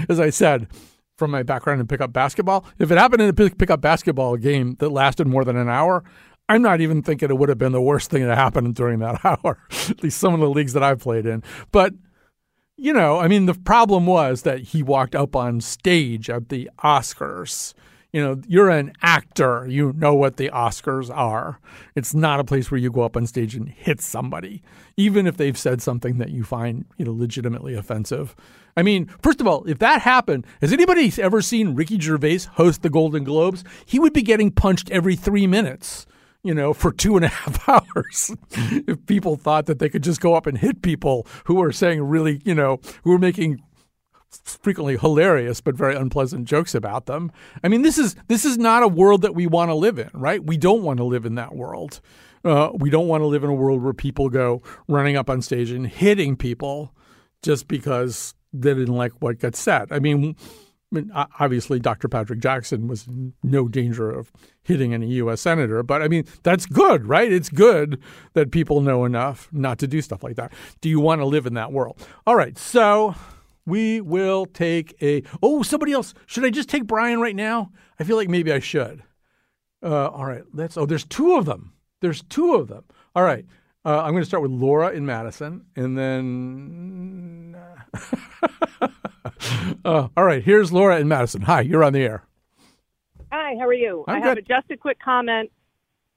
as 0.09 0.19
I 0.19 0.31
said, 0.31 0.69
from 1.17 1.31
my 1.31 1.43
background 1.43 1.81
in 1.81 1.87
pickup 1.87 2.13
basketball, 2.13 2.65
if 2.79 2.91
it 2.91 2.99
happened 2.99 3.23
in 3.23 3.29
a 3.29 3.33
pickup 3.33 3.81
basketball 3.81 4.37
game 4.37 4.77
that 4.81 4.91
lasted 4.91 5.27
more 5.27 5.45
than 5.45 5.57
an 5.57 5.69
hour, 5.69 6.05
I'm 6.49 6.63
not 6.63 6.81
even 6.81 7.03
thinking 7.03 7.31
it 7.31 7.39
would 7.39 7.49
have 7.49 7.59
been 7.59 7.73
the 7.73 7.83
worst 7.83 8.11
thing 8.11 8.27
that 8.27 8.37
happened 8.37 8.75
during 8.75 9.01
that 9.01 9.25
hour. 9.25 9.59
At 9.89 10.03
least 10.03 10.19
some 10.19 10.35
of 10.35 10.41
the 10.41 10.51
leagues 10.51 10.73
that 10.75 10.83
I've 10.83 11.01
played 11.01 11.27
in. 11.27 11.43
But 11.73 11.95
you 12.79 12.93
know, 12.93 13.19
I 13.19 13.27
mean, 13.27 13.47
the 13.47 13.55
problem 13.55 14.07
was 14.07 14.43
that 14.43 14.61
he 14.61 14.83
walked 14.83 15.15
up 15.15 15.35
on 15.35 15.63
stage 15.63 16.29
at 16.29 16.51
the 16.51 16.71
Oscars. 16.85 17.73
You 18.13 18.23
know, 18.23 18.41
you're 18.47 18.69
an 18.69 18.93
actor. 19.03 19.67
You 19.67 19.95
know 19.97 20.15
what 20.15 20.37
the 20.37 20.51
Oscars 20.51 21.15
are. 21.15 21.59
It's 21.95 22.15
not 22.15 22.39
a 22.39 22.45
place 22.45 22.71
where 22.71 22.79
you 22.79 22.91
go 22.91 23.03
up 23.03 23.17
on 23.17 23.27
stage 23.27 23.55
and 23.55 23.69
hit 23.69 24.03
somebody, 24.03 24.63
even 24.97 25.27
if 25.27 25.39
they've 25.39 25.57
said 25.57 25.81
something 25.81 26.19
that 26.19 26.31
you 26.31 26.45
find, 26.45 26.85
you 26.99 27.07
know, 27.07 27.13
legitimately 27.13 27.75
offensive. 27.75 28.37
I 28.77 28.83
mean, 28.83 29.07
first 29.23 29.41
of 29.41 29.47
all, 29.47 29.65
if 29.65 29.79
that 29.79 30.03
happened, 30.03 30.47
has 30.61 30.73
anybody 30.73 31.11
ever 31.19 31.41
seen 31.41 31.75
Ricky 31.75 31.99
Gervais 31.99 32.41
host 32.53 32.83
the 32.83 32.91
Golden 32.91 33.25
Globes? 33.25 33.65
He 33.87 33.99
would 33.99 34.13
be 34.13 34.23
getting 34.23 34.51
punched 34.51 34.91
every 34.91 35.17
three 35.17 35.47
minutes 35.47 36.07
you 36.43 36.55
know, 36.55 36.73
for 36.73 36.93
two 36.93 37.17
and 37.17 37.25
a 37.25 37.29
half 37.43 37.69
hours. 37.69 38.35
if 38.51 39.05
people 39.07 39.37
thought 39.37 39.67
that 39.67 39.79
they 39.79 39.89
could 39.89 40.03
just 40.03 40.21
go 40.21 40.35
up 40.35 40.47
and 40.47 40.59
hit 40.59 40.83
people 40.83 41.27
who 41.45 41.57
were 41.57 41.73
saying 41.73 42.03
really, 42.03 42.41
you 42.45 42.55
know, 42.55 42.81
who 43.05 43.11
were 43.11 43.19
making 43.19 43.63
frequently 44.45 44.97
hilarious 44.99 45.61
but 45.61 45.75
very 45.75 45.95
unpleasant 45.95 46.47
jokes 46.47 46.75
about 46.75 47.07
them. 47.07 47.33
I 47.63 47.69
mean, 47.69 47.83
this 47.83 47.99
is 47.99 48.17
this 48.29 48.45
is 48.45 48.59
not 48.59 48.83
a 48.83 48.89
world 48.89 49.23
that 49.23 49.35
we 49.35 49.47
want 49.47 49.71
to 49.71 49.75
live 49.75 49.99
in, 49.99 50.11
right? 50.13 50.45
We 50.45 50.57
don't 50.57 50.83
want 50.83 50.99
to 50.99 51.05
live 51.05 51.25
in 51.27 51.37
that 51.37 51.55
world. 51.55 52.01
Uh, 52.45 52.71
we 52.75 52.91
don't 52.91 53.09
want 53.09 53.23
to 53.23 53.27
live 53.27 53.43
in 53.43 53.51
a 53.51 53.55
world 53.55 53.83
where 53.83 53.93
people 53.93 54.29
go 54.29 54.63
running 54.89 55.17
up 55.17 55.29
on 55.29 55.43
stage 55.43 55.71
and 55.71 55.87
hitting 55.87 56.37
people 56.37 56.95
just 57.43 57.67
because 57.67 58.35
they 58.53 58.75
didn't 58.75 58.95
like 58.95 59.13
what 59.21 59.39
got 59.39 59.57
said. 59.57 59.89
I 59.91 59.99
mean, 59.99 60.37
I 60.93 60.95
mean, 60.95 61.11
obviously, 61.41 61.81
Dr. 61.81 62.09
Patrick 62.09 62.39
Jackson 62.39 62.87
was 62.87 63.09
in 63.09 63.33
no 63.43 63.67
danger 63.67 64.09
of 64.11 64.31
hitting 64.63 64.95
any 64.95 65.09
U.S. 65.15 65.41
senator, 65.41 65.83
but 65.83 66.01
I 66.01 66.07
mean, 66.07 66.25
that's 66.45 66.65
good, 66.65 67.07
right? 67.07 67.31
It's 67.33 67.49
good 67.49 68.01
that 68.35 68.53
people 68.53 68.81
know 68.81 69.05
enough 69.05 69.49
not 69.53 69.79
to 69.81 69.89
do 69.89 70.01
stuff 70.01 70.23
like 70.23 70.37
that. 70.37 70.53
Do 70.81 70.89
you 70.89 71.01
want 71.01 71.21
to 71.21 71.25
live 71.25 71.45
in 71.45 71.55
that 71.55 71.73
world? 71.73 72.07
All 72.25 72.37
right, 72.37 72.57
so 72.57 73.17
we 73.67 74.01
will 74.01 74.47
take 74.47 74.95
a. 75.03 75.25
Oh, 75.43 75.65
somebody 75.65 75.93
else. 75.93 76.15
Should 76.27 76.45
I 76.45 76.51
just 76.51 76.69
take 76.69 76.87
Brian 76.87 77.21
right 77.21 77.37
now? 77.37 77.73
I 77.99 78.05
feel 78.05 78.17
like 78.17 78.29
maybe 78.29 78.53
I 78.53 78.61
should. 78.61 79.03
Uh, 79.83 80.09
all 80.09 80.25
right, 80.25 80.45
let's. 80.53 80.77
Oh, 80.77 80.87
there's 80.87 81.05
two 81.05 81.35
of 81.35 81.47
them. 81.47 81.73
There's 82.01 82.23
two 82.23 82.55
of 82.55 82.69
them. 82.69 82.85
All 83.15 83.25
right. 83.25 83.45
Uh, 83.85 84.03
I'm 84.03 84.13
going 84.13 84.23
to 84.23 84.27
start 84.27 84.43
with 84.43 84.51
Laura 84.53 84.91
in 84.91 85.05
Madison, 85.05 85.67
and 85.75 85.99
then. 85.99 87.57
uh, 89.87 90.09
all 90.17 90.25
right, 90.25 90.43
here's 90.43 90.73
Laura 90.73 90.99
in 90.99 91.09
Madison. 91.09 91.43
Hi, 91.43 91.61
you're 91.61 91.85
on 91.85 91.93
the 91.93 92.03
air. 92.03 92.25
Hi, 93.31 93.55
how 93.59 93.67
are 93.67 93.73
you? 93.73 94.05
I'm 94.09 94.23
I 94.23 94.27
have 94.27 94.39
a, 94.39 94.43
just 94.43 94.71
a 94.71 94.77
quick 94.77 94.99
comment 95.03 95.51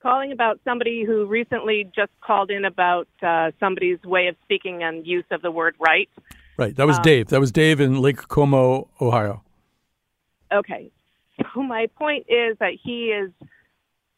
calling 0.02 0.32
about 0.32 0.60
somebody 0.64 1.04
who 1.04 1.26
recently 1.26 1.90
just 1.96 2.12
called 2.22 2.52
in 2.52 2.66
about 2.66 3.08
uh, 3.22 3.52
somebody's 3.60 4.02
way 4.04 4.28
of 4.28 4.36
speaking 4.44 4.84
and 4.84 5.06
use 5.06 5.26
of 5.32 5.42
the 5.42 5.52
word 5.52 5.76
right. 5.80 6.10
Right, 6.58 6.76
that 6.76 6.88
was 6.88 6.98
Um, 6.98 7.04
Dave. 7.04 7.28
That 7.28 7.40
was 7.40 7.52
Dave 7.52 7.80
in 7.80 8.02
Lake 8.02 8.28
Como, 8.28 8.90
Ohio. 9.00 9.44
Okay. 10.52 10.92
So 11.54 11.62
my 11.64 11.88
point 11.98 12.26
is 12.28 12.58
that 12.60 12.74
he 12.82 13.08
is 13.08 13.32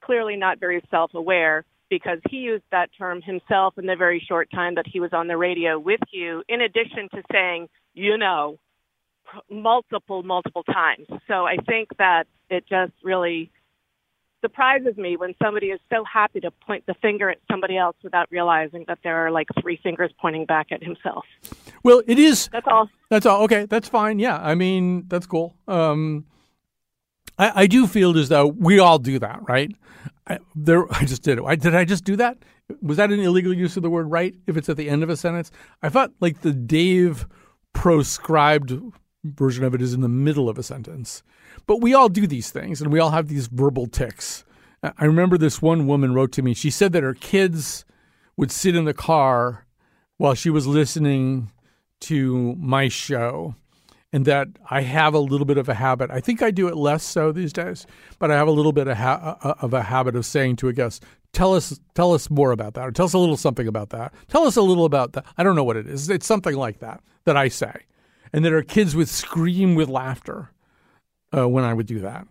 clearly 0.01 0.35
not 0.35 0.59
very 0.59 0.81
self 0.89 1.13
aware 1.13 1.65
because 1.89 2.19
he 2.29 2.37
used 2.37 2.63
that 2.71 2.89
term 2.97 3.21
himself 3.21 3.77
in 3.77 3.85
the 3.85 3.95
very 3.95 4.23
short 4.27 4.49
time 4.49 4.75
that 4.75 4.87
he 4.87 4.99
was 4.99 5.11
on 5.13 5.27
the 5.27 5.37
radio 5.37 5.77
with 5.77 5.99
you, 6.11 6.41
in 6.47 6.61
addition 6.61 7.09
to 7.13 7.21
saying, 7.31 7.67
you 7.93 8.17
know, 8.17 8.57
multiple, 9.49 10.23
multiple 10.23 10.63
times. 10.63 11.07
So 11.27 11.45
I 11.45 11.57
think 11.67 11.89
that 11.97 12.25
it 12.49 12.65
just 12.67 12.93
really 13.03 13.51
surprises 14.41 14.97
me 14.97 15.15
when 15.17 15.36
somebody 15.41 15.67
is 15.67 15.79
so 15.89 16.03
happy 16.03 16.39
to 16.39 16.51
point 16.65 16.86
the 16.88 16.95
finger 16.95 17.29
at 17.29 17.38
somebody 17.49 17.77
else 17.77 17.95
without 18.03 18.27
realizing 18.32 18.84
that 18.88 18.97
there 19.03 19.25
are 19.25 19.32
like 19.32 19.47
three 19.61 19.79
fingers 19.82 20.11
pointing 20.19 20.45
back 20.45 20.67
at 20.71 20.84
himself. 20.84 21.23
Well, 21.84 22.01
it 22.07 22.19
is. 22.19 22.49
That's 22.51 22.67
all. 22.67 22.89
That's 23.09 23.25
all. 23.25 23.43
Okay, 23.43 23.65
that's 23.65 23.88
fine. 23.88 24.19
Yeah, 24.19 24.38
I 24.38 24.55
mean 24.55 25.05
that's 25.07 25.27
cool. 25.27 25.55
Um, 25.67 26.25
I, 27.38 27.63
I 27.63 27.67
do 27.67 27.88
feel 27.88 28.17
as 28.17 28.29
though 28.29 28.47
we 28.47 28.79
all 28.79 28.99
do 28.99 29.19
that, 29.19 29.39
right? 29.47 29.71
I, 30.27 30.39
there, 30.55 30.91
I 30.93 31.05
just 31.05 31.23
did 31.23 31.38
it. 31.38 31.43
I, 31.45 31.55
did 31.55 31.75
I 31.75 31.86
just 31.86 32.03
do 32.03 32.15
that? 32.17 32.38
Was 32.82 32.97
that 32.97 33.11
an 33.11 33.19
illegal 33.19 33.53
use 33.53 33.77
of 33.77 33.84
the 33.84 33.89
word 33.89 34.09
"right"? 34.09 34.34
If 34.47 34.57
it's 34.57 34.69
at 34.69 34.77
the 34.77 34.89
end 34.89 35.03
of 35.03 35.09
a 35.09 35.17
sentence, 35.17 35.51
I 35.82 35.89
thought 35.89 36.11
like 36.19 36.41
the 36.41 36.53
Dave 36.53 37.27
proscribed 37.73 38.73
version 39.24 39.63
of 39.63 39.74
it 39.74 39.82
is 39.82 39.93
in 39.93 40.01
the 40.01 40.09
middle 40.09 40.49
of 40.49 40.57
a 40.57 40.63
sentence. 40.63 41.24
But 41.67 41.82
we 41.82 41.93
all 41.93 42.09
do 42.09 42.28
these 42.28 42.51
things, 42.51 42.82
and 42.82 42.91
we 42.91 42.99
all 42.99 43.11
have 43.11 43.28
these 43.28 43.47
verbal 43.47 43.88
ticks. 43.88 44.43
I 44.84 45.05
remember 45.05 45.38
this 45.38 45.61
one 45.61 45.86
woman 45.86 46.13
wrote 46.13 46.32
to 46.34 46.41
me. 46.41 46.53
She 46.53 46.72
said 46.72 46.91
that 46.93 47.03
her 47.03 47.13
kids 47.13 47.86
would 48.36 48.51
sit 48.51 48.76
in 48.76 48.86
the 48.86 48.93
car 48.93 49.65
while 50.17 50.34
she 50.34 50.49
was 50.49 50.65
listening 50.65 51.51
to 52.01 52.55
my 52.57 52.88
show 52.88 53.55
and 54.13 54.26
that 54.26 54.47
I 54.69 54.82
have 54.82 55.13
a 55.13 55.19
little 55.19 55.45
bit 55.45 55.57
of 55.57 55.69
a 55.69 55.74
habit. 55.74 56.11
I 56.11 56.19
think 56.19 56.41
I 56.41 56.51
do 56.51 56.67
it 56.67 56.76
less 56.76 57.03
so 57.03 57.32
these 57.32 57.53
days, 57.53 57.86
but 58.19 58.30
I 58.32 58.36
have 58.36 58.47
a 58.47 58.51
little 58.51 58.74
bit 58.74 58.88
of, 58.88 58.97
ha- 58.97 59.38
uh, 59.41 59.53
of 59.61 59.74
a 59.74 59.84
habit 59.84 60.15
of 60.15 60.26
saying 60.26 60.57
to 60.57 60.67
a 60.67 60.74
guest, 60.74 61.03
"Tell 61.32 61.55
us, 61.55 61.80
tell 61.95 62.13
us 62.13 62.30
more 62.30 62.51
about 62.51 62.74
that, 62.74 62.88
or 62.88 62.91
tell 62.91 63.05
us 63.05 63.13
a 63.13 63.17
little 63.17 63.38
something 63.38 63.67
about 63.67 63.89
that. 63.91 64.13
Tell 64.28 64.43
us 64.43 64.57
a 64.57 64.61
little 64.61 64.86
about 64.86 65.13
that." 65.13 65.26
I 65.38 65.43
don't 65.43 65.55
know 65.55 65.63
what 65.63 65.78
it 65.78 65.88
is. 65.88 66.09
It's 66.09 66.26
something 66.26 66.55
like 66.55 66.80
that 66.80 67.01
that 67.24 67.38
I 67.38 67.47
say, 67.47 67.74
and 68.34 68.45
that 68.45 68.53
our 68.53 68.61
kids 68.61 68.95
would 68.95 69.09
scream 69.09 69.75
with 69.75 69.89
laughter 69.89 70.51
uh, 71.36 71.47
when 71.47 71.63
I 71.63 71.73
would 71.73 71.88
do 71.88 71.99
that. 71.99 72.27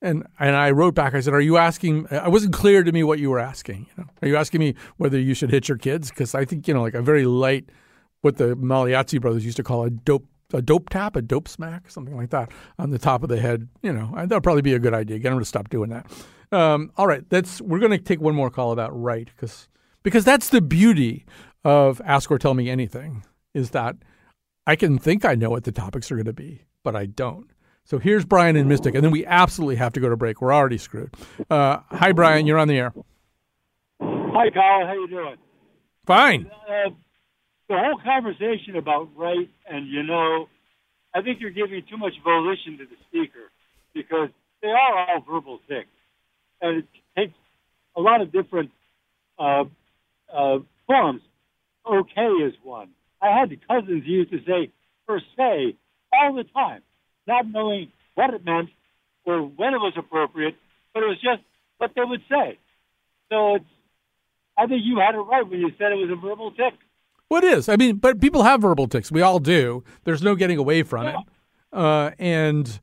And 0.00 0.26
and 0.38 0.54
I 0.54 0.70
wrote 0.70 0.94
back. 0.94 1.14
I 1.14 1.20
said, 1.20 1.34
"Are 1.34 1.40
you 1.40 1.56
asking? 1.56 2.06
I 2.12 2.28
wasn't 2.28 2.52
clear 2.52 2.84
to 2.84 2.92
me 2.92 3.02
what 3.02 3.18
you 3.18 3.30
were 3.30 3.40
asking. 3.40 3.88
You 3.96 4.04
know, 4.04 4.10
are 4.22 4.28
you 4.28 4.36
asking 4.36 4.60
me 4.60 4.74
whether 4.96 5.18
you 5.18 5.34
should 5.34 5.50
hit 5.50 5.68
your 5.68 5.78
kids? 5.78 6.10
Because 6.10 6.36
I 6.36 6.44
think 6.44 6.68
you 6.68 6.74
know, 6.74 6.82
like 6.82 6.94
a 6.94 7.02
very 7.02 7.24
light, 7.24 7.68
what 8.20 8.36
the 8.36 8.54
Magliozzi 8.54 9.20
brothers 9.20 9.44
used 9.44 9.56
to 9.56 9.64
call 9.64 9.82
a 9.82 9.90
dope 9.90 10.26
a 10.52 10.62
dope 10.62 10.88
tap, 10.88 11.16
a 11.16 11.22
dope 11.22 11.48
smack, 11.48 11.90
something 11.90 12.16
like 12.16 12.30
that 12.30 12.50
on 12.78 12.90
the 12.90 12.98
top 12.98 13.22
of 13.22 13.28
the 13.28 13.40
head. 13.40 13.68
You 13.82 13.92
know, 13.92 14.12
that'll 14.14 14.40
probably 14.40 14.62
be 14.62 14.74
a 14.74 14.78
good 14.78 14.94
idea. 14.94 15.18
Get 15.18 15.30
them 15.30 15.40
to 15.40 15.44
stop 15.44 15.68
doing 15.68 15.90
that. 15.90 16.06
Um, 16.50 16.92
all 16.96 17.06
right, 17.06 17.28
that's 17.28 17.60
we're 17.60 17.80
going 17.80 17.92
to 17.92 17.98
take 17.98 18.20
one 18.20 18.34
more 18.34 18.50
call 18.50 18.72
about 18.72 18.90
right 18.98 19.28
because 19.34 19.68
because 20.02 20.24
that's 20.24 20.48
the 20.48 20.60
beauty 20.60 21.26
of 21.64 22.00
ask 22.04 22.30
or 22.30 22.38
tell 22.38 22.54
me 22.54 22.70
anything 22.70 23.24
is 23.52 23.70
that 23.70 23.96
I 24.68 24.76
can 24.76 24.98
think 24.98 25.24
I 25.24 25.34
know 25.34 25.48
what 25.48 25.64
the 25.64 25.72
topics 25.72 26.12
are 26.12 26.16
going 26.16 26.26
to 26.26 26.34
be, 26.34 26.60
but 26.84 26.94
I 26.94 27.06
don't. 27.06 27.50
So 27.84 27.98
here's 27.98 28.26
Brian 28.26 28.54
and 28.54 28.68
Mystic, 28.68 28.94
and 28.94 29.02
then 29.02 29.10
we 29.10 29.24
absolutely 29.24 29.76
have 29.76 29.94
to 29.94 30.00
go 30.00 30.10
to 30.10 30.16
break. 30.16 30.42
We're 30.42 30.52
already 30.52 30.76
screwed. 30.76 31.14
Uh, 31.48 31.78
hi, 31.90 32.12
Brian. 32.12 32.46
You're 32.46 32.58
on 32.58 32.68
the 32.68 32.76
air. 32.76 32.92
Hi, 33.98 34.50
Colin. 34.50 34.86
How 34.86 34.92
you 34.92 35.08
doing? 35.08 35.36
Fine. 36.04 36.50
Uh, 36.68 36.90
the 37.70 37.78
whole 37.78 37.98
conversation 38.04 38.76
about 38.76 39.08
right 39.16 39.48
and 39.70 39.88
you 39.88 40.02
know, 40.02 40.50
I 41.14 41.22
think 41.22 41.40
you're 41.40 41.48
giving 41.48 41.82
too 41.88 41.96
much 41.96 42.12
volition 42.22 42.76
to 42.76 42.84
the 42.84 42.96
speaker 43.08 43.50
because 43.94 44.28
they 44.60 44.68
are 44.68 44.98
all 44.98 45.24
verbal 45.26 45.60
tics, 45.66 45.88
and 46.60 46.78
it 46.78 46.86
takes 47.16 47.34
a 47.96 48.02
lot 48.02 48.20
of 48.20 48.30
different 48.32 48.70
uh, 49.38 49.64
uh, 50.30 50.58
forms. 50.86 51.22
Okay 51.90 52.26
is 52.44 52.52
one. 52.62 52.90
I 53.20 53.38
had 53.38 53.50
the 53.50 53.56
cousins 53.56 54.04
who 54.04 54.10
used 54.12 54.30
to 54.30 54.38
say 54.46 54.70
per 55.06 55.20
se 55.36 55.76
all 56.12 56.34
the 56.34 56.44
time, 56.44 56.82
not 57.26 57.50
knowing 57.50 57.92
what 58.14 58.32
it 58.34 58.44
meant 58.44 58.70
or 59.24 59.42
when 59.42 59.74
it 59.74 59.78
was 59.78 59.94
appropriate, 59.96 60.56
but 60.94 61.02
it 61.02 61.06
was 61.06 61.20
just 61.20 61.42
what 61.78 61.92
they 61.94 62.02
would 62.04 62.22
say. 62.28 62.58
So 63.30 63.56
it's, 63.56 63.64
I 64.56 64.66
think 64.66 64.82
you 64.84 64.98
had 64.98 65.14
it 65.14 65.18
right 65.18 65.48
when 65.48 65.60
you 65.60 65.70
said 65.78 65.92
it 65.92 65.96
was 65.96 66.10
a 66.10 66.16
verbal 66.16 66.50
tic. 66.52 66.74
What 67.28 67.44
is? 67.44 67.68
I 67.68 67.76
mean, 67.76 67.96
but 67.96 68.20
people 68.20 68.42
have 68.42 68.62
verbal 68.62 68.88
tics. 68.88 69.12
We 69.12 69.20
all 69.20 69.38
do. 69.38 69.84
There's 70.04 70.22
no 70.22 70.34
getting 70.34 70.58
away 70.58 70.82
from 70.82 71.06
it. 71.06 71.16
Uh, 71.72 72.10
and 72.18 72.80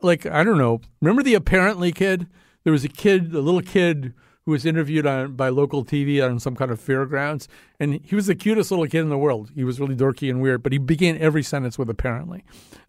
like 0.00 0.26
I 0.26 0.44
don't 0.44 0.58
know. 0.58 0.80
Remember 1.00 1.22
the 1.22 1.34
apparently 1.34 1.90
kid? 1.90 2.28
There 2.62 2.72
was 2.72 2.84
a 2.84 2.88
kid, 2.88 3.34
a 3.34 3.40
little 3.40 3.62
kid 3.62 4.14
who 4.44 4.52
was 4.52 4.64
interviewed 4.64 5.06
on 5.06 5.34
by 5.34 5.48
local 5.48 5.84
TV 5.84 6.24
on 6.24 6.38
some 6.38 6.56
kind 6.56 6.70
of 6.70 6.80
fairgrounds, 6.80 7.48
and 7.78 8.00
he 8.02 8.14
was 8.14 8.26
the 8.26 8.34
cutest 8.34 8.70
little 8.70 8.86
kid 8.86 9.00
in 9.00 9.08
the 9.08 9.18
world. 9.18 9.50
He 9.54 9.64
was 9.64 9.80
really 9.80 9.96
dorky 9.96 10.30
and 10.30 10.40
weird, 10.40 10.62
but 10.62 10.72
he 10.72 10.78
began 10.78 11.18
every 11.18 11.42
sentence 11.42 11.78
with 11.78 11.90
apparently. 11.90 12.44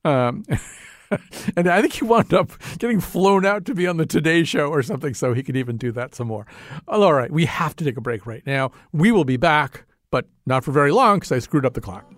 Um, 0.06 0.44
and 1.56 1.68
I 1.68 1.82
think 1.82 1.94
he 1.94 2.06
wound 2.06 2.34
up 2.34 2.52
getting 2.80 3.00
flown 3.00 3.46
out 3.46 3.66
to 3.66 3.76
be 3.76 3.88
on 3.88 3.98
the 3.98 4.06
Today 4.06 4.44
Show 4.44 4.70
or 4.70 4.82
something, 4.82 5.14
so 5.14 5.34
he 5.34 5.44
could 5.44 5.58
even 5.58 5.78
do 5.78 5.92
that 5.92 6.16
some 6.16 6.28
more. 6.28 6.46
All 6.88 7.14
right, 7.14 7.32
we 7.32 7.46
have 7.46 7.76
to 7.78 7.84
take 7.84 7.98
a 7.98 8.02
break 8.02 8.26
right 8.26 8.46
now. 8.46 8.72
We 8.92 9.12
will 9.12 9.26
be 9.26 9.38
back, 9.38 9.86
but 10.10 10.28
not 10.46 10.64
for 10.64 10.72
very 10.72 10.92
long 10.92 11.18
because 11.18 11.32
I 11.32 11.40
screwed 11.40 11.66
up 11.66 11.74
the 11.74 11.82
clock. 11.82 12.12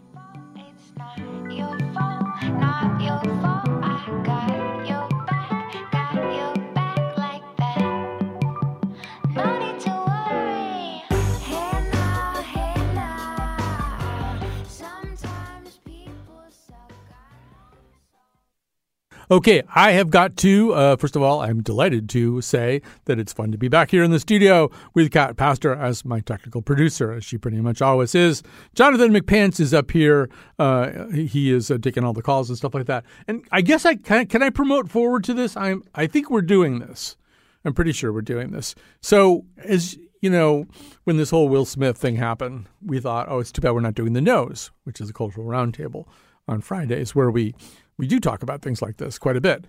Okay, 19.32 19.64
I 19.74 19.92
have 19.92 20.10
got 20.10 20.36
to, 20.38 20.74
uh, 20.74 20.96
first 20.98 21.16
of 21.16 21.22
all, 21.22 21.42
I'm 21.42 21.64
delighted 21.64 22.10
to 22.10 22.42
say 22.42 22.82
that 23.06 23.20
it's 23.20 23.32
fun 23.32 23.54
to 23.54 23.58
be 23.58 23.70
back 23.70 23.90
here 23.90 24.04
in 24.04 24.12
the 24.12 24.20
studio 24.20 24.70
with 24.94 25.12
Cat 25.12 25.38
Pastor 25.38 25.74
as 25.74 26.04
my 26.04 26.20
technical 26.20 26.62
producer, 26.62 27.14
as 27.14 27.24
she 27.24 27.38
pretty 27.38 27.62
much 27.62 27.82
always 27.82 28.16
is. 28.16 28.44
Jonathan 28.76 29.14
McPants 29.14 29.62
is 29.62 29.74
up 29.74 29.92
here. 29.92 30.30
Uh, 30.60 31.08
he 31.08 31.52
is 31.52 31.72
uh, 31.72 31.78
taking 31.82 32.04
all 32.04 32.12
the 32.12 32.22
calls 32.22 32.50
and 32.50 32.58
stuff 32.58 32.74
like 32.74 32.86
that. 32.88 33.06
And 33.28 33.46
I 33.52 33.62
guess 33.62 33.86
I 33.86 33.96
can, 33.96 34.26
can 34.28 34.44
I 34.44 34.50
promote 34.50 34.90
forward 34.90 35.24
to 35.26 35.34
this? 35.34 35.56
I'm, 35.56 35.84
I 35.96 36.06
think 36.06 36.30
we're 36.30 36.42
doing 36.42 36.80
this. 36.80 37.16
I'm 37.64 37.74
pretty 37.74 37.94
sure 37.94 38.12
we're 38.12 38.22
doing 38.22 38.52
this. 38.52 38.76
So, 39.00 39.46
as 39.64 39.98
you 40.22 40.30
know, 40.30 40.66
when 41.06 41.16
this 41.16 41.30
whole 41.30 41.48
Will 41.48 41.66
Smith 41.66 41.98
thing 41.98 42.18
happened, 42.18 42.68
we 42.86 43.00
thought, 43.00 43.28
oh, 43.30 43.40
it's 43.40 43.54
too 43.54 43.62
bad 43.62 43.72
we're 43.72 43.80
not 43.80 43.96
doing 43.96 44.12
the 44.12 44.22
nose, 44.22 44.72
which 44.84 45.00
is 45.00 45.10
a 45.10 45.14
cultural 45.14 45.48
roundtable 45.48 46.08
on 46.46 46.60
Fridays, 46.60 47.16
where 47.16 47.32
we 47.32 47.56
we 47.98 48.08
do 48.08 48.20
talk 48.20 48.44
about 48.44 48.62
things 48.62 48.82
like 48.82 48.98
this 48.98 49.18
quite 49.18 49.36
a 49.36 49.42
bit. 49.42 49.66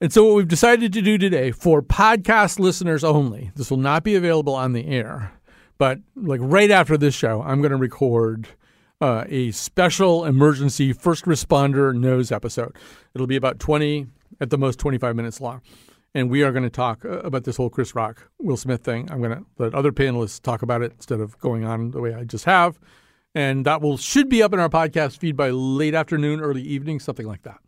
And 0.00 0.12
so, 0.12 0.24
what 0.26 0.36
we've 0.36 0.48
decided 0.48 0.92
to 0.92 1.02
do 1.02 1.16
today 1.16 1.50
for 1.50 1.80
podcast 1.80 2.58
listeners 2.58 3.02
only, 3.02 3.50
this 3.56 3.70
will 3.70 3.78
not 3.78 4.04
be 4.04 4.14
available 4.14 4.54
on 4.54 4.72
the 4.72 4.86
air, 4.86 5.32
but 5.78 6.00
like 6.14 6.40
right 6.42 6.70
after 6.70 6.98
this 6.98 7.14
show, 7.14 7.42
I'm 7.42 7.62
going 7.62 7.70
to 7.70 7.78
record 7.78 8.48
uh, 9.00 9.24
a 9.28 9.50
special 9.52 10.24
emergency 10.24 10.92
first 10.92 11.24
responder 11.24 11.94
nose 11.94 12.30
episode. 12.30 12.76
It'll 13.14 13.26
be 13.26 13.36
about 13.36 13.58
20, 13.58 14.06
at 14.40 14.50
the 14.50 14.58
most 14.58 14.78
25 14.78 15.16
minutes 15.16 15.40
long. 15.40 15.62
And 16.14 16.30
we 16.30 16.42
are 16.42 16.52
going 16.52 16.62
to 16.62 16.70
talk 16.70 17.04
uh, 17.04 17.18
about 17.20 17.44
this 17.44 17.56
whole 17.56 17.68
Chris 17.68 17.94
Rock, 17.94 18.30
Will 18.38 18.56
Smith 18.56 18.82
thing. 18.82 19.08
I'm 19.10 19.20
going 19.20 19.36
to 19.36 19.44
let 19.58 19.74
other 19.74 19.92
panelists 19.92 20.40
talk 20.40 20.62
about 20.62 20.82
it 20.82 20.92
instead 20.92 21.20
of 21.20 21.38
going 21.38 21.64
on 21.64 21.90
the 21.90 22.00
way 22.00 22.14
I 22.14 22.24
just 22.24 22.44
have 22.44 22.78
and 23.36 23.66
that 23.66 23.82
will 23.82 23.98
should 23.98 24.30
be 24.30 24.42
up 24.42 24.54
in 24.54 24.58
our 24.58 24.70
podcast 24.70 25.18
feed 25.18 25.36
by 25.36 25.50
late 25.50 25.94
afternoon, 25.94 26.40
early 26.40 26.62
evening, 26.62 26.98
something 26.98 27.26
like 27.26 27.42
that. 27.42 27.58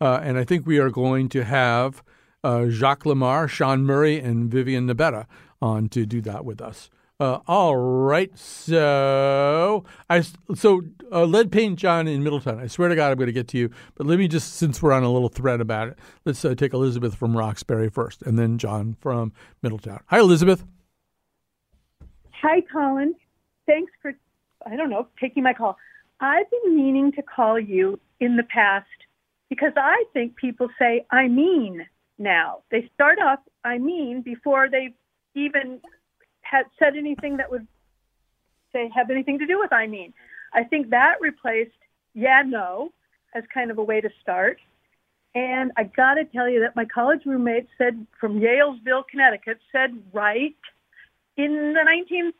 Uh, 0.00 0.18
and 0.22 0.38
I 0.38 0.44
think 0.44 0.66
we 0.66 0.78
are 0.78 0.88
going 0.88 1.28
to 1.28 1.44
have 1.44 2.02
uh, 2.42 2.68
Jacques 2.68 3.04
Lamarre, 3.04 3.46
Sean 3.46 3.84
Murray, 3.84 4.18
and 4.18 4.50
Vivian 4.50 4.88
Nabetta 4.88 5.26
on 5.60 5.90
to 5.90 6.06
do 6.06 6.22
that 6.22 6.46
with 6.46 6.62
us. 6.62 6.88
Uh, 7.20 7.40
all 7.46 7.76
right, 7.76 8.36
so 8.38 9.84
I 10.08 10.22
so 10.54 10.80
uh, 11.12 11.24
lead 11.24 11.52
paint 11.52 11.78
John 11.78 12.08
in 12.08 12.22
Middletown. 12.22 12.58
I 12.58 12.66
swear 12.66 12.88
to 12.88 12.96
God, 12.96 13.10
I'm 13.10 13.18
going 13.18 13.26
to 13.26 13.32
get 13.32 13.48
to 13.48 13.58
you, 13.58 13.70
but 13.96 14.06
let 14.06 14.18
me 14.18 14.26
just 14.26 14.54
since 14.54 14.80
we're 14.80 14.92
on 14.92 15.02
a 15.02 15.12
little 15.12 15.28
thread 15.28 15.60
about 15.60 15.88
it, 15.88 15.98
let's 16.24 16.42
uh, 16.46 16.54
take 16.54 16.72
Elizabeth 16.72 17.14
from 17.14 17.36
Roxbury 17.36 17.90
first, 17.90 18.22
and 18.22 18.38
then 18.38 18.56
John 18.56 18.96
from 19.02 19.34
Middletown. 19.62 20.00
Hi, 20.06 20.20
Elizabeth. 20.20 20.64
Hi, 22.40 22.62
Colin. 22.72 23.14
Thanks 23.66 23.92
for 24.00 24.14
I 24.66 24.76
don't 24.76 24.90
know, 24.90 25.08
taking 25.20 25.42
my 25.42 25.54
call. 25.54 25.76
I've 26.20 26.50
been 26.50 26.76
meaning 26.76 27.12
to 27.12 27.22
call 27.22 27.58
you 27.58 27.98
in 28.20 28.36
the 28.36 28.42
past 28.44 28.86
because 29.48 29.72
I 29.76 30.04
think 30.12 30.36
people 30.36 30.68
say 30.78 31.06
I 31.10 31.28
mean 31.28 31.86
now. 32.18 32.58
They 32.70 32.90
start 32.94 33.18
off 33.20 33.40
I 33.64 33.78
mean 33.78 34.22
before 34.22 34.68
they've 34.68 34.94
even 35.34 35.80
had 36.42 36.66
said 36.78 36.96
anything 36.96 37.38
that 37.38 37.50
would 37.50 37.66
say 38.72 38.90
have 38.94 39.10
anything 39.10 39.38
to 39.38 39.46
do 39.46 39.58
with 39.58 39.72
I 39.72 39.86
mean. 39.86 40.12
I 40.52 40.64
think 40.64 40.90
that 40.90 41.16
replaced 41.20 41.72
yeah 42.14 42.42
no 42.44 42.92
as 43.34 43.44
kind 43.52 43.70
of 43.70 43.78
a 43.78 43.84
way 43.84 44.00
to 44.00 44.10
start. 44.20 44.58
And 45.34 45.70
I 45.76 45.84
got 45.84 46.14
to 46.14 46.24
tell 46.24 46.48
you 46.48 46.60
that 46.60 46.74
my 46.74 46.84
college 46.84 47.22
roommate 47.24 47.68
said 47.78 48.04
from 48.18 48.40
Yalesville, 48.40 49.04
Connecticut, 49.08 49.58
said 49.70 49.90
right 50.12 50.56
in 51.36 51.74
the 51.74 52.32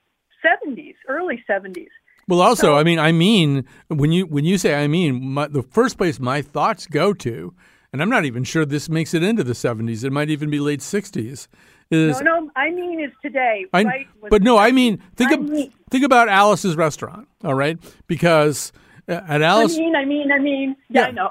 1970s, 0.45 0.97
early 1.09 1.43
70s. 1.49 1.89
Well, 2.31 2.41
also, 2.41 2.69
so, 2.69 2.77
I 2.77 2.85
mean, 2.85 3.01
I 3.01 3.11
mean, 3.11 3.65
when 3.89 4.13
you 4.13 4.25
when 4.25 4.45
you 4.45 4.57
say 4.57 4.75
I 4.75 4.87
mean, 4.87 5.33
my, 5.33 5.49
the 5.49 5.63
first 5.63 5.99
place 5.99 6.21
my 6.21 6.43
thoughts 6.43 6.87
go 6.87 7.13
to, 7.13 7.53
and 7.93 8.01
I'm 8.01 8.09
not 8.09 8.25
even 8.25 8.45
sure 8.45 8.65
this 8.65 8.89
makes 8.89 9.15
it 9.15 9.25
into 9.25 9.43
the 9.43 9.53
70s. 9.53 10.05
It 10.05 10.11
might 10.11 10.31
even 10.31 10.49
be 10.49 10.61
late 10.61 10.79
60s. 10.79 11.49
Is, 11.93 12.21
no, 12.21 12.39
no, 12.39 12.51
I 12.55 12.71
mean 12.71 13.01
is 13.01 13.11
today. 13.21 13.67
I, 13.73 13.83
right? 13.83 14.07
But 14.31 14.43
no, 14.43 14.57
I 14.57 14.71
mean 14.71 15.03
think 15.17 15.33
I 15.33 15.35
of, 15.35 15.41
mean. 15.43 15.73
think 15.91 16.05
about 16.05 16.29
Alice's 16.29 16.77
restaurant. 16.77 17.27
All 17.43 17.55
right, 17.55 17.79
because 18.07 18.73
uh, 19.09 19.21
at 19.27 19.43
Alice, 19.43 19.75
I 19.75 19.79
mean, 19.79 19.97
I 19.97 20.05
mean, 20.05 20.31
I 20.31 20.39
mean, 20.39 20.77
yeah, 20.89 21.01
yeah. 21.01 21.07
I 21.09 21.11
know. 21.11 21.31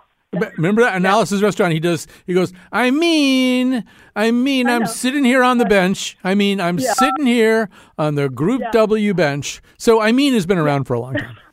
Remember 0.57 0.81
that 0.81 0.95
analysis 0.95 1.39
yeah. 1.39 1.45
restaurant? 1.45 1.73
He 1.73 1.79
does. 1.79 2.07
He 2.25 2.33
goes. 2.33 2.53
I 2.71 2.91
mean, 2.91 3.83
I 4.15 4.31
mean, 4.31 4.67
I 4.67 4.73
am 4.73 4.85
sitting 4.85 5.23
here 5.23 5.43
on 5.43 5.57
the 5.57 5.65
bench. 5.65 6.17
I 6.23 6.35
mean, 6.35 6.59
I'm 6.59 6.79
yeah. 6.79 6.93
sitting 6.93 7.25
here 7.25 7.69
on 7.97 8.15
the 8.15 8.29
Group 8.29 8.61
yeah. 8.61 8.71
W 8.71 9.13
bench. 9.13 9.61
So, 9.77 10.01
I 10.01 10.11
mean, 10.11 10.33
has 10.33 10.45
been 10.45 10.57
around 10.57 10.85
for 10.85 10.93
a 10.93 10.99
long 10.99 11.15
time. 11.15 11.37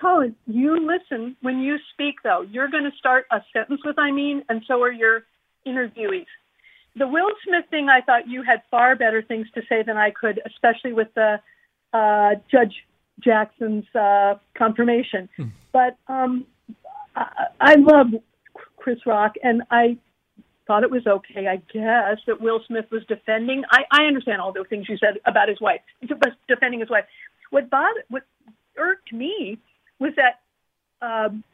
Colin, 0.00 0.36
you 0.46 0.86
listen 0.86 1.36
when 1.42 1.58
you 1.58 1.76
speak. 1.92 2.16
Though 2.22 2.42
you're 2.42 2.68
going 2.68 2.84
to 2.84 2.96
start 2.98 3.26
a 3.30 3.40
sentence 3.52 3.80
with 3.84 3.98
"I 3.98 4.12
mean," 4.12 4.44
and 4.48 4.62
so 4.66 4.82
are 4.82 4.92
your 4.92 5.24
interviewees. 5.66 6.26
The 6.94 7.06
Will 7.06 7.28
Smith 7.44 7.64
thing, 7.68 7.88
I 7.88 8.00
thought 8.00 8.26
you 8.26 8.42
had 8.42 8.62
far 8.70 8.96
better 8.96 9.22
things 9.22 9.46
to 9.54 9.62
say 9.68 9.82
than 9.82 9.96
I 9.96 10.10
could, 10.10 10.40
especially 10.46 10.94
with 10.94 11.08
the 11.14 11.40
uh, 11.92 12.36
Judge 12.50 12.74
Jackson's 13.20 13.84
uh, 13.94 14.36
confirmation. 14.56 15.28
Hmm. 15.36 15.48
But 15.72 15.98
um, 16.08 16.46
I, 17.16 17.74
love 17.76 18.08
Chris 18.76 18.98
Rock, 19.06 19.34
and 19.42 19.62
I 19.70 19.96
thought 20.66 20.82
it 20.82 20.90
was 20.90 21.06
okay, 21.06 21.46
I 21.46 21.56
guess, 21.72 22.18
that 22.26 22.40
Will 22.40 22.60
Smith 22.66 22.86
was 22.90 23.02
defending. 23.08 23.62
I, 23.70 23.84
I 23.90 24.04
understand 24.04 24.40
all 24.40 24.52
the 24.52 24.64
things 24.68 24.88
you 24.88 24.96
said 24.98 25.18
about 25.24 25.48
his 25.48 25.60
wife, 25.60 25.80
defending 26.48 26.80
his 26.80 26.90
wife. 26.90 27.04
What 27.50 27.70
bothered, 27.70 28.04
what 28.08 28.24
irked 28.76 29.12
me 29.12 29.58
was 29.98 30.12
that 30.16 30.40
um, 31.06 31.44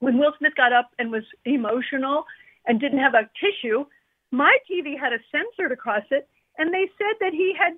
when 0.00 0.18
Will 0.18 0.32
Smith 0.38 0.54
got 0.56 0.72
up 0.72 0.90
and 0.98 1.12
was 1.12 1.24
emotional 1.44 2.24
and 2.66 2.80
didn't 2.80 2.98
have 2.98 3.14
a 3.14 3.28
tissue, 3.38 3.84
my 4.30 4.56
TV 4.70 4.98
had 4.98 5.12
a 5.12 5.18
censored 5.30 5.72
across 5.72 6.04
it, 6.10 6.28
and 6.58 6.72
they 6.72 6.90
said 6.98 7.16
that 7.20 7.32
he 7.32 7.54
had 7.56 7.74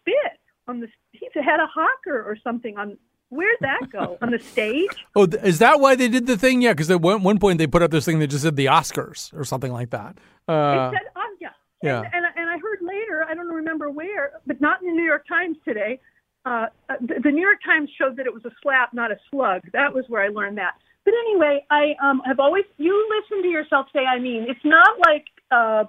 spit 0.00 0.38
on 0.68 0.80
the. 0.80 0.88
He 1.12 1.28
had 1.34 1.60
a 1.60 1.66
hawker 1.66 2.22
or 2.22 2.36
something 2.42 2.76
on 2.76 2.96
Where'd 3.30 3.58
that 3.60 3.90
go 3.90 4.18
on 4.20 4.30
the 4.30 4.38
stage? 4.38 4.90
Oh, 5.16 5.24
is 5.24 5.58
that 5.58 5.80
why 5.80 5.96
they 5.96 6.08
did 6.08 6.26
the 6.26 6.36
thing? 6.36 6.62
Yeah, 6.62 6.72
because 6.72 6.90
at 6.90 7.00
one, 7.00 7.22
one 7.22 7.38
point 7.38 7.58
they 7.58 7.66
put 7.66 7.82
up 7.82 7.90
this 7.90 8.04
thing 8.04 8.18
that 8.20 8.28
just 8.28 8.42
said 8.44 8.56
the 8.56 8.66
Oscars 8.66 9.32
or 9.36 9.44
something 9.44 9.72
like 9.72 9.90
that. 9.90 10.18
Uh, 10.48 10.90
it 10.92 10.98
said, 10.98 11.10
oh, 11.16 11.36
yeah. 11.40 11.48
Yeah. 11.82 11.98
And, 11.98 12.06
and, 12.12 12.24
and 12.36 12.50
I 12.50 12.58
heard 12.58 12.78
later, 12.82 13.24
I 13.28 13.34
don't 13.34 13.48
remember 13.48 13.90
where, 13.90 14.32
but 14.46 14.60
not 14.60 14.82
in 14.82 14.88
the 14.88 14.94
New 14.94 15.04
York 15.04 15.26
Times 15.26 15.56
today. 15.64 16.00
Uh, 16.44 16.66
uh, 16.88 16.94
the, 17.00 17.20
the 17.24 17.30
New 17.30 17.42
York 17.42 17.58
Times 17.64 17.90
showed 17.98 18.16
that 18.16 18.26
it 18.26 18.32
was 18.34 18.44
a 18.44 18.50
slap, 18.62 18.94
not 18.94 19.10
a 19.10 19.16
slug. 19.30 19.62
That 19.72 19.92
was 19.92 20.04
where 20.08 20.22
I 20.22 20.28
learned 20.28 20.58
that. 20.58 20.74
But 21.04 21.14
anyway, 21.26 21.64
I 21.70 21.94
um, 22.02 22.22
have 22.24 22.40
always 22.40 22.64
you 22.76 23.08
listen 23.20 23.42
to 23.42 23.48
yourself 23.48 23.86
say. 23.92 24.04
I 24.04 24.18
mean, 24.18 24.46
it's 24.48 24.64
not 24.64 24.98
like 25.06 25.26
uh, 25.50 25.84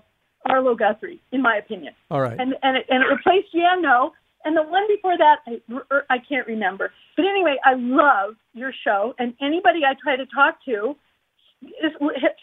Arlo 0.49 0.75
Guthrie, 0.75 1.21
in 1.31 1.41
my 1.41 1.57
opinion. 1.57 1.93
All 2.09 2.21
right. 2.21 2.39
And 2.39 2.55
and 2.63 2.77
it, 2.77 2.85
and 2.89 3.03
it 3.03 3.07
replaced 3.07 3.49
yeah 3.53 3.75
no. 3.79 4.13
And 4.43 4.57
the 4.57 4.63
one 4.63 4.83
before 4.87 5.17
that, 5.17 5.37
I, 5.47 5.61
er, 5.91 6.05
I 6.09 6.17
can't 6.17 6.47
remember. 6.47 6.91
But 7.15 7.25
anyway, 7.25 7.57
I 7.65 7.75
love 7.75 8.35
your 8.53 8.71
show, 8.83 9.13
and 9.19 9.33
anybody 9.41 9.81
I 9.85 9.93
try 10.01 10.15
to 10.15 10.25
talk 10.25 10.63
to, 10.65 10.95
is, 11.61 11.91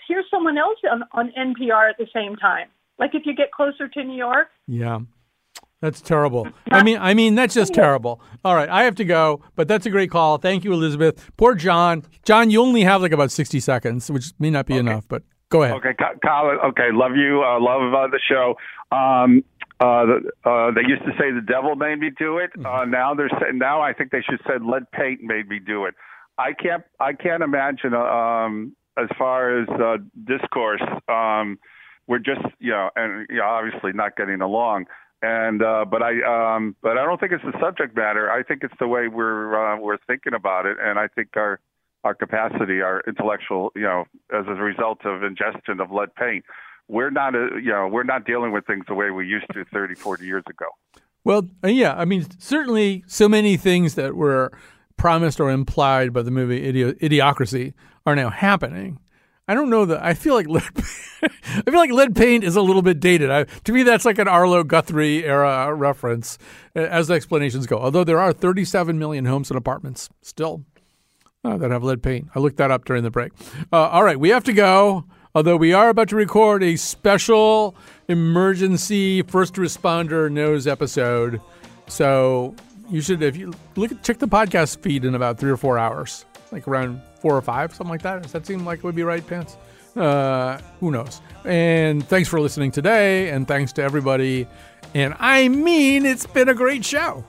here's 0.07 0.27
someone 0.31 0.59
else 0.59 0.79
on, 0.91 1.03
on 1.13 1.33
NPR 1.39 1.91
at 1.91 1.99
the 1.99 2.07
same 2.15 2.37
time. 2.37 2.69
Like 2.99 3.15
if 3.15 3.27
you 3.27 3.35
get 3.35 3.53
closer 3.53 3.89
to 3.89 4.05
New 4.05 4.17
York. 4.17 4.49
Yeah. 4.67 5.01
That's 5.81 6.01
terrible. 6.01 6.49
I 6.73 6.83
mean, 6.83 6.99
I 7.01 7.15
mean, 7.15 7.37
that's 7.37 7.55
just 7.55 7.73
terrible. 7.73 8.21
All 8.45 8.57
right, 8.57 8.69
I 8.69 8.83
have 8.83 8.97
to 8.97 9.05
go, 9.05 9.43
but 9.55 9.69
that's 9.69 9.87
a 9.87 9.91
great 9.91 10.11
call. 10.11 10.39
Thank 10.39 10.65
you, 10.65 10.73
Elizabeth. 10.73 11.31
Poor 11.37 11.55
John. 11.55 12.03
John, 12.25 12.51
you 12.51 12.61
only 12.61 12.83
have 12.83 13.01
like 13.01 13.13
about 13.13 13.31
sixty 13.31 13.61
seconds, 13.61 14.11
which 14.11 14.33
may 14.41 14.51
not 14.51 14.67
be 14.67 14.75
okay. 14.75 14.81
enough, 14.81 15.07
but 15.07 15.23
go 15.51 15.63
ahead. 15.63 15.77
Okay, 15.77 15.95
Colin. 16.25 16.59
Okay, 16.65 16.89
love 16.93 17.13
you. 17.15 17.45
Uh, 17.45 17.61
love 17.61 17.95
uh, 17.95 18.09
the 18.09 18.19
show. 18.29 18.57
Um, 18.91 19.45
uh, 19.81 20.05
uh, 20.45 20.71
they 20.73 20.83
used 20.87 21.05
to 21.05 21.13
say 21.19 21.31
the 21.31 21.45
devil 21.47 21.77
made 21.77 22.01
me 22.01 22.11
do 22.17 22.39
it. 22.39 22.51
Uh, 22.57 22.59
mm-hmm. 22.59 22.91
now 22.91 23.15
they're 23.15 23.31
saying 23.41 23.59
now 23.59 23.81
I 23.81 23.93
think 23.93 24.11
they 24.11 24.23
should 24.23 24.41
say 24.47 24.55
lead 24.61 24.91
paint 24.91 25.21
made 25.23 25.49
me 25.49 25.61
do 25.61 25.85
it. 25.85 25.95
I 26.37 26.53
can't 26.53 26.83
I 26.99 27.13
can't 27.13 27.43
imagine 27.43 27.95
uh, 27.95 27.99
um, 27.99 28.75
as 28.97 29.09
far 29.17 29.61
as 29.61 29.69
uh, 29.69 29.99
discourse. 30.25 30.83
Um, 31.09 31.59
we're 32.07 32.19
just 32.19 32.41
you 32.59 32.73
know 32.73 32.91
and 32.97 33.27
you 33.31 33.37
know, 33.37 33.45
obviously 33.45 33.93
not 33.93 34.17
getting 34.17 34.41
along. 34.41 34.87
And 35.21 35.63
uh, 35.63 35.85
but 35.85 36.03
I 36.03 36.57
um, 36.57 36.77
but 36.83 36.99
I 36.99 37.05
don't 37.05 37.21
think 37.21 37.33
it's 37.33 37.45
the 37.45 37.59
subject 37.61 37.97
matter. 37.97 38.31
I 38.31 38.43
think 38.43 38.63
it's 38.63 38.75
the 38.79 38.89
way 38.89 39.09
we're 39.09 39.75
uh, 39.75 39.79
we're 39.79 39.99
thinking 40.07 40.35
about 40.35 40.67
it, 40.67 40.77
and 40.81 40.99
I 40.99 41.09
think 41.09 41.31
our 41.37 41.61
our 42.05 42.15
capacity, 42.15 42.81
our 42.81 43.03
intellectual, 43.07 43.73
you 43.75 43.83
know, 43.83 44.05
as 44.33 44.45
a 44.47 44.55
result 44.55 45.05
of 45.05 45.25
ingestion 45.25 45.81
of 45.81 45.91
lead 45.91 46.15
paint 46.15 46.45
we're 46.89 47.11
not 47.11 47.35
a, 47.35 47.51
you 47.63 47.71
know 47.71 47.87
we're 47.87 48.03
not 48.03 48.25
dealing 48.25 48.53
with 48.53 48.67
things 48.67 48.85
the 48.89 48.95
way 48.95 49.11
we 49.11 49.27
used 49.27 49.47
to 49.53 49.65
30 49.67 49.95
40 49.95 50.25
years 50.25 50.43
ago. 50.49 50.67
Well 51.25 51.49
uh, 51.63 51.69
yeah 51.69 51.95
i 51.97 52.05
mean 52.05 52.27
certainly 52.39 53.05
so 53.07 53.29
many 53.29 53.57
things 53.57 53.95
that 53.95 54.17
were 54.17 54.51
promised 54.97 55.39
or 55.39 55.51
implied 55.51 56.13
by 56.13 56.23
the 56.23 56.31
movie 56.31 56.61
Idi- 56.73 56.99
idiocracy 57.01 57.75
are 58.05 58.17
now 58.17 58.31
happening. 58.31 58.99
I 59.47 59.55
don't 59.55 59.71
know 59.71 59.85
that 59.87 60.03
i 60.03 60.15
feel 60.15 60.35
like 60.35 60.47
lead, 60.47 60.63
i 61.23 61.63
feel 61.65 61.75
like 61.75 61.93
lead 61.93 62.17
paint 62.17 62.45
is 62.45 62.57
a 62.57 62.63
little 62.63 62.83
bit 62.83 63.01
dated. 63.01 63.31
I, 63.31 63.45
to 63.45 63.73
me 63.73 63.83
that's 63.83 64.05
like 64.05 64.19
an 64.19 64.29
arlo 64.29 64.65
guthrie 64.65 65.25
era 65.25 65.73
reference 65.75 66.39
as 66.75 67.09
the 67.09 67.15
explanations 67.15 67.67
go. 67.67 67.79
Although 67.79 68.05
there 68.05 68.21
are 68.21 68.33
37 68.33 68.99
million 68.99 69.25
homes 69.27 69.51
and 69.51 69.59
apartments 69.59 70.09
still 70.23 70.65
uh, 71.45 71.57
that 71.59 71.71
have 71.71 71.85
lead 71.85 72.03
paint. 72.03 72.29
I 72.35 72.41
looked 72.41 72.57
that 72.57 72.71
up 72.71 72.85
during 72.85 73.05
the 73.05 73.11
break. 73.11 73.33
Uh, 73.73 73.89
all 73.89 74.05
right 74.05 74.19
we 74.19 74.31
have 74.31 74.45
to 74.45 74.53
go 74.53 75.05
Although 75.39 75.57
we 75.57 75.73
are 75.73 75.91
about 75.91 76.09
to 76.09 76.17
record 76.17 76.65
a 76.65 76.75
special 76.75 77.77
emergency 78.09 79.23
first 79.23 79.55
responder 79.55 80.29
news 80.29 80.67
episode. 80.67 81.41
So 81.87 82.57
you 82.91 83.01
should, 83.01 83.23
if 83.23 83.37
you 83.37 83.53
look 83.77 83.93
at, 83.93 84.03
check 84.03 84.19
the 84.19 84.27
podcast 84.27 84.81
feed 84.81 85.05
in 85.05 85.15
about 85.15 85.39
three 85.39 85.53
or 85.53 85.57
four 85.57 85.79
hours, 85.79 86.25
like 86.51 86.67
around 86.67 87.01
four 87.21 87.37
or 87.37 87.41
five, 87.41 87.73
something 87.73 87.89
like 87.89 88.03
that. 88.03 88.21
Does 88.25 88.33
that 88.33 88.47
seem 88.47 88.67
like 88.67 88.81
it 88.81 88.85
would 88.85 88.97
be 88.97 89.05
right, 89.05 89.25
Pants? 89.25 89.57
Uh, 89.95 90.59
who 90.81 90.91
knows? 90.91 91.21
And 91.45 92.05
thanks 92.09 92.29
for 92.29 92.41
listening 92.41 92.73
today, 92.73 93.31
and 93.31 93.47
thanks 93.47 93.73
to 93.75 93.83
everybody. 93.85 94.49
And 94.93 95.15
I 95.21 95.47
mean, 95.47 96.05
it's 96.05 96.27
been 96.27 96.49
a 96.49 96.55
great 96.55 96.85
show. 96.85 97.25